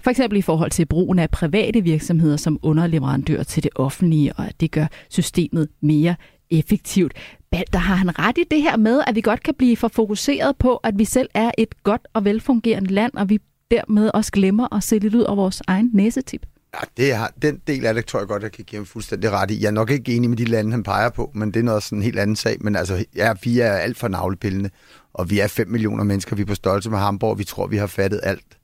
For 0.00 0.10
eksempel 0.10 0.38
i 0.38 0.42
forhold 0.42 0.70
til 0.70 0.86
brugen 0.86 1.18
af 1.18 1.30
private 1.30 1.80
virksomheder 1.80 2.36
som 2.36 2.58
underleverandør 2.62 3.42
til 3.42 3.62
det 3.62 3.70
offentlige, 3.74 4.32
og 4.32 4.46
at 4.46 4.60
det 4.60 4.70
gør 4.70 4.86
systemet 5.08 5.68
mere 5.80 6.14
effektivt. 6.50 7.12
Balder, 7.50 7.78
har 7.78 7.94
han 7.94 8.18
ret 8.18 8.38
i 8.38 8.44
det 8.50 8.62
her 8.62 8.76
med, 8.76 9.02
at 9.06 9.14
vi 9.14 9.20
godt 9.20 9.42
kan 9.42 9.54
blive 9.54 9.76
for 9.76 9.88
fokuseret 9.88 10.56
på, 10.56 10.76
at 10.76 10.98
vi 10.98 11.04
selv 11.04 11.28
er 11.34 11.50
et 11.58 11.82
godt 11.82 12.08
og 12.14 12.24
velfungerende 12.24 12.90
land, 12.90 13.12
og 13.14 13.28
vi 13.28 13.40
dermed 13.70 14.10
også 14.14 14.32
glemmer 14.32 14.76
at 14.76 14.82
se 14.84 14.98
lidt 14.98 15.14
ud 15.14 15.22
over 15.22 15.36
vores 15.36 15.62
egen 15.66 15.90
næsetip? 15.94 16.46
Ja, 16.74 16.80
det 16.96 17.12
er, 17.12 17.26
den 17.42 17.60
del 17.66 17.86
af 17.86 17.94
det 17.94 18.06
tror 18.06 18.18
jeg 18.18 18.28
godt, 18.28 18.42
jeg 18.42 18.52
kan 18.52 18.64
give 18.64 18.78
ham 18.78 18.86
fuldstændig 18.86 19.30
ret 19.30 19.50
i. 19.50 19.62
Jeg 19.62 19.66
er 19.66 19.72
nok 19.72 19.90
ikke 19.90 20.16
enig 20.16 20.30
med 20.30 20.36
de 20.36 20.44
lande, 20.44 20.70
han 20.70 20.82
peger 20.82 21.10
på, 21.10 21.30
men 21.34 21.54
det 21.54 21.60
er 21.60 21.64
noget 21.64 21.82
sådan 21.82 21.98
en 21.98 22.02
helt 22.02 22.18
anden 22.18 22.36
sag. 22.36 22.56
Men 22.60 22.76
altså, 22.76 23.04
ja, 23.16 23.34
vi 23.42 23.60
er 23.60 23.72
alt 23.72 23.96
for 23.96 24.08
navlepillende, 24.08 24.70
og 25.14 25.30
vi 25.30 25.40
er 25.40 25.46
5 25.46 25.68
millioner 25.68 26.04
mennesker, 26.04 26.36
vi 26.36 26.42
er 26.42 26.46
på 26.46 26.54
størrelse 26.54 26.90
med 26.90 26.98
Hamburg, 26.98 27.38
vi 27.38 27.44
tror, 27.44 27.66
vi 27.66 27.76
har 27.76 27.86
fattet 27.86 28.20
alt. 28.22 28.57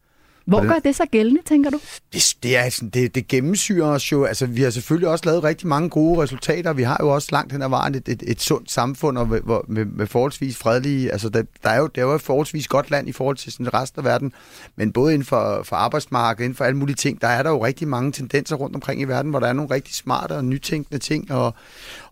Hvor 0.45 0.67
gør 0.67 0.79
det 0.79 0.97
så 0.97 1.05
gældende, 1.13 1.43
tænker 1.43 1.71
du? 1.71 1.81
Det, 2.13 2.35
det, 2.43 2.57
er 2.57 2.69
sådan, 2.69 2.89
det, 2.89 3.15
det 3.15 3.29
gennemsyrer 3.29 3.87
os 3.87 4.13
jo. 4.13 4.25
Altså, 4.25 4.47
vi 4.47 4.63
har 4.63 4.71
selvfølgelig 4.71 5.09
også 5.09 5.25
lavet 5.25 5.45
rigtig 5.45 5.69
mange 5.69 5.89
gode 5.89 6.23
resultater. 6.23 6.73
Vi 6.73 6.83
har 6.83 6.97
jo 7.01 7.09
også 7.09 7.29
langt 7.33 7.53
hen 7.53 7.63
ad 7.63 7.69
vejen 7.69 7.95
et, 7.95 8.09
et, 8.09 8.23
et 8.27 8.41
sundt 8.41 8.71
samfund 8.71 9.19
og 9.19 9.29
med, 9.29 9.41
med, 9.69 9.85
med 9.85 10.07
forholdsvis 10.07 10.57
fredelige... 10.57 11.13
Altså, 11.13 11.29
der, 11.29 11.43
der 11.63 11.71
er 11.71 11.79
jo, 11.79 11.87
det 11.87 11.99
er 11.99 12.05
jo 12.05 12.15
et 12.15 12.23
forholdsvis 12.23 12.69
godt 12.69 12.91
land 12.91 13.09
i 13.09 13.13
forhold 13.13 13.37
til 13.37 13.53
sådan 13.53 13.75
resten 13.75 14.01
af 14.01 14.05
verden. 14.05 14.33
Men 14.77 14.93
både 14.93 15.15
inden 15.15 15.27
for, 15.27 15.63
for 15.63 15.77
arbejdsmarkedet, 15.77 16.45
inden 16.45 16.57
for 16.57 16.65
alle 16.65 16.77
mulige 16.77 16.97
ting, 16.97 17.21
der 17.21 17.29
er 17.29 17.43
der 17.43 17.51
jo 17.51 17.65
rigtig 17.65 17.89
mange 17.89 18.13
tendenser 18.13 18.57
rundt 18.57 18.77
omkring 18.77 19.01
i 19.01 19.05
verden, 19.05 19.31
hvor 19.31 19.41
der 19.41 19.47
er 19.47 19.53
nogle 19.53 19.75
rigtig 19.75 19.95
smarte 19.95 20.33
og 20.33 20.45
nytænkende 20.45 20.99
ting. 20.99 21.33
Og, 21.33 21.55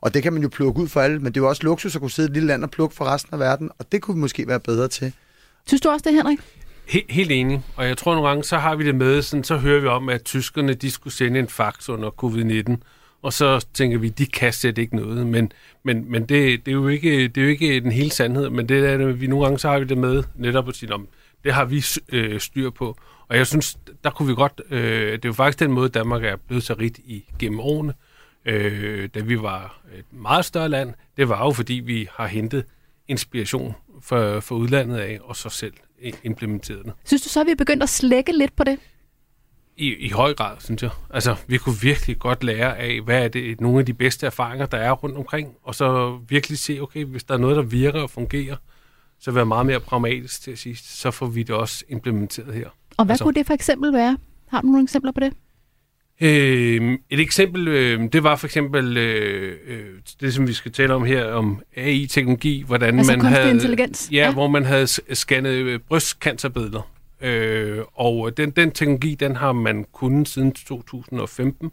og 0.01 0.15
det 0.15 0.23
kan 0.23 0.33
man 0.33 0.43
jo 0.43 0.49
plukke 0.49 0.81
ud 0.81 0.89
for 0.89 1.01
alle. 1.01 1.19
Men 1.19 1.27
det 1.27 1.41
er 1.41 1.45
jo 1.45 1.49
også 1.49 1.63
luksus 1.63 1.95
at 1.95 2.01
kunne 2.01 2.11
sidde 2.11 2.29
i 2.29 2.31
et 2.31 2.35
lille 2.35 2.47
land 2.47 2.65
og 2.65 2.71
plukke 2.71 2.95
for 2.95 3.05
resten 3.05 3.35
af 3.35 3.41
verden. 3.41 3.71
Og 3.79 3.93
det 3.93 4.03
kunne 4.03 4.15
vi 4.15 4.21
måske 4.21 4.49
være 4.49 4.61
bedre 4.61 4.89
til. 4.89 5.13
Synes 5.67 5.81
du 5.81 5.89
også 5.89 6.03
det, 6.05 6.15
Henrik? 6.15 6.39
He- 6.93 7.07
helt 7.09 7.31
enig. 7.31 7.63
Og 7.77 7.87
jeg 7.87 7.99
tror 7.99 8.15
nogle 8.15 8.29
gange, 8.29 8.45
så 8.45 8.59
har 8.59 8.75
vi 8.75 8.87
det 8.87 8.95
med, 8.95 9.23
sådan, 9.23 9.45
så 9.45 9.57
hører 9.57 9.81
vi 9.81 9.87
om, 9.87 10.09
at 10.09 10.25
tyskerne 10.25 10.75
de 10.75 10.91
skulle 10.91 11.15
sende 11.15 11.39
en 11.39 11.49
fax 11.49 11.89
under 11.89 12.11
covid-19. 12.11 12.77
Og 13.23 13.33
så 13.33 13.67
tænker 13.75 13.99
vi, 13.99 14.09
de 14.09 14.27
kan 14.27 14.53
slet 14.53 14.79
ikke 14.79 14.97
noget. 14.97 15.27
Men, 15.27 15.53
men, 15.83 16.11
men 16.11 16.23
det, 16.23 16.67
det, 16.67 16.73
er 16.73 16.77
jo 16.77 16.89
ikke, 16.89 17.29
det 17.29 17.39
er 17.39 17.43
jo 17.43 17.49
ikke 17.49 17.81
den 17.81 17.93
hele 17.93 18.11
sandhed. 18.11 18.51
Men 18.51 18.69
det 18.69 18.91
er, 18.91 19.07
vi 19.07 19.27
nogle 19.27 19.45
gange, 19.45 19.59
så 19.59 19.69
har 19.69 19.79
vi 19.79 19.85
det 19.85 19.99
med 19.99 20.23
netop 20.37 20.69
at 20.69 20.77
sige, 20.77 20.95
om 20.95 21.09
det 21.45 21.53
har 21.53 21.65
vi 21.65 21.85
øh, 22.09 22.41
styr 22.41 22.71
på. 22.71 22.97
Og 23.29 23.37
jeg 23.37 23.47
synes, 23.47 23.79
der 24.05 24.11
kunne 24.11 24.29
vi 24.29 24.35
godt... 24.35 24.61
Øh, 24.71 25.13
det 25.13 25.25
er 25.25 25.29
jo 25.29 25.33
faktisk 25.33 25.61
den 25.61 25.73
måde, 25.73 25.89
Danmark 25.89 26.25
er 26.25 26.37
blevet 26.37 26.65
så 26.65 26.75
rigt 26.75 26.99
i 26.99 27.25
gennem 27.39 27.61
årene. 27.61 27.95
Øh, 28.47 29.09
da 29.15 29.21
vi 29.21 29.43
var 29.43 29.81
et 29.99 30.05
meget 30.11 30.45
større 30.45 30.69
land, 30.69 30.95
det 31.17 31.29
var 31.29 31.45
jo 31.45 31.51
fordi, 31.53 31.75
vi 31.75 32.09
har 32.13 32.27
hentet 32.27 32.65
inspiration 33.09 33.75
for, 34.03 34.41
for 34.41 34.55
udlandet 34.55 34.97
af, 34.97 35.19
og 35.23 35.37
så 35.37 35.49
selv 35.49 35.75
implementeret 36.23 36.85
det. 36.85 36.93
Synes 37.05 37.23
du 37.23 37.29
så, 37.29 37.41
at 37.41 37.47
vi 37.47 37.51
er 37.51 37.57
begyndt 37.57 37.83
at 37.83 37.89
slække 37.89 38.33
lidt 38.33 38.57
på 38.57 38.65
det? 38.65 38.79
I, 39.77 39.95
I 39.95 40.09
høj 40.09 40.35
grad, 40.35 40.57
synes 40.61 40.83
jeg. 40.83 40.91
Altså, 41.11 41.37
vi 41.47 41.59
kunne 41.59 41.75
virkelig 41.83 42.19
godt 42.19 42.45
lære 42.45 42.79
af, 42.79 43.01
hvad 43.01 43.25
er 43.25 43.29
det 43.29 43.61
nogle 43.61 43.79
af 43.79 43.87
de 43.87 43.95
bedste 43.95 44.27
erfaringer, 44.27 44.67
der 44.67 44.79
er 44.79 44.93
rundt 44.93 45.17
omkring, 45.17 45.55
og 45.63 45.75
så 45.75 46.19
virkelig 46.29 46.59
se, 46.59 46.81
okay, 46.81 47.05
hvis 47.05 47.25
der 47.25 47.35
er 47.35 47.39
noget, 47.39 47.57
der 47.57 47.63
virker 47.63 48.03
og 48.03 48.11
fungerer, 48.11 48.57
så 49.19 49.31
være 49.31 49.47
meget 49.47 49.67
mere 49.67 49.81
pragmatisk 49.81 50.43
til 50.43 50.51
at 50.51 50.59
sige, 50.59 50.77
så 50.77 51.11
får 51.11 51.27
vi 51.27 51.43
det 51.43 51.55
også 51.55 51.85
implementeret 51.89 52.55
her. 52.55 52.69
Og 52.97 53.05
hvad 53.05 53.13
altså, 53.13 53.25
kunne 53.25 53.35
det 53.35 53.47
for 53.47 53.55
eksempel 53.55 53.93
være? 53.93 54.19
Har 54.49 54.61
du 54.61 54.67
nogle 54.67 54.83
eksempler 54.83 55.13
på 55.13 55.21
det? 55.21 55.33
Øh, 56.25 56.99
et 57.11 57.21
eksempel, 57.21 57.69
øh, 57.69 58.13
det 58.13 58.23
var 58.23 58.37
for 58.37 58.47
eksempel 58.47 58.97
øh, 58.97 59.57
øh, 59.67 59.85
det, 60.21 60.35
som 60.35 60.49
vi 60.49 60.53
skal 60.53 60.73
tale 60.73 60.95
om 60.95 61.05
her, 61.05 61.25
om 61.25 61.63
AI-teknologi, 61.77 62.65
hvordan 62.67 62.99
altså 62.99 63.17
man 63.17 63.25
havde... 63.25 63.51
intelligens? 63.51 64.09
Ja, 64.13 64.17
ja, 64.17 64.33
hvor 64.33 64.49
man 64.49 64.65
havde 64.65 64.87
scannet 65.15 65.51
øh, 65.51 65.81
brystcancerbilleder. 65.89 66.91
Øh, 67.21 67.79
og 67.95 68.37
den, 68.37 68.51
den 68.51 68.71
teknologi, 68.71 69.15
den 69.15 69.37
har 69.37 69.53
man 69.53 69.87
kunnet 69.93 70.29
siden 70.29 70.53
2015, 70.53 71.71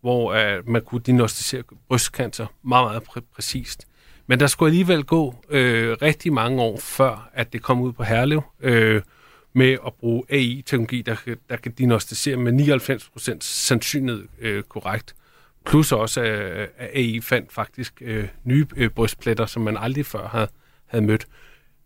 hvor 0.00 0.32
øh, 0.32 0.68
man 0.68 0.82
kunne 0.82 1.00
diagnostisere 1.00 1.62
brystcancer 1.88 2.46
meget, 2.62 2.84
meget 2.84 3.02
præ- 3.02 3.32
præcist. 3.34 3.86
Men 4.26 4.40
der 4.40 4.46
skulle 4.46 4.68
alligevel 4.68 5.04
gå 5.04 5.34
øh, 5.50 5.96
rigtig 6.02 6.32
mange 6.32 6.62
år 6.62 6.78
før, 6.80 7.30
at 7.34 7.52
det 7.52 7.62
kom 7.62 7.80
ud 7.80 7.92
på 7.92 8.02
Herlev. 8.02 8.42
Øh, 8.60 9.02
med 9.52 9.72
at 9.86 9.94
bruge 9.94 10.24
AI-teknologi, 10.28 11.02
der, 11.02 11.16
der 11.50 11.56
kan 11.56 11.72
diagnostisere 11.72 12.36
med 12.36 12.52
99% 13.32 13.36
sandsynlighed 13.40 14.24
øh, 14.40 14.62
korrekt. 14.62 15.14
Plus 15.66 15.92
også, 15.92 16.22
øh, 16.22 16.68
at 16.76 16.90
AI 16.94 17.20
fandt 17.20 17.52
faktisk 17.52 18.02
øh, 18.04 18.28
nye 18.44 18.66
øh, 18.76 18.90
brystpletter, 18.90 19.46
som 19.46 19.62
man 19.62 19.76
aldrig 19.76 20.06
før 20.06 20.28
havde, 20.28 20.48
havde 20.86 21.04
mødt. 21.04 21.26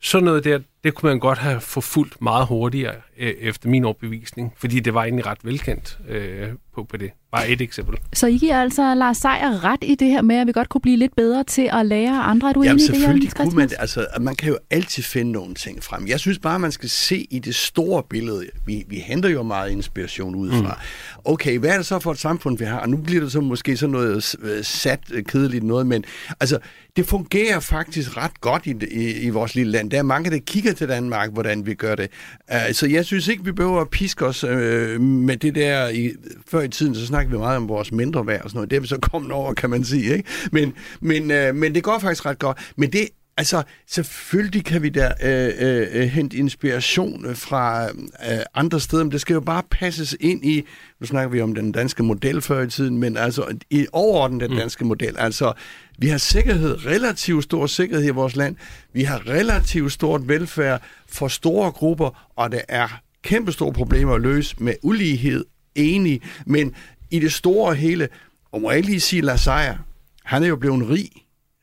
Sådan 0.00 0.24
noget 0.24 0.44
der, 0.44 0.60
det 0.84 0.94
kunne 0.94 1.10
man 1.10 1.18
godt 1.18 1.38
have 1.38 1.60
forfulgt 1.60 2.22
meget 2.22 2.46
hurtigere, 2.46 2.94
øh, 3.18 3.34
efter 3.40 3.68
min 3.68 3.84
overbevisning, 3.84 4.52
fordi 4.56 4.80
det 4.80 4.94
var 4.94 5.04
egentlig 5.04 5.26
ret 5.26 5.38
velkendt 5.44 5.98
øh, 6.08 6.48
på, 6.74 6.84
på 6.84 6.96
det. 6.96 7.10
Bare 7.32 7.48
et 7.48 7.60
eksempel. 7.60 7.98
Så 8.12 8.26
I 8.26 8.38
giver 8.38 8.60
altså 8.60 8.94
Lars 8.94 9.16
Seier 9.16 9.64
ret 9.64 9.78
i 9.82 9.94
det 9.94 10.08
her 10.08 10.22
med, 10.22 10.36
at 10.36 10.46
vi 10.46 10.52
godt 10.52 10.68
kunne 10.68 10.80
blive 10.80 10.96
lidt 10.96 11.16
bedre 11.16 11.44
til 11.44 11.70
at 11.72 11.86
lære 11.86 12.22
andre? 12.22 12.48
Er 12.48 12.52
du 12.52 12.62
Jamen 12.62 12.74
enig 12.76 12.84
i 12.84 12.86
det 12.86 12.96
selvfølgelig 12.96 13.32
kunne 13.32 13.56
man 13.56 13.70
Altså, 13.78 14.06
man 14.20 14.36
kan 14.36 14.48
jo 14.48 14.58
altid 14.70 15.02
finde 15.02 15.32
nogle 15.32 15.54
ting 15.54 15.82
frem. 15.82 16.06
Jeg 16.06 16.20
synes 16.20 16.38
bare, 16.38 16.58
man 16.58 16.72
skal 16.72 16.88
se 16.88 17.26
i 17.30 17.38
det 17.38 17.54
store 17.54 18.02
billede. 18.10 18.46
Vi, 18.66 18.84
vi 18.88 18.96
henter 18.96 19.28
jo 19.28 19.42
meget 19.42 19.70
inspiration 19.70 20.34
udefra. 20.34 20.78
Mm. 21.16 21.32
Okay, 21.32 21.58
hvad 21.58 21.70
er 21.70 21.76
det 21.76 21.86
så 21.86 21.98
for 21.98 22.12
et 22.12 22.18
samfund, 22.18 22.58
vi 22.58 22.64
har? 22.64 22.78
Og 22.78 22.88
nu 22.88 22.96
bliver 22.96 23.22
det 23.22 23.32
så 23.32 23.40
måske 23.40 23.76
sådan 23.76 23.92
noget 23.92 24.36
øh, 24.42 24.64
sat, 24.64 25.00
øh, 25.12 25.24
kedeligt 25.24 25.64
noget, 25.64 25.86
men 25.86 26.04
altså, 26.40 26.58
det 26.96 27.06
fungerer 27.06 27.60
faktisk 27.60 28.16
ret 28.16 28.40
godt 28.40 28.66
i, 28.66 28.74
i, 28.90 29.20
i 29.20 29.28
vores 29.28 29.54
lille 29.54 29.72
land. 29.72 29.90
Der 29.90 29.98
er 29.98 30.02
mange, 30.02 30.30
der 30.30 30.38
kigger 30.46 30.72
til 30.74 30.88
Danmark, 30.88 31.32
hvordan 31.32 31.66
vi 31.66 31.74
gør 31.74 31.94
det. 31.94 32.10
Uh, 32.52 32.72
så 32.72 32.86
jeg 32.86 33.04
synes 33.04 33.28
ikke, 33.28 33.44
vi 33.44 33.52
behøver 33.52 33.80
at 33.80 33.90
piske 33.90 34.26
os 34.26 34.44
uh, 34.44 34.50
med 35.00 35.36
det 35.36 35.54
der. 35.54 36.10
Før 36.48 36.60
i 36.60 36.68
tiden, 36.68 36.94
så 36.94 37.06
snakkede 37.06 37.32
vi 37.32 37.38
meget 37.38 37.56
om 37.56 37.68
vores 37.68 37.92
mindre 37.92 38.26
værd 38.26 38.42
og 38.42 38.50
sådan 38.50 38.56
noget. 38.56 38.70
Det 38.70 38.76
er 38.76 38.80
vi 38.80 38.86
så 38.86 38.98
kommet 38.98 39.32
over, 39.32 39.54
kan 39.54 39.70
man 39.70 39.84
sige. 39.84 40.16
Ikke? 40.16 40.28
Men, 40.52 40.72
men, 41.00 41.22
uh, 41.22 41.56
men 41.56 41.74
det 41.74 41.82
går 41.82 41.98
faktisk 41.98 42.26
ret 42.26 42.38
godt. 42.38 42.72
Men 42.76 42.92
det 42.92 43.08
Altså, 43.36 43.62
selvfølgelig 43.86 44.64
kan 44.64 44.82
vi 44.82 44.88
da 44.88 45.12
øh, 45.22 45.52
øh, 45.58 46.08
hente 46.08 46.36
inspiration 46.36 47.34
fra 47.34 47.88
øh, 47.88 48.38
andre 48.54 48.80
steder, 48.80 49.04
men 49.04 49.12
det 49.12 49.20
skal 49.20 49.34
jo 49.34 49.40
bare 49.40 49.62
passes 49.70 50.16
ind 50.20 50.44
i, 50.44 50.64
nu 51.00 51.06
snakker 51.06 51.30
vi 51.30 51.40
om 51.40 51.54
den 51.54 51.72
danske 51.72 52.02
model 52.02 52.40
før 52.40 52.62
i 52.62 52.70
tiden, 52.70 52.98
men 52.98 53.16
altså 53.16 53.56
i 53.70 53.86
overordnet 53.92 54.40
den 54.40 54.50
mm. 54.50 54.56
danske 54.56 54.84
mm. 54.84 54.88
model. 54.88 55.14
Altså, 55.18 55.52
vi 55.98 56.08
har 56.08 56.18
sikkerhed, 56.18 56.86
relativt 56.86 57.44
stor 57.44 57.66
sikkerhed 57.66 58.06
i 58.06 58.10
vores 58.10 58.36
land. 58.36 58.56
Vi 58.92 59.02
har 59.02 59.26
relativt 59.26 59.92
stort 59.92 60.28
velfærd 60.28 60.82
for 61.06 61.28
store 61.28 61.72
grupper, 61.72 62.30
og 62.36 62.52
der 62.52 62.60
er 62.68 63.00
kæmpestore 63.22 63.72
problemer 63.72 64.14
at 64.14 64.20
løse 64.20 64.56
med 64.58 64.74
ulighed, 64.82 65.44
enig. 65.74 66.22
Men 66.46 66.74
i 67.10 67.18
det 67.18 67.32
store 67.32 67.74
hele, 67.74 68.08
og 68.52 68.60
må 68.60 68.70
jeg 68.70 68.82
lige 68.84 69.00
sige, 69.00 69.22
Lars 69.22 69.44
han 70.24 70.42
er 70.42 70.46
jo 70.46 70.56
blevet 70.56 70.88
rig 70.88 71.10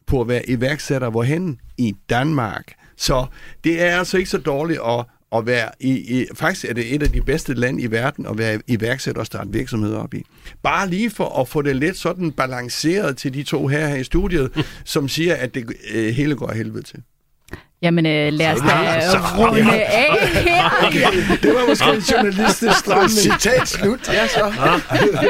på 0.07 0.21
at 0.21 0.27
være 0.27 0.49
iværksætter 0.49 1.09
hvorhen? 1.09 1.59
I 1.77 1.95
Danmark. 2.09 2.73
Så 2.97 3.25
det 3.63 3.81
er 3.81 3.97
altså 3.99 4.17
ikke 4.17 4.29
så 4.29 4.37
dårligt 4.37 4.79
at, 4.79 5.05
at 5.35 5.45
være 5.45 5.69
i, 5.79 6.19
i... 6.19 6.25
Faktisk 6.35 6.65
er 6.65 6.73
det 6.73 6.95
et 6.95 7.03
af 7.03 7.09
de 7.09 7.21
bedste 7.21 7.53
lande 7.53 7.81
i 7.83 7.91
verden 7.91 8.25
at 8.25 8.37
være 8.37 8.59
iværksætter 8.67 9.19
og 9.19 9.25
starte 9.25 9.51
virksomheder 9.51 9.97
op 9.97 10.13
i. 10.13 10.25
Bare 10.63 10.89
lige 10.89 11.09
for 11.09 11.39
at 11.39 11.47
få 11.47 11.61
det 11.61 11.75
lidt 11.75 11.97
sådan 11.97 12.31
balanceret 12.31 13.17
til 13.17 13.33
de 13.33 13.43
to 13.43 13.67
her, 13.67 13.87
her 13.87 13.95
i 13.95 14.03
studiet, 14.03 14.51
som 14.85 15.07
siger, 15.07 15.35
at 15.35 15.55
det 15.55 15.73
øh, 15.93 16.13
hele 16.13 16.35
går 16.35 16.51
helvede 16.51 16.83
til. 16.83 17.03
Jamen 17.81 18.05
øh, 18.05 18.33
lad 18.33 18.53
os 18.53 18.59
da 18.59 19.37
runde 19.37 19.73
af 19.73 20.17
her. 20.33 20.61
Okay. 20.87 21.37
Det 21.41 21.53
var 21.53 21.67
måske 21.67 21.89
en 21.89 21.99
journalistisk 21.99 22.79
stramning. 22.79 23.09
Citat 23.09 23.67
slut. 23.67 24.07
Ja, 24.07 24.27
så. 24.27 24.53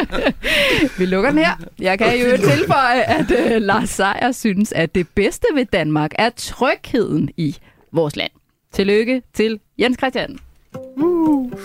Vi 0.98 1.06
lukker 1.06 1.30
den 1.30 1.40
her. 1.40 1.52
Jeg 1.80 1.98
kan 1.98 2.20
jo 2.20 2.38
tilføje, 2.38 3.02
at 3.02 3.32
uh, 3.32 3.62
Lars 3.62 3.90
Seier 3.90 4.32
synes, 4.32 4.72
at 4.72 4.96
det 4.96 5.08
bedste 5.16 5.48
ved 5.56 5.66
Danmark 5.74 6.12
er 6.16 6.30
trygheden 6.38 7.30
i 7.38 7.58
vores 7.94 8.16
land. 8.16 8.32
Tillykke 8.72 9.22
til 9.34 9.60
Jens 9.80 9.98
Christian. 9.98 10.40
Uh. 10.96 11.52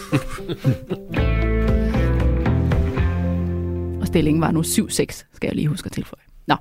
Og 4.01 4.07
stillingen 4.07 4.41
var 4.41 4.51
nu 4.51 4.61
7-6, 4.61 4.67
skal 5.33 5.43
jeg 5.43 5.55
lige 5.55 5.69
huske 5.69 5.87
at 5.87 5.93
tilføje. 5.93 6.26
Nå. 6.47 6.57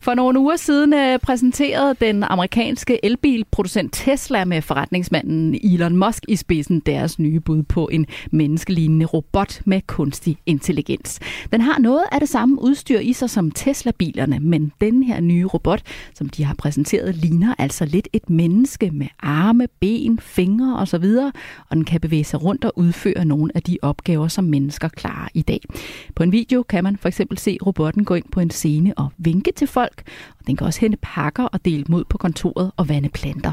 For 0.00 0.14
nogle 0.14 0.38
uger 0.38 0.56
siden 0.56 0.94
øh, 0.94 1.18
præsenterede 1.18 1.94
den 2.00 2.22
amerikanske 2.22 3.04
elbilproducent 3.04 3.92
Tesla 3.92 4.44
med 4.44 4.62
forretningsmanden 4.62 5.58
Elon 5.64 5.96
Musk 5.96 6.24
i 6.28 6.36
spidsen 6.36 6.80
deres 6.80 7.18
nye 7.18 7.40
bud 7.40 7.62
på 7.62 7.88
en 7.92 8.06
menneskelignende 8.30 9.06
robot 9.06 9.60
med 9.64 9.80
kunstig 9.86 10.38
intelligens. 10.46 11.20
Den 11.52 11.60
har 11.60 11.78
noget 11.78 12.02
af 12.12 12.20
det 12.20 12.28
samme 12.28 12.62
udstyr 12.62 12.98
i 12.98 13.12
sig 13.12 13.30
som 13.30 13.50
Tesla-bilerne, 13.50 14.40
men 14.40 14.72
den 14.80 15.02
her 15.02 15.20
nye 15.20 15.46
robot, 15.46 15.82
som 16.14 16.28
de 16.28 16.44
har 16.44 16.54
præsenteret, 16.54 17.14
ligner 17.14 17.54
altså 17.58 17.84
lidt 17.84 18.08
et 18.12 18.30
menneske 18.30 18.90
med 18.90 19.06
arme, 19.20 19.66
ben, 19.80 20.18
fingre 20.18 20.78
osv., 20.78 21.04
og 21.70 21.76
den 21.76 21.84
kan 21.84 22.00
bevæge 22.00 22.24
sig 22.24 22.42
rundt 22.42 22.64
og 22.64 22.72
udføre 22.76 23.24
nogle 23.24 23.52
af 23.54 23.62
de 23.62 23.78
opgaver, 23.82 24.28
som 24.28 24.44
mennesker 24.44 24.88
klarer 24.88 25.28
i 25.34 25.42
dag. 25.42 25.60
På 26.14 26.22
en 26.22 26.32
video 26.32 26.62
kan 26.62 26.84
man 26.84 26.96
for 26.96 27.08
eksempel 27.08 27.38
se 27.38 27.58
robotten 27.66 28.04
gå 28.04 28.14
ind 28.14 28.24
på 28.32 28.40
en 28.40 28.50
scene 28.50 28.94
og 28.96 29.08
vinke 29.24 29.52
til 29.56 29.66
folk, 29.66 30.02
og 30.40 30.46
den 30.46 30.56
kan 30.56 30.66
også 30.66 30.80
hente 30.80 30.98
pakker 31.02 31.44
og 31.44 31.64
dele 31.64 31.84
mod 31.88 32.04
på 32.04 32.18
kontoret 32.18 32.72
og 32.76 32.88
vande 32.88 33.08
planter. 33.08 33.52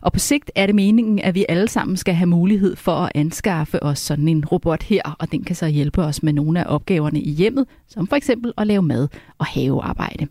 Og 0.00 0.12
på 0.12 0.18
sigt 0.18 0.50
er 0.54 0.66
det 0.66 0.74
meningen, 0.74 1.18
at 1.18 1.34
vi 1.34 1.44
alle 1.48 1.68
sammen 1.68 1.96
skal 1.96 2.14
have 2.14 2.26
mulighed 2.26 2.76
for 2.76 2.92
at 2.92 3.12
anskaffe 3.14 3.82
os 3.82 3.98
sådan 3.98 4.28
en 4.28 4.44
robot 4.44 4.82
her, 4.82 5.16
og 5.18 5.32
den 5.32 5.44
kan 5.44 5.56
så 5.56 5.66
hjælpe 5.66 6.02
os 6.02 6.22
med 6.22 6.32
nogle 6.32 6.60
af 6.60 6.74
opgaverne 6.74 7.20
i 7.20 7.30
hjemmet, 7.30 7.66
som 7.88 8.06
for 8.06 8.16
eksempel 8.16 8.52
at 8.58 8.66
lave 8.66 8.82
mad 8.82 9.08
og 9.38 9.46
havearbejde. 9.46 10.26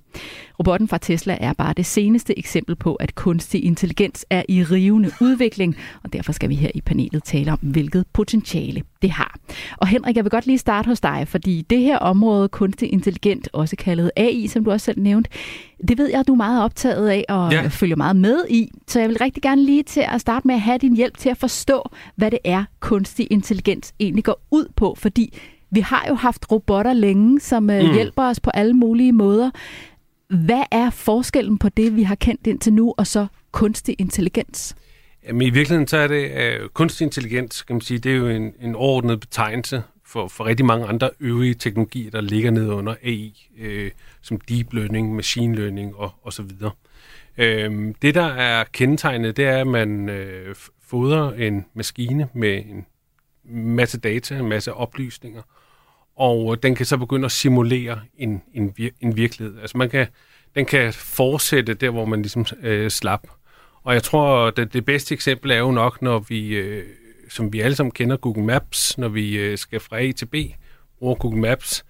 Robotten 0.59 0.87
fra 0.87 0.97
Tesla 0.97 1.37
er 1.41 1.53
bare 1.53 1.73
det 1.73 1.85
seneste 1.85 2.39
eksempel 2.39 2.75
på, 2.75 2.95
at 2.95 3.15
kunstig 3.15 3.63
intelligens 3.63 4.25
er 4.29 4.43
i 4.49 4.63
rivende 4.63 5.11
udvikling, 5.21 5.75
og 6.03 6.13
derfor 6.13 6.31
skal 6.31 6.49
vi 6.49 6.55
her 6.55 6.69
i 6.75 6.81
panelet 6.81 7.23
tale 7.23 7.51
om, 7.51 7.59
hvilket 7.61 8.05
potentiale 8.13 8.81
det 9.01 9.11
har. 9.11 9.35
Og 9.77 9.87
Henrik, 9.87 10.15
jeg 10.15 10.23
vil 10.23 10.31
godt 10.31 10.47
lige 10.47 10.57
starte 10.57 10.87
hos 10.87 11.01
dig, 11.01 11.27
fordi 11.27 11.61
det 11.69 11.79
her 11.79 11.97
område, 11.97 12.47
kunstig 12.47 12.93
intelligent, 12.93 13.49
også 13.53 13.75
kaldet 13.75 14.11
AI, 14.15 14.47
som 14.47 14.63
du 14.63 14.71
også 14.71 14.85
selv 14.85 14.99
nævnte, 14.99 15.29
det 15.87 15.97
ved 15.97 16.09
jeg, 16.09 16.27
du 16.27 16.31
er 16.31 16.37
meget 16.37 16.63
optaget 16.63 17.09
af 17.09 17.25
og 17.29 17.51
ja. 17.51 17.67
følger 17.67 17.95
meget 17.95 18.15
med 18.15 18.45
i. 18.49 18.71
Så 18.87 18.99
jeg 18.99 19.09
vil 19.09 19.17
rigtig 19.17 19.43
gerne 19.43 19.65
lige 19.65 19.83
til 19.83 20.05
at 20.07 20.21
starte 20.21 20.47
med 20.47 20.55
at 20.55 20.61
have 20.61 20.77
din 20.77 20.95
hjælp 20.95 21.17
til 21.17 21.29
at 21.29 21.37
forstå, 21.37 21.89
hvad 22.15 22.31
det 22.31 22.39
er, 22.43 22.63
kunstig 22.79 23.27
intelligens 23.31 23.93
egentlig 23.99 24.23
går 24.23 24.41
ud 24.51 24.65
på. 24.75 24.95
Fordi 24.97 25.37
vi 25.71 25.79
har 25.79 26.05
jo 26.09 26.15
haft 26.15 26.51
robotter 26.51 26.93
længe, 26.93 27.39
som 27.39 27.69
øh, 27.69 27.85
mm. 27.85 27.93
hjælper 27.93 28.23
os 28.23 28.39
på 28.39 28.49
alle 28.49 28.73
mulige 28.73 29.11
måder. 29.11 29.51
Hvad 30.29 30.63
er 30.71 30.89
forskellen 30.89 31.57
på 31.57 31.69
det, 31.69 31.95
vi 31.95 32.03
har 32.03 32.15
kendt 32.15 32.47
indtil 32.47 32.73
nu, 32.73 32.93
og 32.97 33.07
så 33.07 33.27
kunstig 33.51 33.95
intelligens? 33.99 34.75
Jamen, 35.27 35.41
i 35.41 35.49
virkeligheden 35.49 35.87
så 35.87 35.97
er 35.97 36.07
det 36.07 36.31
uh, 36.61 36.69
kunstig 36.69 37.05
intelligens, 37.05 37.61
kan 37.61 37.75
man 37.75 37.81
sige, 37.81 37.99
det 37.99 38.11
er 38.11 38.15
jo 38.15 38.27
en, 38.27 38.53
en 38.61 38.75
overordnet 38.75 39.19
betegnelse 39.19 39.83
for, 40.05 40.27
for 40.27 40.45
rigtig 40.45 40.65
mange 40.65 40.85
andre 40.85 41.09
øvrige 41.19 41.53
teknologier, 41.53 42.11
der 42.11 42.21
ligger 42.21 42.51
ned 42.51 42.69
under 42.69 42.95
AI, 43.03 43.49
øh, 43.57 43.91
som 44.21 44.39
deep 44.39 44.73
learning, 44.73 45.15
machine 45.15 45.55
learning 45.55 45.95
og, 45.95 46.11
og 46.21 46.33
så 46.33 46.43
videre. 46.43 46.71
Øh, 47.37 47.93
det, 48.01 48.15
der 48.15 48.25
er 48.25 48.63
kendetegnet, 48.63 49.37
det 49.37 49.45
er, 49.45 49.57
at 49.57 49.67
man 49.67 50.09
øh, 50.09 50.55
fodrer 50.81 51.33
en 51.33 51.65
maskine 51.73 52.27
med 52.33 52.57
en 52.57 52.85
masse 53.53 53.99
data, 53.99 54.37
en 54.37 54.49
masse 54.49 54.73
oplysninger, 54.73 55.41
og 56.15 56.63
den 56.63 56.75
kan 56.75 56.85
så 56.85 56.97
begynde 56.97 57.25
at 57.25 57.31
simulere 57.31 57.99
en, 58.17 58.41
en, 58.53 58.73
vir, 58.77 58.89
en 59.01 59.17
virkelighed. 59.17 59.59
Altså 59.61 59.77
man 59.77 59.89
kan, 59.89 60.07
den 60.55 60.65
kan 60.65 60.93
fortsætte 60.93 61.73
der, 61.73 61.89
hvor 61.89 62.05
man 62.05 62.21
ligesom 62.21 62.45
øh, 62.61 62.91
slap. 62.91 63.27
Og 63.83 63.93
jeg 63.93 64.03
tror, 64.03 64.47
at 64.47 64.57
det, 64.57 64.73
det 64.73 64.85
bedste 64.85 65.13
eksempel 65.13 65.51
er 65.51 65.57
jo 65.57 65.71
nok, 65.71 66.01
når 66.01 66.19
vi 66.19 66.47
øh, 66.47 66.83
som 67.29 67.53
vi 67.53 67.59
alle 67.59 67.75
sammen 67.75 67.91
kender, 67.91 68.17
Google 68.17 68.43
Maps, 68.43 68.97
når 68.97 69.07
vi 69.07 69.37
øh, 69.37 69.57
skal 69.57 69.79
fra 69.79 69.99
A 69.99 70.11
til 70.11 70.25
B, 70.25 70.35
bruger 70.99 71.15
Google 71.15 71.41
Maps, 71.41 71.85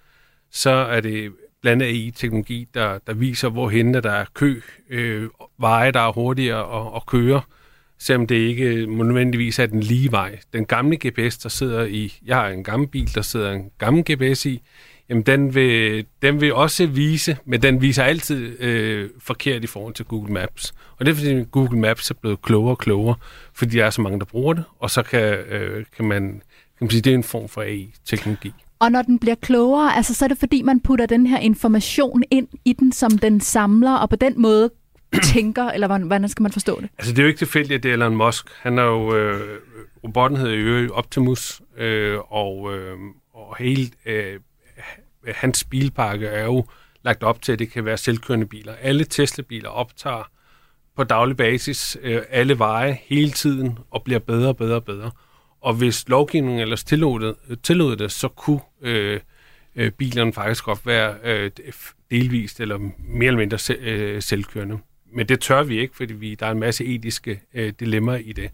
så 0.52 0.70
er 0.70 1.02
det 1.02 1.34
blandt 1.62 1.84
andet 1.84 1.96
AI-teknologi, 1.96 2.68
der, 2.74 2.98
der 3.08 3.14
viser, 3.14 3.50
hvorhen 3.50 3.94
der 3.94 4.12
er 4.12 4.26
kø, 4.34 4.62
øh, 4.90 5.30
veje, 5.60 5.92
der 5.92 6.00
er 6.00 6.12
hurtigere 6.12 6.88
at, 6.88 6.96
at 6.96 7.06
køre, 7.06 7.42
selvom 8.00 8.28
det 8.28 8.36
ikke 8.36 8.86
nødvendigvis 8.86 9.60
er 9.60 9.66
den 9.66 9.80
lige 9.80 10.12
vej. 10.12 10.40
Den 10.54 10.66
gamle 10.66 10.98
GPS, 11.08 11.38
der 11.38 11.50
sidder 11.50 11.86
i, 11.86 12.20
jeg 12.26 12.36
har 12.36 12.48
en 12.48 12.64
gammel 12.64 12.88
bil, 12.88 13.16
der 13.16 13.22
sidder 13.22 13.52
en 13.52 13.72
gammel 13.78 14.04
GPS 14.12 14.46
i, 14.46 14.62
jamen 15.10 15.24
den 15.24 15.56
vil, 15.56 16.06
den 16.22 16.42
vil 16.42 16.54
også 16.54 16.86
vise, 16.86 17.38
men 17.46 17.62
den 17.62 17.82
viser 17.82 18.04
altid 18.04 18.62
øh, 18.62 19.10
forkert 19.20 19.64
i 19.64 19.68
forhold 19.68 19.94
til 19.94 20.06
Google 20.06 20.34
Maps. 20.34 20.74
Og 21.00 21.06
det 21.06 21.12
er 21.12 21.16
fordi 21.16 21.44
Google 21.52 21.80
Maps 21.80 22.10
er 22.10 22.16
blevet 22.16 22.42
klogere 22.42 22.72
og 22.72 22.78
klogere, 22.78 23.16
fordi 23.54 23.78
der 23.78 23.86
er 23.86 23.90
så 23.90 24.02
mange, 24.02 24.20
der 24.20 24.26
bruger 24.26 24.54
det, 24.54 24.64
og 24.80 24.92
så 24.92 25.04
kan, 25.04 25.34
øh, 25.34 25.86
kan 25.96 26.06
man, 26.06 26.22
kan 26.22 26.42
man 26.82 26.90
sige, 26.90 27.02
det 27.02 27.12
er 27.12 27.16
en 27.16 27.24
form 27.24 27.48
for 27.48 27.62
AI-teknologi. 27.62 28.54
Og 28.80 28.92
når 28.92 29.02
den 29.02 29.20
bliver 29.20 29.36
klogere, 29.36 29.96
altså, 29.96 30.14
så 30.14 30.26
er 30.26 30.30
det 30.30 30.38
fordi, 30.38 30.62
man 30.62 30.80
putter 30.80 31.06
den 31.06 31.28
her 31.28 31.40
information 31.40 32.24
ind 32.32 32.48
i 32.66 32.74
den, 32.74 32.92
som 32.92 33.18
den 33.18 33.42
samler, 33.42 33.94
og 33.94 34.10
på 34.10 34.16
den 34.16 34.42
måde 34.42 34.70
tænker, 35.34 35.64
eller 35.64 35.88
hvordan, 35.88 36.08
hvordan 36.08 36.30
skal 36.30 36.44
man 36.44 36.52
forstå 36.52 36.82
det? 36.82 36.90
Altså, 36.98 37.14
det 37.14 37.20
er 37.20 37.24
jo 37.24 37.28
ikke 37.28 37.38
tilfældigt, 37.38 37.78
at 37.78 37.84
det 37.84 37.90
er 37.90 37.94
Elon 37.94 38.16
Musk. 38.16 38.46
Han 38.62 38.80
er 38.80 38.84
jo, 38.84 39.16
øh, 39.16 39.60
robotten 40.04 40.40
hedder 40.40 40.56
jo 40.56 40.94
Optimus, 40.94 41.62
øh, 41.78 42.18
og, 42.30 42.76
øh, 42.76 42.98
og 43.34 43.56
hele 43.60 43.90
øh, 44.06 44.40
hans 45.28 45.64
bilpakke 45.64 46.28
er 46.28 46.44
jo 46.44 46.66
lagt 47.04 47.24
op 47.24 47.42
til, 47.42 47.52
at 47.52 47.60
det 47.60 47.72
kan 47.72 47.86
være 47.86 47.98
selvkørende 47.98 48.46
biler. 48.46 48.74
Alle 48.82 49.06
Tesla-biler 49.06 49.70
optager 49.70 50.30
på 50.96 51.04
daglig 51.04 51.38
basis 51.38 51.98
øh, 52.02 52.22
alle 52.30 52.60
veje 52.60 52.98
hele 53.04 53.32
tiden 53.32 53.78
og 53.92 54.04
bliver 54.04 54.20
bedre 54.20 54.48
og 54.48 54.58
bedre 54.58 54.76
og 54.76 54.84
bedre. 54.84 55.12
Og 55.62 55.74
hvis 55.74 56.10
lovgivningen 56.10 56.62
ellers 56.62 56.84
tillod 56.84 57.20
det, 57.20 57.60
tillod 57.64 57.96
det 57.96 58.12
så 58.12 58.28
kunne 58.28 58.60
øh, 58.82 59.20
øh, 59.76 59.92
bilerne 59.92 60.34
faktisk 60.34 60.64
godt 60.64 60.86
være 60.86 61.16
øh, 61.24 61.52
delvist 62.12 62.60
eller 62.60 62.78
mere 62.98 63.28
eller 63.28 63.40
mindre 63.40 63.58
se, 63.58 63.74
øh, 63.74 64.22
selvkørende. 64.22 64.78
Men 65.16 65.30
det 65.30 65.40
tør 65.40 65.64
vi 65.64 65.80
ikke, 65.80 65.96
fordi 65.96 66.14
vi, 66.14 66.36
der 66.36 66.46
er 66.46 66.52
en 66.52 66.60
masse 66.60 66.86
etiske 66.86 67.42
øh, 67.54 67.74
dilemmaer 67.80 68.18
i 68.18 68.34
det. 68.34 68.52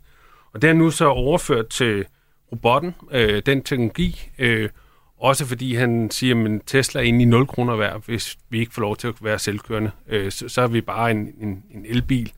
Og 0.53 0.61
det 0.61 0.69
er 0.69 0.73
nu 0.73 0.91
så 0.91 1.05
overført 1.05 1.67
til 1.67 2.05
robotten, 2.51 2.95
øh, 3.11 3.41
den 3.45 3.63
teknologi, 3.63 4.29
øh, 4.39 4.69
også 5.17 5.45
fordi 5.45 5.75
han 5.75 6.11
siger, 6.11 6.55
at 6.55 6.61
Tesla 6.65 6.99
er 6.99 7.03
egentlig 7.03 7.27
0 7.27 7.47
kroner 7.47 7.75
værd, 7.75 8.05
hvis 8.05 8.37
vi 8.49 8.59
ikke 8.59 8.73
får 8.73 8.81
lov 8.81 8.97
til 8.97 9.07
at 9.07 9.13
være 9.21 9.39
selvkørende. 9.39 9.91
Øh, 10.07 10.31
så, 10.31 10.49
så 10.49 10.61
er 10.61 10.67
vi 10.67 10.81
bare 10.81 11.11
en, 11.11 11.33
en, 11.41 11.63
en 11.71 11.85
elbil, 11.85 12.31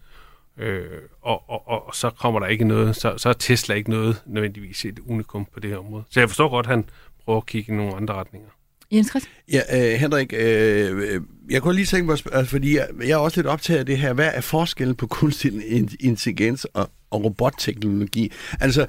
øh, 0.58 0.86
og, 1.22 1.50
og, 1.50 1.68
og 1.88 1.96
så 1.96 2.10
kommer 2.10 2.40
der 2.40 2.48
ikke 2.48 2.66
noget, 2.66 2.96
så, 2.96 3.18
så 3.18 3.30
er 3.30 3.34
Tesla 3.34 3.76
ikke 3.76 3.90
noget 3.90 4.22
nødvendigvis 4.26 4.86
et 4.86 5.00
unikum 5.00 5.46
på 5.46 5.60
det 5.60 5.70
her 5.70 5.78
område. 5.78 6.04
Så 6.10 6.20
jeg 6.20 6.30
forstår 6.30 6.50
godt, 6.50 6.66
at 6.66 6.70
han 6.70 6.86
prøver 7.26 7.38
at 7.38 7.46
kigge 7.46 7.74
i 7.74 7.76
nogle 7.76 7.96
andre 7.96 8.14
retninger. 8.14 8.50
Jens 8.94 9.08
Christ? 9.08 9.30
Ja, 9.52 9.62
øh, 9.74 10.00
Henrik, 10.00 10.34
øh, 10.38 11.22
jeg 11.50 11.62
kunne 11.62 11.76
lige 11.76 11.86
tænke 11.86 12.06
mig, 12.06 12.18
altså, 12.32 12.52
fordi 12.52 12.76
jeg, 12.78 12.88
jeg 13.02 13.12
er 13.12 13.18
også 13.18 13.38
lidt 13.38 13.48
optaget 13.48 13.80
af 13.80 13.86
det 13.86 13.98
her, 13.98 14.14
hvad 14.14 14.30
er 14.34 14.42
forskellen 14.42 14.96
på 14.96 15.08
kunstig 15.08 15.52
intelligens 16.00 16.66
og, 16.66 16.90
og 17.12 17.24
robotteknologi? 17.24 18.32
Altså, 18.60 18.86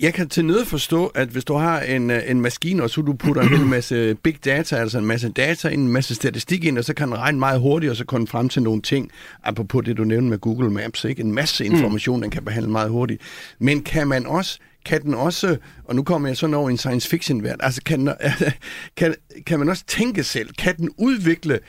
jeg 0.00 0.14
kan 0.14 0.28
til 0.28 0.44
nød 0.44 0.64
forstå, 0.64 1.06
at 1.06 1.28
hvis 1.28 1.44
du 1.44 1.54
har 1.54 1.80
en, 1.80 2.10
en 2.10 2.40
maskine, 2.40 2.82
og 2.82 2.90
så 2.90 3.00
du 3.00 3.12
putter 3.12 3.42
en 3.42 3.48
hel 3.48 3.66
masse 3.76 4.14
big 4.14 4.44
data, 4.44 4.76
altså 4.76 4.98
en 4.98 5.06
masse 5.06 5.28
data 5.28 5.68
ind, 5.68 5.82
en 5.82 5.88
masse 5.88 6.14
statistik 6.14 6.64
ind, 6.64 6.78
og 6.78 6.84
så 6.84 6.94
kan 6.94 7.08
den 7.08 7.18
regne 7.18 7.38
meget 7.38 7.60
hurtigt, 7.60 7.90
og 7.90 7.96
så 7.96 8.04
komme 8.04 8.26
frem 8.26 8.48
til 8.48 8.62
nogle 8.62 8.82
ting, 8.82 9.10
apropos 9.44 9.84
det, 9.84 9.96
du 9.96 10.04
nævnte 10.04 10.30
med 10.30 10.38
Google 10.38 10.70
Maps, 10.70 11.04
ikke? 11.04 11.22
En 11.22 11.32
masse 11.32 11.64
information, 11.64 12.16
mm. 12.16 12.22
den 12.22 12.30
kan 12.30 12.44
behandle 12.44 12.70
meget 12.70 12.90
hurtigt. 12.90 13.22
Men 13.58 13.82
kan 13.82 14.08
man 14.08 14.26
også 14.26 14.58
kan 14.88 15.02
den 15.02 15.14
også, 15.14 15.56
og 15.84 15.96
nu 15.96 16.02
kommer 16.02 16.28
jeg 16.28 16.36
sådan 16.36 16.54
over 16.54 16.70
en 16.70 16.76
science 16.76 17.08
fiction 17.08 17.42
verden, 17.42 17.60
altså 17.60 17.82
kan, 17.84 18.14
kan, 18.96 19.14
kan 19.46 19.58
man 19.58 19.68
også 19.68 19.84
tænke 19.86 20.24
selv? 20.24 20.52
Kan 20.52 20.76
den 20.76 20.90
udvikle 20.98 21.60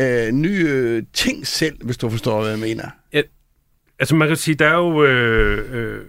øh, 0.00 0.32
nye 0.32 0.66
øh, 0.68 1.02
ting 1.12 1.46
selv, 1.46 1.84
hvis 1.84 1.96
du 1.96 2.10
forstår, 2.10 2.40
hvad 2.40 2.50
jeg 2.50 2.58
mener? 2.58 2.90
Ja, 3.12 3.22
altså 3.98 4.14
man 4.14 4.28
kan 4.28 4.36
sige, 4.36 4.54
der 4.54 4.68
er 4.68 4.76
jo, 4.76 5.04
øh, 5.04 5.74
øh, 5.74 6.04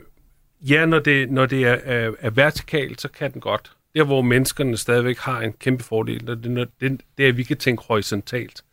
ja, 0.70 0.86
når 0.86 1.00
det, 1.00 1.32
når 1.32 1.46
det 1.46 1.64
er, 1.64 1.78
er, 1.84 2.12
er 2.20 2.30
vertikalt, 2.30 3.02
så 3.02 3.08
kan 3.08 3.34
den 3.34 3.42
godt. 3.42 3.72
Der, 3.96 4.04
hvor 4.04 4.22
menneskerne 4.22 4.78
stadigvæk 4.78 5.18
har 5.18 5.42
en 5.42 5.54
kæmpe 5.54 5.84
fordel, 5.84 6.28
det, 6.28 6.44
det, 6.44 6.70
det, 6.82 7.02
det 7.18 7.26
er, 7.26 7.30
at 7.30 7.38
vi 7.38 7.44
kan 7.44 7.58
tænke 7.58 7.84
horisontalt. 7.88 8.64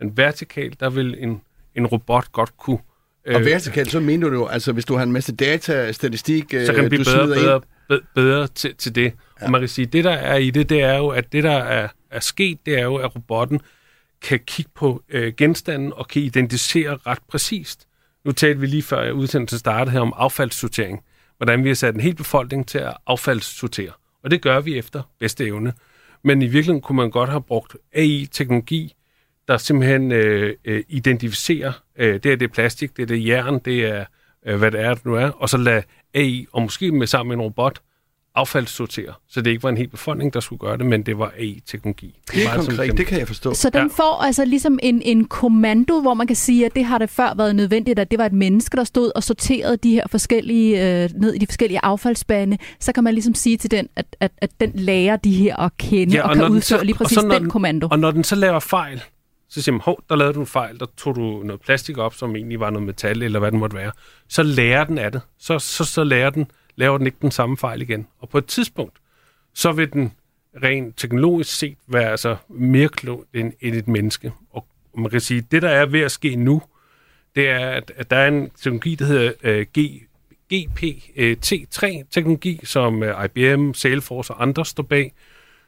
Men 0.00 0.16
vertikalt, 0.16 0.80
der 0.80 0.90
vil 0.90 1.16
en, 1.18 1.40
en 1.74 1.86
robot 1.86 2.32
godt 2.32 2.56
kunne 2.56 2.78
og 3.26 3.40
øh, 3.40 3.46
vertikalt, 3.46 3.90
så 3.90 4.00
mener 4.00 4.28
du 4.28 4.34
jo, 4.34 4.46
altså 4.46 4.72
hvis 4.72 4.84
du 4.84 4.94
har 4.96 5.02
en 5.02 5.12
masse 5.12 5.34
data, 5.34 5.92
statistik, 5.92 6.44
så 6.66 6.72
kan 6.74 6.82
det 6.82 6.90
blive 6.90 7.04
bedre, 7.04 7.26
bedre, 7.26 7.60
bedre, 7.88 8.00
bedre 8.14 8.46
til, 8.46 8.74
til 8.74 8.94
det. 8.94 9.12
Ja. 9.40 9.44
Og 9.44 9.50
man 9.50 9.60
kan 9.60 9.68
sige, 9.68 9.86
det 9.86 10.04
der 10.04 10.10
er 10.10 10.36
i 10.36 10.50
det, 10.50 10.68
det 10.68 10.82
er 10.82 10.96
jo, 10.96 11.08
at 11.08 11.32
det 11.32 11.44
der 11.44 11.56
er, 11.56 11.88
er 12.10 12.20
sket, 12.20 12.58
det 12.66 12.78
er 12.78 12.82
jo, 12.82 12.96
at 12.96 13.16
robotten 13.16 13.60
kan 14.22 14.40
kigge 14.46 14.70
på 14.74 15.02
øh, 15.08 15.32
genstanden 15.36 15.92
og 15.92 16.08
kan 16.08 16.22
identificere 16.22 16.98
ret 17.06 17.18
præcist. 17.28 17.86
Nu 18.24 18.32
talte 18.32 18.60
vi 18.60 18.66
lige 18.66 18.82
før 18.82 19.10
udsendelsen 19.10 19.58
startede 19.58 19.92
her 19.92 20.00
om 20.00 20.12
affaldssortering. 20.16 21.04
Hvordan 21.36 21.64
vi 21.64 21.68
har 21.68 21.74
sat 21.74 21.94
en 21.94 22.00
hel 22.00 22.14
befolkning 22.14 22.68
til 22.68 22.78
at 22.78 22.96
affaldssortere. 23.06 23.90
Og 24.24 24.30
det 24.30 24.42
gør 24.42 24.60
vi 24.60 24.78
efter 24.78 25.02
bedste 25.18 25.46
evne. 25.46 25.72
Men 26.24 26.42
i 26.42 26.44
virkeligheden 26.44 26.80
kunne 26.80 26.96
man 26.96 27.10
godt 27.10 27.30
have 27.30 27.42
brugt 27.42 27.76
AI-teknologi 27.94 28.94
der 29.48 29.56
simpelthen 29.56 30.12
øh, 30.12 30.54
øh, 30.64 30.82
identificerer, 30.88 31.72
øh, 31.98 32.14
det 32.22 32.26
er 32.32 32.36
det 32.36 32.52
plastik, 32.52 32.96
det 32.96 33.02
er 33.02 33.06
det 33.06 33.26
jern, 33.26 33.58
det 33.64 33.84
er 33.86 34.04
øh, 34.46 34.58
hvad 34.58 34.70
det 34.70 34.80
er, 34.80 34.94
det 34.94 35.04
nu 35.06 35.14
er, 35.14 35.28
og 35.28 35.48
så 35.48 35.56
lade 35.56 35.82
AI, 36.14 36.46
og 36.52 36.62
måske 36.62 36.92
med 36.92 37.06
sammen 37.06 37.28
med 37.28 37.36
en 37.36 37.42
robot, 37.42 37.78
affaldssortere. 38.34 39.12
Så 39.28 39.40
det 39.42 39.50
ikke 39.50 39.62
var 39.62 39.68
en 39.68 39.76
hel 39.76 39.88
befolkning, 39.88 40.34
der 40.34 40.40
skulle 40.40 40.58
gøre 40.60 40.78
det, 40.78 40.86
men 40.86 41.02
det 41.02 41.18
var 41.18 41.32
AI-teknologi. 41.38 42.20
Det 42.34 42.44
er 42.44 42.56
konkret, 42.56 42.96
det 42.98 43.06
kan 43.06 43.18
jeg 43.18 43.26
forstå. 43.26 43.54
Så 43.54 43.70
den 43.70 43.80
Ja. 43.80 43.86
får 43.86 44.22
altså 44.22 44.44
ligesom 44.44 44.78
en, 44.82 45.02
en 45.02 45.24
kommando, 45.24 46.00
hvor 46.00 46.14
man 46.14 46.26
kan 46.26 46.36
sige, 46.36 46.66
at 46.66 46.74
det 46.74 46.84
har 46.84 46.98
det 46.98 47.10
før 47.10 47.34
været 47.36 47.56
nødvendigt, 47.56 47.98
at 47.98 48.10
det 48.10 48.18
var 48.18 48.26
et 48.26 48.32
menneske, 48.32 48.76
der 48.76 48.84
stod 48.84 49.12
og 49.14 49.22
sorterede 49.22 49.76
de 49.76 49.90
her 49.90 50.04
forskellige, 50.10 51.02
øh, 51.04 51.10
ned 51.16 51.34
i 51.34 51.38
de 51.38 51.46
forskellige 51.46 51.80
affaldsspande. 51.82 52.58
Så 52.80 52.92
kan 52.92 53.04
man 53.04 53.14
ligesom 53.14 53.34
sige 53.34 53.56
til 53.56 53.70
den, 53.70 53.88
at, 53.96 54.06
at, 54.20 54.32
at 54.38 54.50
den 54.60 54.72
lærer 54.74 55.16
de 55.16 55.32
her 55.32 55.56
at 55.56 55.76
kende 55.78 56.14
ja, 56.14 56.22
og, 56.22 56.30
og 56.30 56.36
kan 56.36 56.44
udføre 56.44 56.60
så- 56.62 56.84
lige 56.84 56.94
og 56.94 56.98
præcis 56.98 57.14
så 57.18 57.22
når 57.26 57.34
den 57.34 57.42
den- 57.42 57.50
kommando. 57.50 57.88
Og 57.90 57.98
når 57.98 58.10
den 58.10 58.24
så 58.24 58.36
laver 58.36 58.60
fejl, 58.60 59.02
så 59.52 59.62
siger 59.62 59.72
man, 59.72 59.80
hov, 59.80 60.02
der 60.08 60.16
lavede 60.16 60.34
du 60.34 60.40
en 60.40 60.46
fejl, 60.46 60.78
der 60.78 60.86
tog 60.96 61.16
du 61.16 61.42
noget 61.44 61.60
plastik 61.60 61.98
op, 61.98 62.14
som 62.14 62.36
egentlig 62.36 62.60
var 62.60 62.70
noget 62.70 62.86
metal, 62.86 63.22
eller 63.22 63.38
hvad 63.38 63.50
det 63.50 63.58
måtte 63.58 63.76
være. 63.76 63.92
Så 64.28 64.42
lærer 64.42 64.84
den 64.84 64.98
af 64.98 65.12
det. 65.12 65.20
Så, 65.38 65.58
så, 65.58 65.84
så 65.84 66.04
lærer 66.04 66.30
den, 66.30 66.50
laver 66.76 66.98
den 66.98 67.06
ikke 67.06 67.18
den 67.22 67.30
samme 67.30 67.56
fejl 67.56 67.82
igen. 67.82 68.06
Og 68.18 68.28
på 68.28 68.38
et 68.38 68.46
tidspunkt, 68.46 68.96
så 69.54 69.72
vil 69.72 69.92
den 69.92 70.12
rent 70.62 70.98
teknologisk 70.98 71.58
set 71.58 71.76
være 71.86 72.10
altså 72.10 72.36
mere 72.48 72.88
klog 72.88 73.24
end, 73.34 73.52
end 73.60 73.76
et 73.76 73.88
menneske. 73.88 74.32
Og 74.50 74.66
man 74.94 75.10
kan 75.10 75.20
sige, 75.20 75.40
det 75.40 75.62
der 75.62 75.68
er 75.68 75.86
ved 75.86 76.00
at 76.00 76.12
ske 76.12 76.36
nu, 76.36 76.62
det 77.36 77.48
er, 77.48 77.68
at, 77.68 77.92
at 77.96 78.10
der 78.10 78.16
er 78.16 78.28
en 78.28 78.50
teknologi, 78.50 78.94
der 78.94 79.04
hedder 79.04 79.32
øh, 79.42 79.66
G, 79.78 79.80
GPT-3-teknologi, 80.54 82.60
som 82.64 83.02
øh, 83.02 83.24
IBM, 83.24 83.72
Salesforce 83.72 84.34
og 84.34 84.42
andre 84.42 84.66
står 84.66 84.82
bag, 84.82 85.12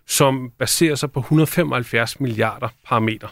som 0.07 0.53
baserer 0.59 0.95
sig 0.95 1.12
på 1.12 1.20
175 1.20 2.20
milliarder 2.20 2.68
parametre. 2.85 3.28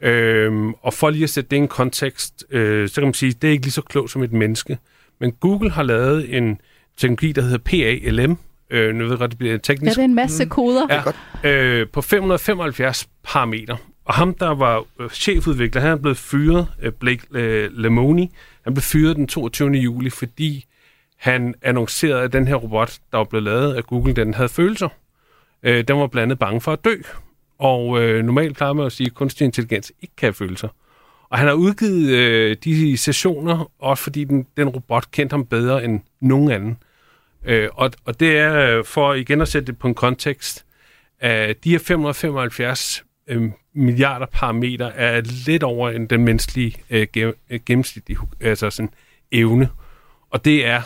Øhm, 0.00 0.72
og 0.72 0.94
for 0.94 1.10
lige 1.10 1.24
at 1.24 1.30
sætte 1.30 1.50
det 1.50 1.56
i 1.56 1.58
en 1.60 1.68
kontekst, 1.68 2.44
øh, 2.50 2.88
så 2.88 2.94
kan 2.94 3.04
man 3.04 3.14
sige, 3.14 3.30
at 3.30 3.42
det 3.42 3.48
er 3.48 3.52
ikke 3.52 3.64
lige 3.64 3.72
så 3.72 3.82
klogt 3.82 4.10
som 4.10 4.22
et 4.22 4.32
menneske. 4.32 4.78
Men 5.20 5.32
Google 5.32 5.70
har 5.70 5.82
lavet 5.82 6.36
en 6.36 6.60
teknologi, 6.96 7.32
der 7.32 7.42
hedder 7.42 7.58
PALM. 7.58 8.38
Øh, 8.70 8.94
nu 8.94 9.04
ved 9.04 9.10
jeg 9.12 9.18
godt, 9.18 9.30
det 9.30 9.38
bliver 9.38 9.52
Ja, 9.52 9.58
teknisk. 9.58 9.96
det 9.96 10.00
er 10.02 10.04
en 10.04 10.14
masse 10.14 10.44
koder. 10.46 10.86
Ja, 11.44 11.50
øh, 11.50 11.86
på 11.92 12.02
575 12.02 13.08
parametre. 13.24 13.76
Og 14.04 14.14
ham, 14.14 14.34
der 14.34 14.54
var 14.54 14.84
øh, 15.00 15.10
chefudvikler, 15.10 15.80
han 15.82 15.90
er 15.90 15.96
blevet 15.96 16.16
fyret, 16.18 16.66
øh, 16.82 16.92
Blake 16.92 17.22
øh, 17.30 17.70
Lemoni, 17.72 18.34
han 18.64 18.74
blev 18.74 18.82
fyret 18.82 19.16
den 19.16 19.26
22. 19.26 19.70
juli, 19.70 20.10
fordi 20.10 20.64
han 21.16 21.54
annoncerede, 21.62 22.22
at 22.22 22.32
den 22.32 22.48
her 22.48 22.54
robot, 22.54 22.98
der 23.12 23.18
var 23.18 23.24
blevet 23.24 23.44
lavet 23.44 23.74
af 23.74 23.84
Google, 23.84 24.12
den 24.14 24.34
havde 24.34 24.48
følelser. 24.48 24.88
Øh, 25.62 25.84
den 25.88 25.96
var 25.98 26.06
blandt 26.06 26.22
andet 26.22 26.38
bange 26.38 26.60
for 26.60 26.72
at 26.72 26.84
dø. 26.84 26.94
Og 27.58 28.02
øh, 28.02 28.24
normalt 28.24 28.56
plejer 28.56 28.72
man 28.72 28.86
at 28.86 28.92
sige, 28.92 29.06
at 29.06 29.14
kunstig 29.14 29.44
intelligens 29.44 29.92
ikke 30.02 30.16
kan 30.16 30.26
have 30.26 30.34
følelser. 30.34 30.68
Og 31.28 31.38
han 31.38 31.48
har 31.48 31.54
udgivet 31.54 32.08
øh, 32.08 32.56
de 32.64 32.96
sessioner, 32.96 33.70
også 33.78 34.02
fordi 34.02 34.24
den, 34.24 34.46
den 34.56 34.68
robot 34.68 35.10
kendte 35.10 35.34
ham 35.34 35.46
bedre 35.46 35.84
end 35.84 36.00
nogen 36.20 36.50
anden. 36.50 36.76
Øh, 37.44 37.68
og, 37.74 37.90
og 38.04 38.20
det 38.20 38.38
er, 38.38 38.78
øh, 38.78 38.84
for 38.84 39.14
igen 39.14 39.40
at 39.40 39.48
sætte 39.48 39.66
det 39.66 39.78
på 39.78 39.88
en 39.88 39.94
kontekst, 39.94 40.64
at 41.20 41.64
de 41.64 41.70
her 41.70 41.78
575 41.78 43.04
øh, 43.28 43.50
milliarder 43.74 44.26
parametre 44.26 44.94
er 44.94 45.20
lidt 45.46 45.62
over 45.62 45.90
end 45.90 46.08
den 46.08 46.24
menneskelige 46.24 46.76
øh, 46.90 47.06
øh, 47.16 47.60
gennemsnitlige 47.66 48.18
altså 48.40 48.70
sådan, 48.70 48.90
evne. 49.32 49.68
Og 50.30 50.44
det 50.44 50.66
er 50.66 50.82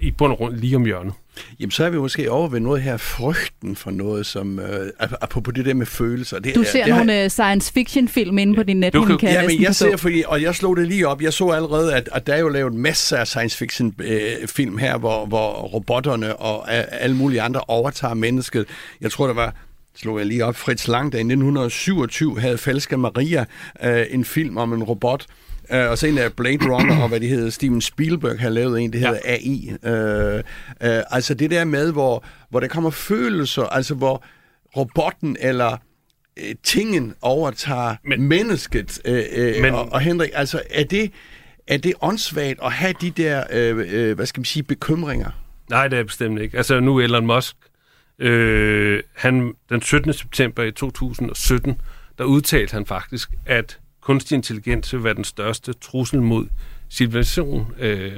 i 0.00 0.10
bund 0.10 0.32
og 0.32 0.38
grund 0.38 0.56
lige 0.56 0.76
om 0.76 0.84
hjørnet. 0.84 1.14
Jamen, 1.60 1.70
så 1.70 1.84
er 1.84 1.90
vi 1.90 1.98
måske 1.98 2.30
over 2.30 2.48
ved 2.48 2.60
noget 2.60 2.82
her, 2.82 2.96
frygten 2.96 3.76
for 3.76 3.90
noget, 3.90 4.26
som... 4.26 4.58
Øh, 4.58 4.90
apropos 5.00 5.54
det 5.54 5.64
der 5.64 5.74
med 5.74 5.86
følelser. 5.86 6.38
Det, 6.38 6.54
Du 6.54 6.60
er- 6.60 6.64
ser 6.64 6.84
det 6.84 6.92
har- 6.92 6.98
nogle 7.04 7.24
øh, 7.24 7.30
science 7.30 7.72
fiction 7.72 8.08
film 8.08 8.38
inde 8.38 8.54
på 8.54 8.62
din 8.62 8.76
net, 8.80 8.92
Du 8.92 9.04
kan- 9.04 9.18
kan 9.18 9.28
jeg 9.28 9.42
Ja, 9.42 9.46
men 9.48 9.62
jeg 9.62 9.74
ser, 9.74 9.96
fordi, 9.96 10.22
og 10.26 10.42
jeg 10.42 10.54
slog 10.54 10.76
det 10.76 10.88
lige 10.88 11.08
op, 11.08 11.22
jeg 11.22 11.32
så 11.32 11.48
allerede, 11.48 11.94
at, 11.94 12.08
at 12.12 12.26
der 12.26 12.34
er 12.34 12.38
jo 12.40 12.48
lavet 12.48 12.74
masser 12.74 13.16
af 13.16 13.26
science 13.26 13.56
fiction 13.56 13.94
øh, 14.02 14.20
film 14.46 14.78
her, 14.78 14.98
hvor, 14.98 15.26
hvor 15.26 15.52
robotterne 15.52 16.36
og 16.36 16.66
øh, 16.76 16.84
alle 16.90 17.16
mulige 17.16 17.42
andre 17.42 17.60
overtager 17.60 18.14
mennesket. 18.14 18.66
Jeg 19.00 19.10
tror, 19.10 19.26
der 19.26 19.34
var 19.34 19.54
slog 19.96 20.18
jeg 20.18 20.26
lige 20.26 20.44
op, 20.44 20.56
Fritz 20.56 20.88
Lang, 20.88 21.12
der 21.12 21.18
i 21.18 21.20
1927 21.20 22.40
havde 22.40 22.58
Falska 22.58 22.96
Maria, 22.96 23.44
øh, 23.84 24.06
en 24.10 24.24
film 24.24 24.56
om 24.56 24.72
en 24.72 24.82
robot, 24.82 25.26
Øh, 25.72 25.90
og 25.90 25.98
så 25.98 26.06
en 26.06 26.18
af 26.18 26.32
Blade 26.32 26.64
Runner, 26.70 27.02
og 27.02 27.08
hvad 27.08 27.20
det 27.20 27.28
hedder, 27.28 27.50
Steven 27.50 27.80
Spielberg 27.80 28.40
har 28.40 28.48
lavet 28.48 28.80
en, 28.80 28.92
det 28.92 29.00
hedder 29.00 29.20
ja. 29.24 29.30
AI. 29.30 29.72
Øh, 29.84 30.34
øh, 30.36 31.02
altså 31.10 31.34
det 31.34 31.50
der 31.50 31.64
med, 31.64 31.92
hvor, 31.92 32.24
hvor 32.50 32.60
der 32.60 32.68
kommer 32.68 32.90
følelser, 32.90 33.62
altså 33.62 33.94
hvor 33.94 34.24
robotten 34.76 35.36
eller 35.40 35.76
øh, 36.36 36.54
tingen 36.62 37.14
overtager 37.22 37.96
Men, 38.04 38.18
Men- 38.20 38.28
mennesket. 38.28 39.00
Øh, 39.04 39.24
øh, 39.32 39.62
Men, 39.62 39.74
og, 39.74 39.92
og 39.92 40.00
Henrik, 40.00 40.30
altså 40.34 40.62
er 40.70 40.84
det, 40.84 41.12
er 41.66 41.76
det 41.76 41.94
åndssvagt 42.00 42.58
at 42.64 42.72
have 42.72 42.94
de 43.00 43.10
der, 43.10 43.44
øh, 43.52 43.86
øh, 43.90 44.16
hvad 44.16 44.26
skal 44.26 44.40
man 44.40 44.44
sige, 44.44 44.62
bekymringer? 44.62 45.30
Nej, 45.70 45.88
det 45.88 45.98
er 45.98 46.04
bestemt 46.04 46.40
ikke. 46.40 46.56
Altså 46.56 46.80
nu 46.80 47.00
Elon 47.00 47.26
Musk, 47.26 47.56
øh, 48.18 49.02
han, 49.16 49.52
den 49.68 49.82
17. 49.82 50.12
september 50.12 50.62
i 50.62 50.72
2017, 50.72 51.80
der 52.18 52.24
udtalte 52.24 52.72
han 52.72 52.86
faktisk, 52.86 53.30
at 53.46 53.78
kunstig 54.10 54.36
intelligens 54.36 54.92
vil 54.92 55.04
være 55.04 55.14
den 55.14 55.24
største 55.24 55.72
trussel 55.72 56.22
mod 56.22 56.46
civilisation. 56.90 57.74
Øh, 57.78 58.16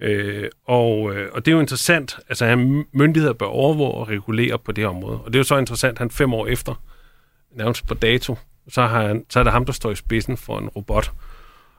øh, 0.00 0.48
og, 0.66 1.14
øh, 1.14 1.28
og 1.32 1.44
det 1.46 1.50
er 1.50 1.54
jo 1.54 1.60
interessant, 1.60 2.16
altså 2.28 2.46
han, 2.46 2.84
myndigheder 2.92 3.32
bør 3.34 3.46
overvåge 3.46 3.94
og 3.94 4.08
regulere 4.08 4.58
på 4.58 4.72
det 4.72 4.86
område. 4.86 5.20
Og 5.20 5.26
det 5.26 5.34
er 5.34 5.40
jo 5.40 5.44
så 5.44 5.58
interessant, 5.58 5.98
han 5.98 6.10
fem 6.10 6.34
år 6.34 6.46
efter, 6.46 6.82
nærmest 7.56 7.86
på 7.86 7.94
dato, 7.94 8.36
så, 8.68 8.82
har 8.82 9.06
han, 9.06 9.24
så 9.30 9.38
er 9.38 9.42
det 9.42 9.52
ham, 9.52 9.64
der 9.64 9.72
står 9.72 9.90
i 9.90 9.94
spidsen 9.94 10.36
for 10.36 10.58
en 10.58 10.68
robot. 10.68 11.12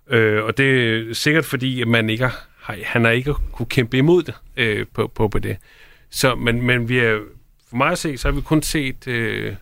Øh, 0.10 0.44
og 0.44 0.58
det 0.58 0.98
er 1.10 1.14
sikkert 1.14 1.46
fordi, 1.46 1.82
at 1.82 1.88
man 1.88 2.10
ikke 2.10 2.24
har, 2.24 2.48
har- 2.60 2.78
han 2.84 3.04
har 3.04 3.12
ikke 3.12 3.34
kunne 3.52 3.66
kæmpe 3.66 3.98
imod 3.98 4.24
det 4.24 4.34
øh, 4.58 4.86
på, 4.94 5.08
på, 5.08 5.28
på 5.28 5.40
det. 5.40 5.58
Så, 6.10 6.36
men, 6.36 6.62
men 6.62 6.90
vi 6.90 7.00
er, 7.00 7.20
for 7.70 7.78
mig 7.78 7.92
at 7.92 7.98
se, 7.98 8.18
så 8.18 8.28
har 8.28 8.36
vi 8.36 8.42
kun 8.42 8.62
set, 8.62 9.08
øh, 9.08 9.56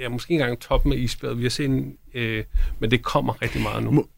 ja, 0.00 0.08
måske 0.08 0.32
ikke 0.32 0.42
engang 0.42 0.60
toppen 0.60 0.92
af 0.92 0.96
isbjerget. 0.96 1.38
Vi 1.38 1.42
har 1.42 1.50
set, 1.50 1.64
en, 1.66 1.96
øh, 2.14 2.44
men 2.78 2.90
det 2.90 3.02
kommer 3.02 3.42
rigtig 3.42 3.62
meget 3.62 3.82
nu. 3.82 3.90
Må- 3.90 4.08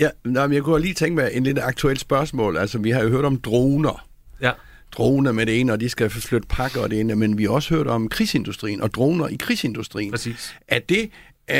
Ja, 0.00 0.08
nej, 0.24 0.46
men 0.46 0.54
jeg 0.54 0.62
kunne 0.62 0.80
lige 0.80 0.94
tænke 0.94 1.14
mig 1.14 1.30
en 1.32 1.44
lidt 1.44 1.58
aktuelt 1.58 2.00
spørgsmål. 2.00 2.56
Altså, 2.56 2.78
vi 2.78 2.90
har 2.90 3.02
jo 3.02 3.08
hørt 3.08 3.24
om 3.24 3.36
droner. 3.40 4.06
Ja. 4.40 4.50
Droner 4.92 5.32
med 5.32 5.46
det 5.46 5.60
ene, 5.60 5.72
og 5.72 5.80
de 5.80 5.88
skal 5.88 6.10
flytte 6.10 6.46
pakker 6.48 6.80
og 6.80 6.90
det 6.90 7.00
ene, 7.00 7.16
men 7.16 7.38
vi 7.38 7.42
har 7.44 7.50
også 7.50 7.74
hørt 7.74 7.86
om 7.86 8.08
krigsindustrien 8.08 8.80
og 8.80 8.94
droner 8.94 9.28
i 9.28 9.36
krigsindustrien. 9.36 10.10
Præcis. 10.10 10.54
Er 10.68 10.78
det, 10.78 11.02
øh, 11.50 11.56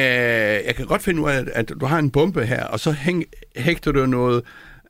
jeg 0.66 0.74
kan 0.76 0.86
godt 0.86 1.02
finde 1.02 1.22
ud 1.22 1.30
af, 1.30 1.38
at, 1.38 1.48
at 1.48 1.72
du 1.80 1.86
har 1.86 1.98
en 1.98 2.10
bombe 2.10 2.46
her, 2.46 2.64
og 2.64 2.80
så 2.80 2.92
hæng, 2.92 3.24
hægter 3.56 3.92
du 3.92 4.06
noget, 4.06 4.42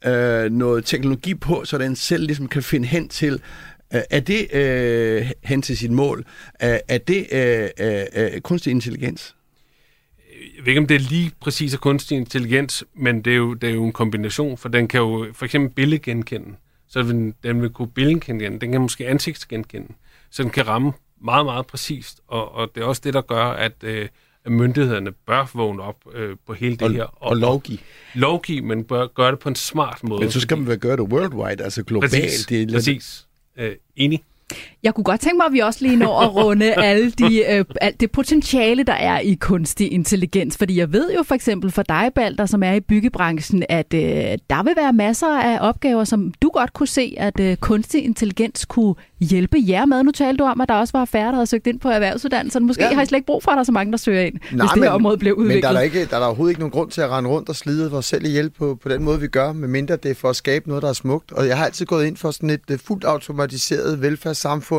øh, 0.07 0.51
noget 0.53 0.85
teknologi 0.85 1.35
på, 1.35 1.63
så 1.65 1.79
den 1.79 1.97
selv 1.97 2.27
ligesom 2.27 2.49
kan 2.49 2.63
finde 2.63 2.89
hen 2.89 3.09
til, 3.09 3.41
er 4.11 4.21
det 4.21 4.55
øh, 4.55 5.31
hen 5.43 5.63
til 5.63 5.77
sit 5.77 5.91
mål? 5.91 6.19
Øh, 6.63 6.79
er 6.89 6.99
det 6.99 7.27
øh, 7.33 7.69
øh, 7.81 8.05
øh, 8.35 8.41
kunstig 8.41 8.71
intelligens? 8.71 9.35
Jeg 10.57 10.61
ved 10.67 10.69
ikke, 10.69 10.81
om 10.81 10.87
det 10.87 10.95
er 10.95 10.99
lige 11.01 11.33
præcis 11.41 11.77
kunstig 11.77 12.17
intelligens, 12.17 12.85
men 12.95 13.23
det 13.23 13.33
er, 13.33 13.37
jo, 13.37 13.55
det 13.55 13.69
er 13.71 13.75
jo 13.75 13.85
en 13.85 13.93
kombination, 13.93 14.59
for 14.59 14.69
den 14.69 14.89
kan 14.89 15.01
jo 15.01 15.27
for 15.33 15.45
eksempel 15.45 15.75
billedgenkende. 15.75 16.49
Så 16.89 17.03
den, 17.03 17.35
den 17.43 17.63
vil 17.63 17.71
kunne 17.71 17.89
billedgenkende, 17.89 18.61
den 18.61 18.73
kan 18.73 18.81
måske 18.81 19.09
ansigtsgenkende. 19.09 19.89
Så 20.31 20.43
den 20.43 20.51
kan 20.51 20.67
ramme 20.69 20.93
meget, 21.25 21.47
meget 21.47 21.67
præcist. 21.67 22.21
Og, 22.29 22.55
og 22.55 22.71
det 22.75 22.81
er 22.81 22.85
også 22.85 23.03
det, 23.05 23.15
der 23.15 23.21
gør, 23.21 23.45
at, 23.45 23.73
øh, 23.83 24.09
at 24.45 24.53
myndighederne 24.53 25.13
bør 25.13 25.51
vågne 25.55 25.83
op 25.83 25.97
øh, 26.15 26.37
på 26.47 26.53
hele 26.53 26.73
det 26.77 26.83
Og, 26.83 26.91
her. 26.91 27.05
og 27.23 27.37
lovgive. 27.37 27.79
lovgive, 28.15 28.61
men 28.63 28.85
bør 28.85 29.07
gøre 29.07 29.31
det 29.31 29.39
på 29.39 29.49
en 29.49 29.55
smart 29.55 30.05
måde. 30.05 30.21
Men 30.21 30.31
så 30.31 30.41
skal 30.41 30.59
man 30.59 30.67
vel 30.67 30.79
gøre 30.79 30.97
det 30.97 31.01
worldwide, 31.13 31.65
altså 31.65 31.83
globalt. 31.83 32.13
Præcis, 32.13 32.47
Det 32.47 32.63
er 32.63 32.73
præcis. 32.73 33.27
Øh, 33.57 33.77
enig. 33.97 34.25
Jeg 34.83 34.95
kunne 34.95 35.05
godt 35.05 35.21
tænke 35.21 35.37
mig, 35.37 35.47
at 35.47 35.53
vi 35.53 35.59
også 35.59 35.79
lige 35.83 35.97
når 35.97 36.21
at 36.21 36.35
runde 36.35 36.73
alle 36.89 37.11
de, 37.11 37.45
øh, 37.51 37.65
alt 37.81 38.01
det 38.01 38.11
potentiale, 38.11 38.83
der 38.83 38.93
er 38.93 39.19
i 39.21 39.35
kunstig 39.35 39.93
intelligens. 39.93 40.57
Fordi 40.57 40.79
jeg 40.79 40.93
ved 40.93 41.13
jo 41.17 41.23
for 41.23 41.35
eksempel 41.35 41.71
for 41.71 41.83
dig, 41.83 42.11
Balder, 42.15 42.47
som 42.47 42.63
er 42.63 42.73
i 42.73 42.81
byggebranchen, 42.81 43.63
at 43.69 43.95
øh, 43.95 44.01
der 44.51 44.63
vil 44.63 44.73
være 44.77 44.93
masser 44.93 45.39
af 45.41 45.59
opgaver, 45.69 46.05
som 46.05 46.33
du 46.43 46.51
godt 46.55 46.73
kunne 46.73 46.87
se, 46.87 47.15
at 47.19 47.41
øh, 47.41 47.57
kunstig 47.57 48.05
intelligens 48.05 48.65
kunne 48.65 48.95
hjælpe 49.21 49.57
jer 49.69 49.87
med. 49.87 50.03
Nu 50.03 50.11
talte 50.11 50.39
du 50.39 50.45
om, 50.45 50.61
at 50.61 50.69
der 50.69 50.75
også 50.75 50.99
var 50.99 51.05
færre, 51.05 51.27
der 51.27 51.33
havde 51.35 51.47
søgt 51.47 51.67
ind 51.67 51.81
på 51.81 51.89
erhvervsuddannelserne. 51.89 52.67
Måske 52.67 52.83
Ja. 52.85 52.95
har 52.95 53.03
I 53.03 53.07
slet 53.07 53.17
ikke 53.17 53.27
brug 53.27 53.43
for, 53.43 53.51
at 53.51 53.55
der 53.55 53.61
er 53.61 53.65
så 53.65 53.73
mange, 53.73 53.93
der 53.93 53.99
søger 53.99 54.21
ind, 54.23 54.35
Nej, 54.53 54.67
hvis 54.67 54.71
det 54.75 54.83
her 54.83 54.91
område 54.91 55.19
blev 55.19 55.35
udviklet. 55.35 55.57
Men 55.57 55.63
der 55.63 55.69
er, 55.69 55.73
der, 55.73 55.81
ikke, 55.81 56.05
der 56.07 56.17
er 56.17 56.21
der 56.21 56.27
overhovedet 56.27 56.51
ikke 56.51 56.61
nogen 56.61 56.71
grund 56.71 56.91
til 56.91 57.01
at 57.01 57.11
rende 57.11 57.31
rundt 57.31 57.49
og 57.49 57.57
slide 57.57 57.93
os 57.93 58.07
selv 58.07 58.25
ihjel 58.25 58.51
på, 58.51 58.79
på 58.83 58.89
den 58.89 59.03
måde, 59.03 59.21
vi 59.21 59.27
gør, 59.27 59.53
medmindre 59.53 59.97
det 59.97 60.11
er 60.11 60.15
for 60.15 60.29
at 60.31 60.37
skabe 60.37 60.69
noget, 60.69 60.83
der 60.83 60.89
er 60.89 60.93
smukt. 60.93 61.33
Og 61.33 61.47
jeg 61.47 61.57
har 61.59 61.65
altid 61.65 61.87
gået 61.87 62.07
ind 62.07 62.17
for 62.17 62.31
sådan 62.31 62.51
et 62.51 62.61
uh, 62.73 62.77
fuldt 62.87 63.05
automatiseret 63.05 64.03
velfærdssamfund, 64.03 64.72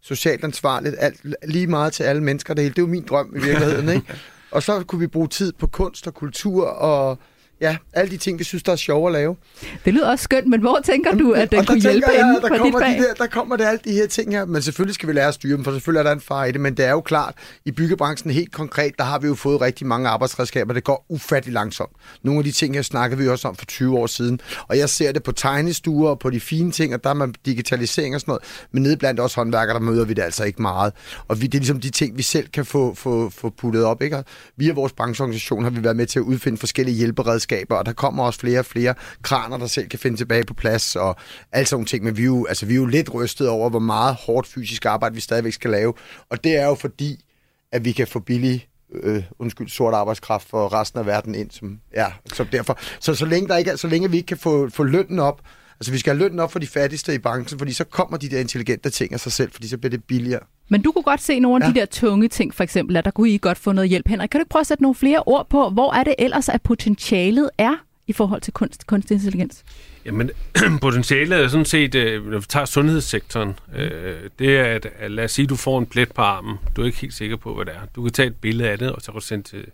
socialt 0.00 0.44
ansvarligt, 0.44 0.96
alt, 0.98 1.16
lige 1.46 1.66
meget 1.66 1.92
til 1.92 2.02
alle 2.02 2.22
mennesker. 2.22 2.54
Det, 2.54 2.64
hele. 2.64 2.74
det 2.74 2.78
er 2.78 2.86
jo 2.86 2.90
min 2.92 3.06
drøm 3.08 3.32
i 3.36 3.40
virkeligheden, 3.40 3.88
ikke? 3.88 4.06
Og 4.50 4.62
så 4.62 4.84
kunne 4.84 4.98
vi 4.98 5.06
bruge 5.06 5.28
tid 5.28 5.52
på 5.52 5.66
kunst 5.66 6.06
og 6.06 6.14
kultur 6.14 6.66
og 6.66 7.18
Ja, 7.60 7.76
alle 7.92 8.10
de 8.10 8.16
ting, 8.16 8.38
vi 8.38 8.44
synes, 8.44 8.62
der 8.62 8.72
er 8.72 8.76
sjove 8.76 9.06
at 9.06 9.12
lave. 9.12 9.36
Det 9.84 9.94
lyder 9.94 10.10
også 10.10 10.22
skønt, 10.22 10.46
men 10.46 10.60
hvor 10.60 10.80
tænker 10.84 11.14
du, 11.14 11.32
at 11.32 11.50
den 11.50 11.58
der 11.58 11.64
kunne 11.64 11.80
hjælpe 11.80 12.06
jeg, 12.12 12.20
inden 12.20 12.34
der 12.34 12.40
for 12.40 12.48
dit 12.48 12.58
kommer, 12.58 12.80
fag? 12.80 12.98
de 12.98 13.02
der, 13.02 13.14
der 13.14 13.26
kommer 13.26 13.56
det 13.56 13.64
alle 13.64 13.80
de 13.84 13.92
her 13.92 14.06
ting 14.06 14.32
her, 14.32 14.44
men 14.44 14.62
selvfølgelig 14.62 14.94
skal 14.94 15.08
vi 15.08 15.12
lære 15.12 15.28
at 15.28 15.34
styre 15.34 15.56
dem, 15.56 15.64
for 15.64 15.72
selvfølgelig 15.72 15.98
er 15.98 16.02
der 16.02 16.12
en 16.12 16.20
far 16.20 16.44
i 16.44 16.52
det, 16.52 16.60
men 16.60 16.76
det 16.76 16.84
er 16.84 16.90
jo 16.90 17.00
klart, 17.00 17.34
i 17.64 17.70
byggebranchen 17.70 18.30
helt 18.30 18.52
konkret, 18.52 18.92
der 18.98 19.04
har 19.04 19.18
vi 19.18 19.26
jo 19.26 19.34
fået 19.34 19.60
rigtig 19.60 19.86
mange 19.86 20.08
arbejdsredskaber, 20.08 20.74
det 20.74 20.84
går 20.84 21.06
ufattelig 21.08 21.54
langsomt. 21.54 21.90
Nogle 22.22 22.38
af 22.38 22.44
de 22.44 22.52
ting 22.52 22.74
her 22.74 22.82
snakkede 22.82 23.20
vi 23.22 23.28
også 23.28 23.48
om 23.48 23.56
for 23.56 23.66
20 23.66 23.98
år 23.98 24.06
siden, 24.06 24.40
og 24.68 24.78
jeg 24.78 24.88
ser 24.88 25.12
det 25.12 25.22
på 25.22 25.32
tegnestuer 25.32 26.10
og 26.10 26.18
på 26.18 26.30
de 26.30 26.40
fine 26.40 26.70
ting, 26.72 26.94
og 26.94 27.04
der 27.04 27.10
er 27.10 27.14
man 27.14 27.34
digitalisering 27.46 28.14
og 28.14 28.20
sådan 28.20 28.32
noget, 28.32 28.42
men 28.72 28.82
nede 28.82 28.96
blandt 28.96 29.20
os 29.20 29.34
håndværkere, 29.34 29.74
der 29.74 29.80
møder 29.80 30.04
vi 30.04 30.14
det 30.14 30.22
altså 30.22 30.44
ikke 30.44 30.62
meget. 30.62 30.92
Og 31.28 31.40
vi, 31.40 31.46
det 31.46 31.54
er 31.54 31.60
ligesom 31.60 31.80
de 31.80 31.90
ting, 31.90 32.16
vi 32.16 32.22
selv 32.22 32.48
kan 32.48 32.64
få, 32.64 32.94
få, 32.94 33.30
få 33.30 33.50
puttet 33.50 33.84
op, 33.84 34.02
ikke? 34.02 34.16
Og 34.16 34.24
via 34.56 34.72
vores 34.72 34.92
brancheorganisation 34.92 35.62
har 35.62 35.70
vi 35.70 35.84
været 35.84 35.96
med 35.96 36.06
til 36.06 36.18
at 36.18 36.22
udfinde 36.22 36.58
forskellige 36.58 36.96
hjælperedskaber, 36.96 37.49
og 37.70 37.86
der 37.86 37.92
kommer 37.92 38.24
også 38.24 38.40
flere 38.40 38.58
og 38.58 38.66
flere 38.66 38.94
kraner, 39.22 39.56
der 39.58 39.66
selv 39.66 39.88
kan 39.88 39.98
finde 39.98 40.16
tilbage 40.16 40.44
på 40.44 40.54
plads, 40.54 40.96
og 40.96 41.16
alt 41.52 41.68
sådan 41.68 41.76
nogle 41.76 41.86
ting. 41.86 42.04
Men 42.04 42.16
vi 42.16 42.22
er, 42.22 42.26
jo, 42.26 42.46
altså, 42.46 42.66
vi 42.66 42.72
er 42.72 42.76
jo 42.76 42.86
lidt 42.86 43.14
rystet 43.14 43.48
over, 43.48 43.70
hvor 43.70 43.78
meget 43.78 44.14
hårdt 44.14 44.46
fysisk 44.46 44.86
arbejde 44.86 45.14
vi 45.14 45.20
stadigvæk 45.20 45.52
skal 45.52 45.70
lave. 45.70 45.94
Og 46.30 46.44
det 46.44 46.56
er 46.56 46.66
jo 46.66 46.74
fordi, 46.74 47.24
at 47.72 47.84
vi 47.84 47.92
kan 47.92 48.06
få 48.06 48.20
billig 48.20 48.68
øh, 48.92 49.22
undskyld, 49.38 49.68
sort 49.68 49.94
arbejdskraft 49.94 50.48
for 50.48 50.72
resten 50.72 50.98
af 50.98 51.06
verden 51.06 51.34
ind. 51.34 51.50
Som, 51.50 51.80
ja, 51.94 52.06
så 52.32 52.44
derfor. 52.52 52.78
Så, 53.00 53.14
så, 53.14 53.26
længe 53.26 53.48
der 53.48 53.56
ikke, 53.56 53.76
så 53.76 53.88
længe 53.88 54.10
vi 54.10 54.16
ikke 54.16 54.26
kan 54.26 54.38
få, 54.38 54.68
få 54.70 54.82
lønnen 54.82 55.18
op, 55.18 55.40
altså 55.80 55.92
vi 55.92 55.98
skal 55.98 56.12
have 56.12 56.22
lønnen 56.22 56.40
op 56.40 56.52
for 56.52 56.58
de 56.58 56.66
fattigste 56.66 57.14
i 57.14 57.18
branchen, 57.18 57.58
fordi 57.58 57.72
så 57.72 57.84
kommer 57.84 58.16
de 58.16 58.28
der 58.28 58.40
intelligente 58.40 58.90
ting 58.90 59.12
af 59.12 59.20
sig 59.20 59.32
selv, 59.32 59.52
fordi 59.52 59.68
så 59.68 59.78
bliver 59.78 59.90
det 59.90 60.04
billigere. 60.04 60.40
Men 60.72 60.82
du 60.82 60.92
kunne 60.92 61.02
godt 61.02 61.22
se 61.22 61.40
nogle 61.40 61.64
af 61.64 61.68
Ja. 61.68 61.74
de 61.74 61.80
der 61.80 61.86
tunge 61.86 62.28
ting, 62.28 62.54
for 62.54 62.62
eksempel, 62.64 62.96
at 62.96 63.04
der 63.04 63.10
kunne 63.10 63.30
I 63.30 63.38
godt 63.38 63.58
få 63.58 63.72
noget 63.72 63.90
hjælp. 63.90 64.08
Henrik, 64.08 64.28
kan 64.28 64.38
du 64.38 64.42
ikke 64.42 64.48
prøve 64.50 64.60
at 64.60 64.66
sætte 64.66 64.82
nogle 64.82 64.94
flere 64.94 65.22
ord 65.26 65.48
på, 65.48 65.68
hvor 65.70 65.92
er 65.94 66.04
det 66.04 66.14
ellers, 66.18 66.48
at 66.48 66.62
potentialet 66.62 67.50
er 67.58 67.74
i 68.06 68.12
forhold 68.12 68.40
til 68.40 68.52
kunst, 68.52 68.86
kunstig 68.86 69.14
intelligens? 69.14 69.64
Jamen, 70.04 70.30
potentialet 70.80 71.38
er 71.44 71.48
sådan 71.48 71.64
set, 71.64 71.94
øh, 71.94 72.26
når 72.30 72.38
vi 72.38 72.44
tager 72.48 72.66
sundhedssektoren, 72.66 73.58
øh, 73.76 74.16
det 74.38 74.58
er, 74.58 74.64
at, 74.64 75.10
lad 75.10 75.24
os 75.24 75.32
sige, 75.32 75.44
at 75.44 75.50
du 75.50 75.56
får 75.56 75.78
en 75.78 75.86
plet 75.86 76.12
på 76.12 76.22
armen. 76.22 76.56
Du 76.76 76.82
er 76.82 76.86
ikke 76.86 76.98
helt 76.98 77.14
sikker 77.14 77.36
på, 77.36 77.54
hvad 77.54 77.64
det 77.64 77.74
er. 77.74 77.86
Du 77.96 78.02
kan 78.02 78.12
tage 78.12 78.26
et 78.28 78.36
billede 78.36 78.68
af 78.70 78.78
det, 78.78 78.92
og 78.92 79.02
så 79.02 79.12
kan 79.12 79.20
du 79.20 79.26
sende 79.26 79.48
til, 79.48 79.64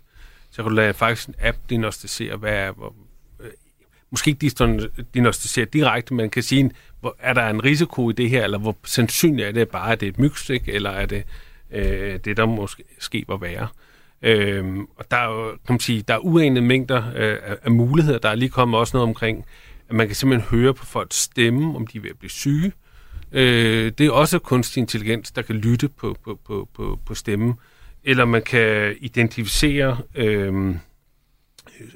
så 0.51 0.55
kan 0.63 0.63
du 0.63 0.75
lade 0.75 0.93
faktisk 0.93 1.27
en 1.27 1.35
app 1.41 1.57
diagnostisere, 1.69 2.37
hvad 2.37 2.53
er, 2.53 2.71
hvor, 2.71 2.93
øh, 3.39 3.49
måske 4.11 4.29
ikke 4.31 4.51
diagnostisere 5.13 5.65
direkte, 5.65 6.13
men 6.13 6.29
kan 6.29 6.43
sige, 6.43 6.71
er 7.19 7.33
der 7.33 7.49
en 7.49 7.63
risiko 7.63 8.09
i 8.09 8.13
det 8.13 8.29
her, 8.29 8.43
eller 8.43 8.57
hvor 8.57 8.75
sandsynligt 8.83 9.47
er 9.47 9.51
det 9.51 9.69
bare, 9.69 9.91
at 9.91 9.99
det 9.99 10.05
er 10.05 10.11
et 10.11 10.19
mygstik, 10.19 10.69
eller 10.69 10.89
er 10.89 11.05
det 11.05 11.23
øh, 11.71 12.19
det, 12.25 12.37
der 12.37 12.45
måske 12.45 12.83
ske 12.99 13.25
var 13.27 13.37
værre. 13.37 13.67
Øhm, 14.21 14.87
og 14.95 15.11
der 15.11 15.17
er 15.17 15.25
jo, 15.25 15.49
kan 15.49 15.73
man 15.73 15.79
sige, 15.79 16.01
der 16.07 16.13
er 16.13 16.17
uanede 16.19 16.65
mængder 16.65 17.03
øh, 17.15 17.37
af 17.63 17.71
muligheder. 17.71 18.19
Der 18.19 18.29
er 18.29 18.35
lige 18.35 18.49
kommet 18.49 18.79
også 18.79 18.97
noget 18.97 19.07
omkring, 19.07 19.45
at 19.89 19.95
man 19.95 20.07
kan 20.07 20.15
simpelthen 20.15 20.59
høre 20.59 20.73
på 20.73 20.85
folks 20.85 21.15
stemme, 21.15 21.75
om 21.75 21.87
de 21.87 21.97
er 21.97 22.01
ved 22.01 22.09
at 22.09 22.17
blive 22.19 22.29
syge. 22.29 22.71
Øh, 23.31 23.91
det 23.97 24.07
er 24.07 24.11
også 24.11 24.39
kunstig 24.39 24.81
intelligens, 24.81 25.31
der 25.31 25.41
kan 25.41 25.55
lytte 25.55 25.89
på, 25.89 26.17
på, 26.23 26.39
på, 26.45 26.69
på, 26.75 26.99
på 27.05 27.15
stemmen. 27.15 27.53
Eller 28.03 28.25
man 28.25 28.41
kan 28.41 28.95
identificere 29.01 29.97
øh, 30.15 30.75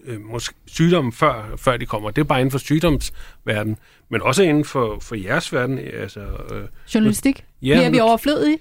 øh, 0.05 0.21
måske 0.21 0.53
sygdomme, 0.67 1.13
før, 1.13 1.53
før 1.57 1.77
de 1.77 1.85
kommer. 1.85 2.11
Det 2.11 2.21
er 2.21 2.25
bare 2.25 2.39
inden 2.39 2.51
for 2.51 2.57
sygdomsverden, 2.57 3.77
men 4.09 4.21
også 4.21 4.43
inden 4.43 4.65
for, 4.65 4.99
for 5.01 5.15
jeres 5.15 5.53
verden. 5.53 5.79
Altså, 5.93 6.19
øh, 6.19 6.63
Journalistik? 6.95 7.43
Ja, 7.61 7.67
Ja, 7.67 7.73
Bliver 7.75 7.89
vi 7.89 7.97
nu- 7.97 8.03
overflødige? 8.03 8.57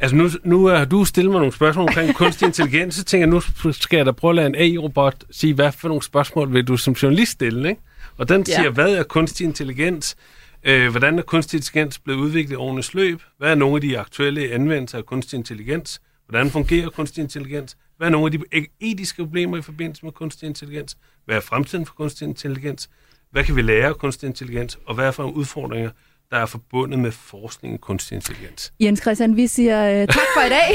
Altså 0.00 0.16
nu, 0.16 0.28
nu 0.44 0.66
har 0.66 0.84
du 0.84 1.04
stillet 1.04 1.30
mig 1.32 1.38
nogle 1.40 1.52
spørgsmål 1.54 1.88
omkring 1.88 2.14
kunstig 2.22 2.46
intelligens, 2.46 2.94
så 2.94 3.04
tænker 3.04 3.26
jeg, 3.26 3.42
nu 3.64 3.72
skal 3.72 3.96
jeg 3.96 4.06
da 4.06 4.10
prøve 4.12 4.30
at 4.30 4.34
lade 4.36 4.46
en 4.46 4.54
AI-robot 4.54 5.24
sige, 5.30 5.54
hvad 5.54 5.72
for 5.72 5.88
nogle 5.88 6.02
spørgsmål 6.02 6.52
vil 6.52 6.64
du 6.64 6.76
som 6.76 6.92
journalist 6.94 7.32
stille, 7.32 7.68
ikke? 7.68 7.80
Og 8.16 8.28
den 8.28 8.44
Ja. 8.48 8.54
siger, 8.54 8.70
hvad 8.70 8.94
er 8.94 9.02
kunstig 9.02 9.44
intelligens? 9.44 10.16
Øh, 10.64 10.90
hvordan 10.90 11.18
er 11.18 11.22
kunstig 11.22 11.58
intelligens 11.58 11.98
blevet 11.98 12.18
udviklet 12.18 12.52
i 12.52 12.56
årenes 12.56 12.94
løb? 12.94 13.22
Hvad 13.38 13.50
er 13.50 13.54
nogle 13.54 13.74
af 13.74 13.80
de 13.80 13.98
aktuelle 13.98 14.50
anvendelser 14.52 14.98
af 14.98 15.06
kunstig 15.06 15.36
intelligens? 15.36 16.00
Hvordan 16.32 16.50
fungerer 16.50 16.90
kunstig 16.90 17.22
intelligens? 17.22 17.76
Hvad 17.96 18.06
er 18.06 18.10
nogle 18.10 18.26
af 18.26 18.32
de 18.32 18.66
etiske 18.80 19.22
problemer 19.24 19.56
i 19.56 19.62
forbindelse 19.62 20.04
med 20.04 20.12
kunstig 20.12 20.46
intelligens? 20.46 20.96
Hvad 21.24 21.36
er 21.36 21.40
fremtiden 21.40 21.86
for 21.86 21.94
kunstig 21.94 22.28
intelligens? 22.28 22.90
Hvad 23.30 23.44
kan 23.44 23.56
vi 23.56 23.62
lære 23.62 23.88
af 23.88 23.96
kunstig 23.98 24.26
intelligens? 24.26 24.78
Og 24.86 24.94
hvad 24.94 25.06
er 25.06 25.10
for 25.10 25.22
nogle 25.22 25.36
udfordringer, 25.36 25.90
der 26.32 26.38
er 26.38 26.46
forbundet 26.46 26.98
med 26.98 27.12
forskning 27.12 27.74
i 27.74 27.76
kunstig 27.76 28.16
intelligens? 28.16 28.72
Jens 28.80 29.00
Christian, 29.00 29.36
vi 29.36 29.46
siger 29.46 29.90
øh, 29.90 30.06
tak 30.06 30.22
for 30.36 30.42
i 30.46 30.48
dag. 30.48 30.68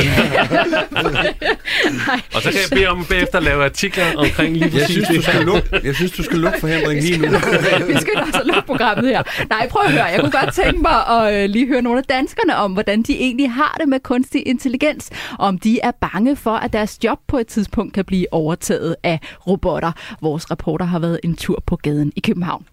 Og 2.35 2.41
så 2.41 2.51
kan 2.51 2.59
jeg 2.59 2.77
bede 2.77 2.87
om 2.87 3.05
bagefter 3.09 3.37
at 3.37 3.43
lave 3.43 3.65
artikler 3.65 4.05
omkring 4.17 4.57
lige 4.57 4.77
Jeg 4.77 4.89
synes, 4.89 5.07
du 5.07 5.21
skal 5.21 5.45
lukke, 5.45 5.81
jeg 5.83 5.95
synes, 5.95 6.11
du 6.11 6.23
skal 6.23 6.37
lukke 6.37 6.59
for 6.59 6.67
Henrik 6.67 7.03
lige 7.03 7.17
nu. 7.17 7.27
vi 7.93 7.97
skal 7.97 8.13
altså 8.17 8.41
lukke 8.45 8.61
programmet 8.65 9.07
her. 9.07 9.23
Nej, 9.49 9.69
prøv 9.69 9.81
at 9.85 9.91
høre. 9.91 10.05
Jeg 10.05 10.19
kunne 10.19 10.31
godt 10.31 10.53
tænke 10.53 10.81
mig 10.81 11.07
at 11.07 11.43
øh, 11.43 11.49
lige 11.49 11.67
høre 11.67 11.81
nogle 11.81 11.99
af 11.99 12.05
danskerne 12.05 12.55
om, 12.55 12.73
hvordan 12.73 13.01
de 13.01 13.19
egentlig 13.19 13.51
har 13.51 13.75
det 13.79 13.89
med 13.89 13.99
kunstig 13.99 14.47
intelligens. 14.47 15.09
Om 15.39 15.57
de 15.57 15.79
er 15.83 15.91
bange 15.91 16.35
for, 16.35 16.53
at 16.53 16.73
deres 16.73 17.03
job 17.03 17.19
på 17.27 17.37
et 17.37 17.47
tidspunkt 17.47 17.93
kan 17.93 18.05
blive 18.05 18.33
overtaget 18.33 18.95
af 19.03 19.19
robotter. 19.47 19.91
Vores 20.21 20.51
reporter 20.51 20.85
har 20.85 20.99
været 20.99 21.19
en 21.23 21.35
tur 21.35 21.63
på 21.65 21.75
gaden 21.75 22.11
i 22.15 22.19
København. 22.19 22.65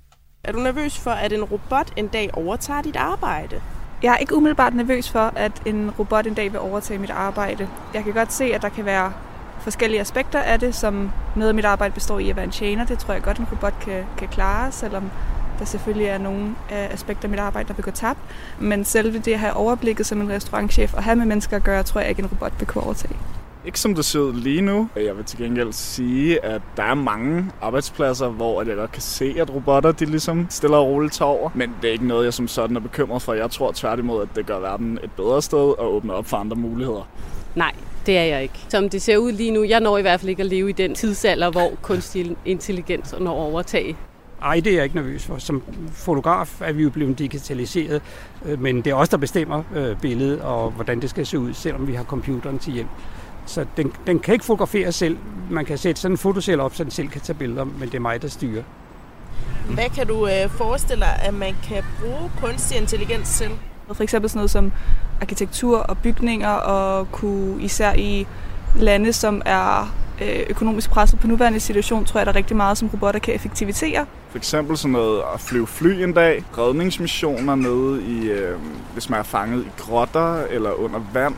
Er 0.45 0.53
du 0.53 0.59
nervøs 0.59 0.99
for, 0.99 1.11
at 1.11 1.33
en 1.33 1.45
robot 1.45 1.93
en 1.97 2.09
dag 2.09 2.31
overtager 2.33 2.83
dit 2.83 2.97
arbejde? 2.97 3.61
Jeg 4.03 4.13
er 4.13 4.17
ikke 4.17 4.37
umiddelbart 4.37 4.75
nervøs 4.75 5.11
for, 5.11 5.33
at 5.37 5.53
en 5.67 5.91
robot 5.99 6.27
en 6.27 6.35
dag 6.35 6.53
vil 6.53 6.61
overtage 6.61 6.99
mit 6.99 7.11
arbejde. 7.11 7.69
Jeg 7.95 8.05
kan 8.05 8.13
godt 8.13 8.33
se, 8.33 8.45
at 8.45 8.63
der 8.63 8.69
kan 8.69 8.85
være 8.85 9.13
forskellige 9.61 10.01
aspekter 10.01 10.39
af 10.39 10.61
det, 10.61 10.75
som 10.75 11.11
noget 11.37 11.49
af 11.49 11.55
mit 11.55 11.65
arbejde 11.65 11.95
består 11.95 12.19
i 12.19 12.31
at 12.31 12.37
være 12.37 12.45
en 12.45 12.51
tjener. 12.51 12.87
Det 12.87 12.99
tror 12.99 13.15
jeg 13.15 13.23
godt, 13.23 13.39
en 13.39 13.47
robot 13.53 13.75
kan, 13.81 14.05
kan 14.17 14.29
klare, 14.29 14.73
selvom 14.73 15.11
der 15.59 15.65
selvfølgelig 15.65 16.07
er 16.07 16.19
nogle 16.19 16.55
af 16.71 16.89
aspekter 16.93 17.25
af 17.25 17.31
mit 17.31 17.41
arbejde, 17.41 17.69
der 17.69 17.75
vil 17.75 17.85
gå 17.85 17.91
tabt. 17.91 18.19
Men 18.59 18.85
selve 18.85 19.19
det 19.19 19.33
at 19.33 19.39
have 19.39 19.53
overblikket 19.53 20.07
som 20.07 20.21
en 20.21 20.31
restaurantchef 20.31 20.95
og 20.95 21.05
have 21.05 21.17
med 21.17 21.27
mennesker 21.27 21.57
at 21.57 21.65
gøre, 21.65 21.83
tror 21.83 22.01
jeg 22.01 22.11
ikke, 22.11 22.23
en 22.23 22.29
robot 22.29 22.53
vil 22.59 22.67
kunne 22.67 22.85
overtage. 22.85 23.17
Ikke 23.67 23.81
som 23.81 23.95
det 23.95 24.05
ser 24.05 24.21
ud 24.21 24.33
lige 24.33 24.61
nu. 24.61 24.89
Jeg 24.97 25.17
vil 25.17 25.25
til 25.25 25.39
gengæld 25.39 25.73
sige, 25.73 26.45
at 26.45 26.63
der 26.77 26.83
er 26.83 26.95
mange 26.95 27.51
arbejdspladser, 27.61 28.29
hvor 28.29 28.63
jeg 28.63 28.77
godt 28.77 28.93
kan 28.93 29.03
se, 29.03 29.35
at 29.39 29.55
robotter 29.55 29.93
de 29.93 30.05
ligesom 30.05 30.47
stiller 30.51 30.77
og 30.77 30.87
roligt 30.87 31.13
tager 31.13 31.29
over. 31.29 31.51
Men 31.55 31.75
det 31.83 31.89
er 31.89 31.93
ikke 31.93 32.07
noget, 32.07 32.25
jeg 32.25 32.35
som 32.35 32.49
sådan 32.49 32.77
er 32.77 32.81
bekymret 32.81 33.23
for. 33.23 33.33
Jeg 33.33 33.51
tror 33.51 33.73
tværtimod, 33.73 34.23
at 34.23 34.29
det 34.37 34.47
gør 34.47 34.59
verden 34.59 34.99
et 35.05 35.11
bedre 35.13 35.43
sted 35.43 35.79
og 35.79 35.95
åbner 35.95 36.15
op 36.15 36.27
for 36.27 36.37
andre 36.37 36.57
muligheder. 36.57 37.09
Nej, 37.55 37.73
det 38.07 38.19
er 38.19 38.25
jeg 38.25 38.43
ikke. 38.43 38.59
Som 38.69 38.89
det 38.89 39.03
ser 39.03 39.17
ud 39.17 39.33
lige 39.33 39.51
nu, 39.51 39.65
jeg 39.65 39.81
når 39.81 39.99
i 39.99 40.03
hvert 40.03 40.21
fald 40.21 40.31
ikke 40.31 40.43
at 40.43 40.49
leve 40.49 40.69
i 40.69 40.73
den 40.73 40.95
tidsalder, 40.95 41.51
hvor 41.51 41.73
kunstig 41.83 42.37
intelligens 42.45 43.15
når 43.21 43.33
overtage. 43.33 43.97
Ej, 44.43 44.61
det 44.61 44.67
er 44.67 44.75
jeg 44.75 44.85
ikke 44.85 44.97
nervøs 44.97 45.25
for. 45.25 45.39
Som 45.39 45.63
fotograf 45.93 46.61
er 46.61 46.73
vi 46.73 46.83
jo 46.83 46.91
blevet 46.91 47.19
digitaliseret, 47.19 48.03
øh, 48.45 48.63
men 48.63 48.77
det 48.77 48.87
er 48.87 48.95
os, 48.95 49.09
der 49.09 49.17
bestemmer 49.17 49.63
øh, 49.77 50.01
billedet 50.01 50.41
og 50.41 50.71
hvordan 50.71 51.01
det 51.01 51.11
skal 51.11 51.27
se 51.27 51.39
ud, 51.39 51.55
selvom 51.55 51.87
vi 51.87 51.95
har 51.95 52.05
computeren 52.05 52.59
til 52.59 52.73
hjælp. 52.73 52.89
Så 53.47 53.67
den, 53.77 53.93
den 54.07 54.19
kan 54.19 54.35
ikke 54.35 54.45
fotografere 54.45 54.93
selv. 54.93 55.19
Man 55.51 55.65
kan 55.65 55.79
sætte 55.79 56.01
sådan 56.01 56.13
en 56.13 56.19
fotocelle 56.19 56.63
op, 56.63 56.75
så 56.75 56.85
den 56.85 56.91
selv 56.91 57.09
kan 57.09 57.21
tage 57.21 57.39
billeder, 57.39 57.65
men 57.65 57.89
det 57.89 57.95
er 57.95 58.01
mig, 58.01 58.23
der 58.23 58.29
styrer. 58.29 58.63
Hvad 59.71 59.91
kan 59.95 60.07
du 60.07 60.27
øh, 60.27 60.51
forestille 60.51 61.05
dig, 61.05 61.21
at 61.23 61.35
man 61.35 61.55
kan 61.69 61.83
bruge 62.01 62.31
kunstig 62.41 62.79
intelligens 62.79 63.39
til? 63.39 63.51
For 63.93 64.03
eksempel 64.03 64.31
sådan 64.31 64.39
noget 64.39 64.51
som 64.51 64.73
arkitektur 65.21 65.79
og 65.79 65.99
bygninger, 65.99 66.49
og 66.49 67.13
kunne 67.13 67.63
især 67.63 67.93
i 67.95 68.27
lande, 68.77 69.13
som 69.13 69.43
er 69.45 69.95
øh, 70.23 70.47
økonomisk 70.51 70.91
presset 70.91 71.21
på 71.21 71.27
nuværende 71.27 71.61
situation, 71.61 72.05
tror 72.05 72.21
jeg, 72.21 72.27
der 72.27 72.33
er 72.33 72.37
rigtig 72.37 72.57
meget, 72.57 72.79
som 72.79 72.89
robotter 72.89 73.21
kan 73.21 73.35
effektivisere. 73.35 74.07
For 74.31 74.39
eksempel 74.39 74.77
sådan 74.77 74.93
noget 74.93 75.23
at 75.35 75.41
flyve 75.41 75.67
fly 75.67 76.03
en 76.03 76.13
dag, 76.13 76.45
redningsmissioner 76.59 77.55
nede 77.55 78.03
i, 78.03 78.31
øh, 78.31 78.59
hvis 78.93 79.11
man 79.11 79.19
er 79.19 79.25
fanget 79.25 79.65
i 79.65 79.69
grotter 79.79 80.45
eller 80.45 80.71
under 80.71 81.01
vand. 81.13 81.35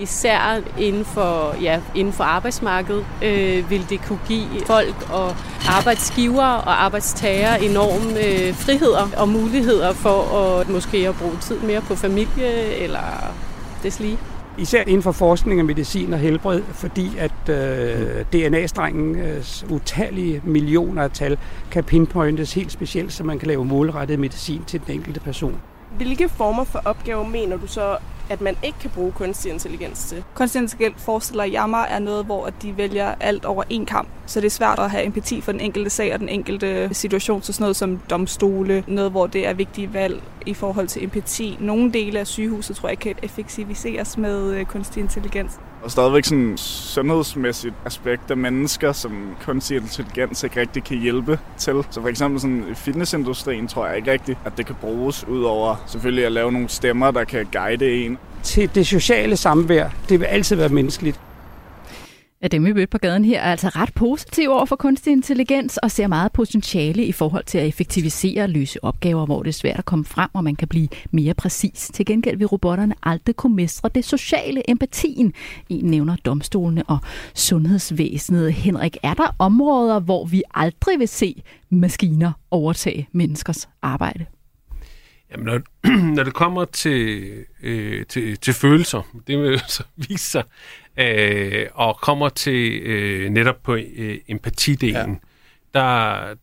Især 0.00 0.60
inden 0.78 1.04
for, 1.04 1.54
ja, 1.62 1.80
inden 1.94 2.12
for 2.12 2.24
arbejdsmarkedet 2.24 3.06
øh, 3.24 3.70
vil 3.70 3.90
det 3.90 4.00
kunne 4.06 4.20
give 4.28 4.46
folk 4.66 5.10
og 5.12 5.34
arbejdsgiver 5.68 6.44
og 6.44 6.84
arbejdstagere 6.84 7.64
enorme 7.64 8.10
øh, 8.10 8.54
friheder 8.54 9.08
og 9.16 9.28
muligheder 9.28 9.92
for 9.92 10.38
at 10.38 10.68
måske 10.68 11.08
at 11.08 11.14
bruge 11.14 11.36
tid 11.40 11.58
mere 11.60 11.80
på 11.80 11.94
familie 11.94 12.74
eller 12.76 13.34
deslige. 13.82 14.18
Især 14.58 14.82
inden 14.82 15.02
for 15.02 15.12
forskning 15.12 15.60
af 15.60 15.66
medicin 15.66 16.12
og 16.12 16.18
helbred, 16.18 16.62
fordi 16.72 17.10
at 17.18 17.48
øh, 17.48 18.24
DNA-strengens 18.32 19.66
utallige 19.70 20.42
millioner 20.44 21.02
af 21.02 21.10
tal 21.10 21.38
kan 21.70 21.84
pinpointes 21.84 22.54
helt 22.54 22.72
specielt, 22.72 23.12
så 23.12 23.24
man 23.24 23.38
kan 23.38 23.48
lave 23.48 23.64
målrettet 23.64 24.18
medicin 24.18 24.62
til 24.66 24.80
den 24.86 24.94
enkelte 24.94 25.20
person. 25.20 25.60
Hvilke 25.96 26.28
former 26.28 26.64
for 26.64 26.82
opgaver 26.84 27.24
mener 27.24 27.56
du 27.56 27.66
så, 27.66 27.96
at 28.30 28.40
man 28.40 28.56
ikke 28.62 28.78
kan 28.78 28.90
bruge 28.90 29.12
kunstig 29.12 29.52
intelligens 29.52 30.04
til? 30.04 30.24
Kunstig 30.34 30.62
intelligens 30.62 31.02
forestiller 31.02 31.44
jeg 31.44 31.70
mig 31.70 31.86
er 31.90 31.98
noget, 31.98 32.24
hvor 32.24 32.50
de 32.62 32.76
vælger 32.76 33.14
alt 33.20 33.44
over 33.44 33.64
en 33.70 33.86
kamp. 33.86 34.08
Så 34.26 34.40
det 34.40 34.46
er 34.46 34.50
svært 34.50 34.78
at 34.78 34.90
have 34.90 35.04
empati 35.04 35.40
for 35.40 35.52
den 35.52 35.60
enkelte 35.60 35.90
sag 35.90 36.14
og 36.14 36.20
den 36.20 36.28
enkelte 36.28 36.94
situation. 36.94 37.42
Så 37.42 37.52
sådan 37.52 37.62
noget 37.62 37.76
som 37.76 38.00
domstole, 38.10 38.84
noget 38.86 39.10
hvor 39.10 39.26
det 39.26 39.46
er 39.46 39.52
vigtige 39.52 39.94
valg 39.94 40.22
i 40.46 40.54
forhold 40.54 40.88
til 40.88 41.04
empati. 41.04 41.56
Nogle 41.60 41.92
dele 41.92 42.18
af 42.20 42.26
sygehuset 42.26 42.76
tror 42.76 42.88
jeg 42.88 42.98
kan 42.98 43.14
effektiviseres 43.22 44.18
med 44.18 44.50
øh, 44.54 44.66
kunstig 44.66 45.00
intelligens. 45.00 45.60
Og 45.82 45.90
stadigvæk 45.90 46.24
sådan 46.24 46.56
sundhedsmæssigt 46.56 47.74
aspekt 47.84 48.30
af 48.30 48.36
mennesker, 48.36 48.92
som 48.92 49.36
kunstig 49.44 49.76
intelligens 49.76 50.44
ikke 50.44 50.60
rigtig 50.60 50.84
kan 50.84 50.98
hjælpe 50.98 51.38
til. 51.56 51.84
Så 51.90 52.00
for 52.00 52.08
eksempel 52.08 52.40
sådan 52.40 52.64
i 52.70 52.74
fitnessindustrien 52.74 53.68
tror 53.68 53.86
jeg 53.86 53.96
ikke 53.96 54.12
rigtigt, 54.12 54.38
at 54.44 54.52
det 54.56 54.66
kan 54.66 54.74
bruges 54.80 55.24
ud 55.28 55.42
over 55.42 55.84
selvfølgelig 55.86 56.26
at 56.26 56.32
lave 56.32 56.52
nogle 56.52 56.68
stemmer, 56.68 57.10
der 57.10 57.24
kan 57.24 57.46
guide 57.52 58.04
en. 58.04 58.18
Til 58.42 58.74
det 58.74 58.86
sociale 58.86 59.36
samvær, 59.36 59.88
det 60.08 60.20
vil 60.20 60.26
altid 60.26 60.56
være 60.56 60.68
menneskeligt. 60.68 61.20
Ja, 62.42 62.48
dem 62.48 62.64
vi 62.64 62.72
mødte 62.72 62.86
på 62.86 62.98
gaden 62.98 63.24
her 63.24 63.40
er 63.40 63.50
altså 63.50 63.68
ret 63.68 63.94
positive 63.94 64.54
over 64.54 64.64
for 64.64 64.76
kunstig 64.76 65.12
intelligens 65.12 65.76
og 65.76 65.90
ser 65.90 66.06
meget 66.06 66.32
potentiale 66.32 67.04
i 67.04 67.12
forhold 67.12 67.44
til 67.44 67.58
at 67.58 67.66
effektivisere 67.66 68.42
og 68.42 68.48
løse 68.48 68.84
opgaver, 68.84 69.26
hvor 69.26 69.42
det 69.42 69.48
er 69.48 69.52
svært 69.52 69.78
at 69.78 69.84
komme 69.84 70.04
frem, 70.04 70.30
og 70.32 70.44
man 70.44 70.56
kan 70.56 70.68
blive 70.68 70.88
mere 71.10 71.34
præcis. 71.34 71.90
Til 71.94 72.06
gengæld 72.06 72.36
vil 72.36 72.46
robotterne 72.46 72.94
aldrig 73.02 73.36
kunne 73.36 73.56
mestre 73.56 73.90
det 73.94 74.04
sociale 74.04 74.70
empatien. 74.70 75.34
En 75.68 75.84
nævner 75.84 76.16
domstolene 76.16 76.82
og 76.82 76.98
sundhedsvæsenet. 77.34 78.52
Henrik, 78.52 78.96
er 79.02 79.14
der 79.14 79.36
områder, 79.38 80.00
hvor 80.00 80.26
vi 80.26 80.42
aldrig 80.54 80.98
vil 80.98 81.08
se 81.08 81.42
maskiner 81.70 82.32
overtage 82.50 83.08
menneskers 83.12 83.68
arbejde? 83.82 84.26
Jamen, 85.30 85.46
når, 85.46 85.60
når 86.16 86.24
det 86.24 86.34
kommer 86.34 86.64
til, 86.64 87.30
øh, 87.62 88.06
til, 88.06 88.36
til 88.36 88.54
følelser, 88.54 89.02
det 89.26 89.38
vil 89.38 89.60
så 89.68 89.84
vise 89.96 90.30
sig, 90.30 90.42
øh, 90.98 91.66
og 91.74 91.96
kommer 92.00 92.28
til 92.28 92.82
øh, 92.82 93.30
netop 93.30 93.62
på 93.62 93.74
øh, 93.74 94.18
empatidelen, 94.28 95.20
ja. 95.74 95.80
der, 95.80 96.34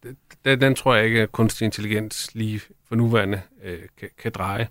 der, 0.46 0.56
den 0.56 0.76
tror 0.76 0.96
jeg 0.96 1.06
ikke, 1.06 1.22
at 1.22 1.32
kunstig 1.32 1.66
intelligens 1.66 2.30
lige 2.34 2.62
for 2.88 2.96
nuværende 2.96 3.42
øh, 3.64 3.80
kan, 4.00 4.10
kan 4.18 4.32
dreje. 4.36 4.68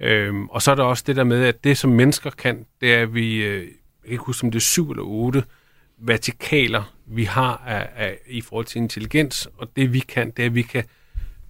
Øhm, 0.00 0.48
og 0.48 0.62
så 0.62 0.70
er 0.70 0.74
der 0.74 0.84
også 0.84 1.04
det 1.06 1.16
der 1.16 1.24
med, 1.24 1.44
at 1.44 1.64
det 1.64 1.78
som 1.78 1.90
mennesker 1.90 2.30
kan, 2.30 2.66
det 2.80 2.94
er, 2.94 3.02
at 3.02 3.14
vi, 3.14 3.44
øh, 3.44 3.62
jeg 3.62 3.68
kan 4.04 4.12
ikke 4.12 4.24
huske, 4.24 4.44
om 4.44 4.50
det 4.50 4.58
er 4.58 4.60
syv 4.60 4.90
eller 4.90 5.02
otte 5.02 5.44
vertikaler, 5.98 6.94
vi 7.06 7.24
har 7.24 7.62
af, 7.66 7.88
af, 7.96 8.18
i 8.26 8.40
forhold 8.40 8.66
til 8.66 8.78
intelligens, 8.78 9.48
og 9.56 9.68
det 9.76 9.92
vi 9.92 9.98
kan, 9.98 10.30
det 10.30 10.42
er, 10.42 10.46
at 10.46 10.54
vi 10.54 10.62
kan 10.62 10.84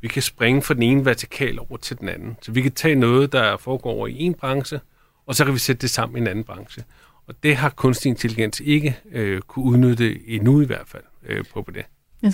vi 0.01 0.09
kan 0.09 0.23
springe 0.23 0.63
fra 0.63 0.75
den 0.75 0.83
ene 0.83 1.05
vertikal 1.05 1.59
over 1.59 1.77
til 1.77 1.99
den 1.99 2.09
anden. 2.09 2.37
Så 2.43 2.53
vi 2.53 2.63
kan 2.63 2.73
tage 2.73 2.95
noget, 2.95 3.33
der 3.33 3.57
foregår 3.57 4.07
i 4.07 4.19
en 4.19 4.35
branche, 4.35 4.81
og 5.27 5.35
så 5.35 5.45
kan 5.45 5.55
vi 5.55 5.59
sætte 5.59 5.81
det 5.81 5.91
sammen 5.91 6.17
i 6.17 6.21
en 6.21 6.27
anden 6.27 6.45
branche. 6.45 6.85
Og 7.31 7.37
det 7.43 7.57
har 7.57 7.69
kunstig 7.69 8.11
intelligens 8.11 8.61
ikke 8.65 8.97
øh, 9.13 9.41
kunne 9.41 9.65
udnytte 9.65 10.29
endnu 10.29 10.61
i 10.61 10.65
hvert 10.65 10.87
fald 10.87 11.03
øh, 11.29 11.45
på, 11.53 11.63
på 11.63 11.71
det. 11.71 11.85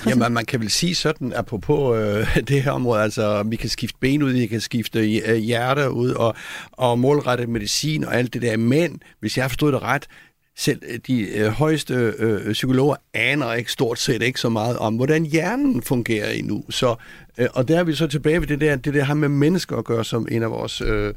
Jamen, 0.06 0.32
man 0.32 0.44
kan 0.44 0.60
vel 0.60 0.70
sige 0.70 0.94
sådan, 0.94 1.32
apropos 1.36 1.96
øh, 1.98 2.36
det 2.48 2.62
her 2.62 2.70
område, 2.70 3.02
altså 3.02 3.42
vi 3.42 3.56
kan 3.56 3.68
skifte 3.68 3.98
ben 4.00 4.22
ud, 4.22 4.32
vi 4.32 4.46
kan 4.46 4.60
skifte 4.60 5.20
øh, 5.20 5.36
hjerter 5.36 5.88
ud, 5.88 6.10
og, 6.10 6.34
og 6.72 6.98
målrette 6.98 7.46
medicin 7.46 8.04
og 8.04 8.14
alt 8.14 8.34
det 8.34 8.42
der. 8.42 8.56
Men, 8.56 9.02
hvis 9.20 9.38
jeg 9.38 9.50
forstod 9.50 9.72
det 9.72 9.82
ret, 9.82 10.06
selv 10.56 10.82
øh, 10.88 10.98
de 11.06 11.20
øh, 11.20 11.46
højeste 11.46 11.94
øh, 12.18 12.52
psykologer 12.52 12.96
aner 13.14 13.52
ikke 13.52 13.72
stort 13.72 13.98
set 13.98 14.22
ikke 14.22 14.40
så 14.40 14.48
meget 14.48 14.78
om, 14.78 14.96
hvordan 14.96 15.24
hjernen 15.24 15.82
fungerer 15.82 16.30
endnu. 16.30 16.64
Så, 16.70 16.94
øh, 17.38 17.48
og 17.54 17.68
der 17.68 17.78
er 17.78 17.84
vi 17.84 17.94
så 17.94 18.06
tilbage 18.06 18.40
ved 18.40 18.46
det 18.46 18.60
der, 18.60 18.76
det 18.76 18.94
der 18.94 19.04
har 19.04 19.14
med 19.14 19.28
mennesker 19.28 19.76
at 19.76 19.84
gøre, 19.84 20.04
som 20.04 20.28
en 20.30 20.42
af 20.42 20.50
vores 20.50 20.80
øh, 20.80 21.14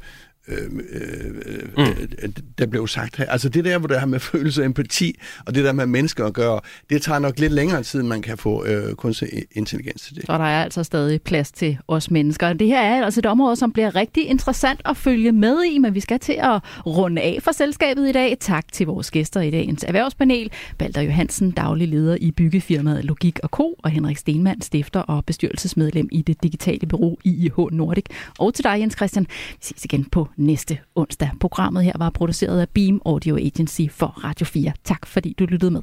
øh, 0.50 0.70
øh, 0.90 1.68
mm. 1.76 1.82
øh, 2.22 2.28
der 2.58 2.66
blev 2.66 2.88
sagt 2.88 3.16
her. 3.16 3.26
Altså 3.26 3.48
det 3.48 3.64
der, 3.64 3.78
hvor 3.78 3.88
der 3.88 3.98
har 3.98 4.06
med 4.06 4.20
følelse 4.30 4.62
og 4.62 4.66
empati, 4.66 5.20
og 5.46 5.54
det 5.54 5.64
der 5.64 5.72
med 5.72 5.86
mennesker 5.86 6.26
at 6.26 6.32
gøre, 6.32 6.60
det 6.90 7.02
tager 7.02 7.18
nok 7.18 7.38
lidt 7.38 7.52
længere 7.52 7.82
tid, 7.82 8.02
man 8.02 8.22
kan 8.22 8.38
få 8.38 8.64
øh, 8.66 8.94
kunstig 8.94 9.28
intelligens 9.52 10.02
til 10.02 10.16
det. 10.16 10.26
Så 10.26 10.32
der 10.32 10.44
er 10.44 10.64
altså 10.64 10.84
stadig 10.84 11.22
plads 11.22 11.52
til 11.52 11.78
os 11.88 12.10
mennesker. 12.10 12.52
Det 12.52 12.66
her 12.66 12.80
er 12.80 13.04
altså 13.04 13.20
et 13.20 13.26
område, 13.26 13.56
som 13.56 13.72
bliver 13.72 13.94
rigtig 13.94 14.26
interessant 14.26 14.80
at 14.84 14.96
følge 14.96 15.32
med 15.32 15.64
i, 15.64 15.78
men 15.78 15.94
vi 15.94 16.00
skal 16.00 16.18
til 16.18 16.36
at 16.38 16.60
runde 16.86 17.22
af 17.22 17.38
for 17.42 17.52
selskabet 17.52 18.08
i 18.08 18.12
dag. 18.12 18.36
Tak 18.40 18.72
til 18.72 18.86
vores 18.86 19.10
gæster 19.10 19.40
i 19.40 19.50
dagens 19.50 19.84
erhvervspanel. 19.84 20.50
Balder 20.78 21.00
Johansen, 21.00 21.50
daglig 21.50 21.88
leder 21.88 22.16
i 22.20 22.30
byggefirmaet 22.30 23.04
Logik 23.04 23.38
og 23.42 23.48
Co. 23.48 23.74
og 23.82 23.90
Henrik 23.90 24.16
Stenmann, 24.16 24.62
stifter 24.62 25.00
og 25.00 25.24
bestyrelsesmedlem 25.24 26.08
i 26.12 26.22
det 26.22 26.42
digitale 26.42 26.86
bureau 26.86 27.16
IIH 27.24 27.58
Nordic. 27.72 28.04
Og 28.38 28.54
til 28.54 28.64
dig, 28.64 28.80
Jens 28.80 28.94
Christian. 28.96 29.26
Vi 29.50 29.56
ses 29.60 29.84
igen 29.84 30.04
på 30.04 30.28
næste 30.40 30.78
onsdag. 30.94 31.30
Programmet 31.40 31.84
her 31.84 31.92
var 31.98 32.10
produceret 32.10 32.60
af 32.60 32.68
Beam 32.68 33.00
Audio 33.06 33.36
Agency 33.36 33.82
for 33.90 34.06
Radio 34.06 34.46
4. 34.46 34.72
Tak 34.84 35.06
fordi 35.06 35.34
du 35.38 35.44
lyttede 35.44 35.70
med. 35.70 35.82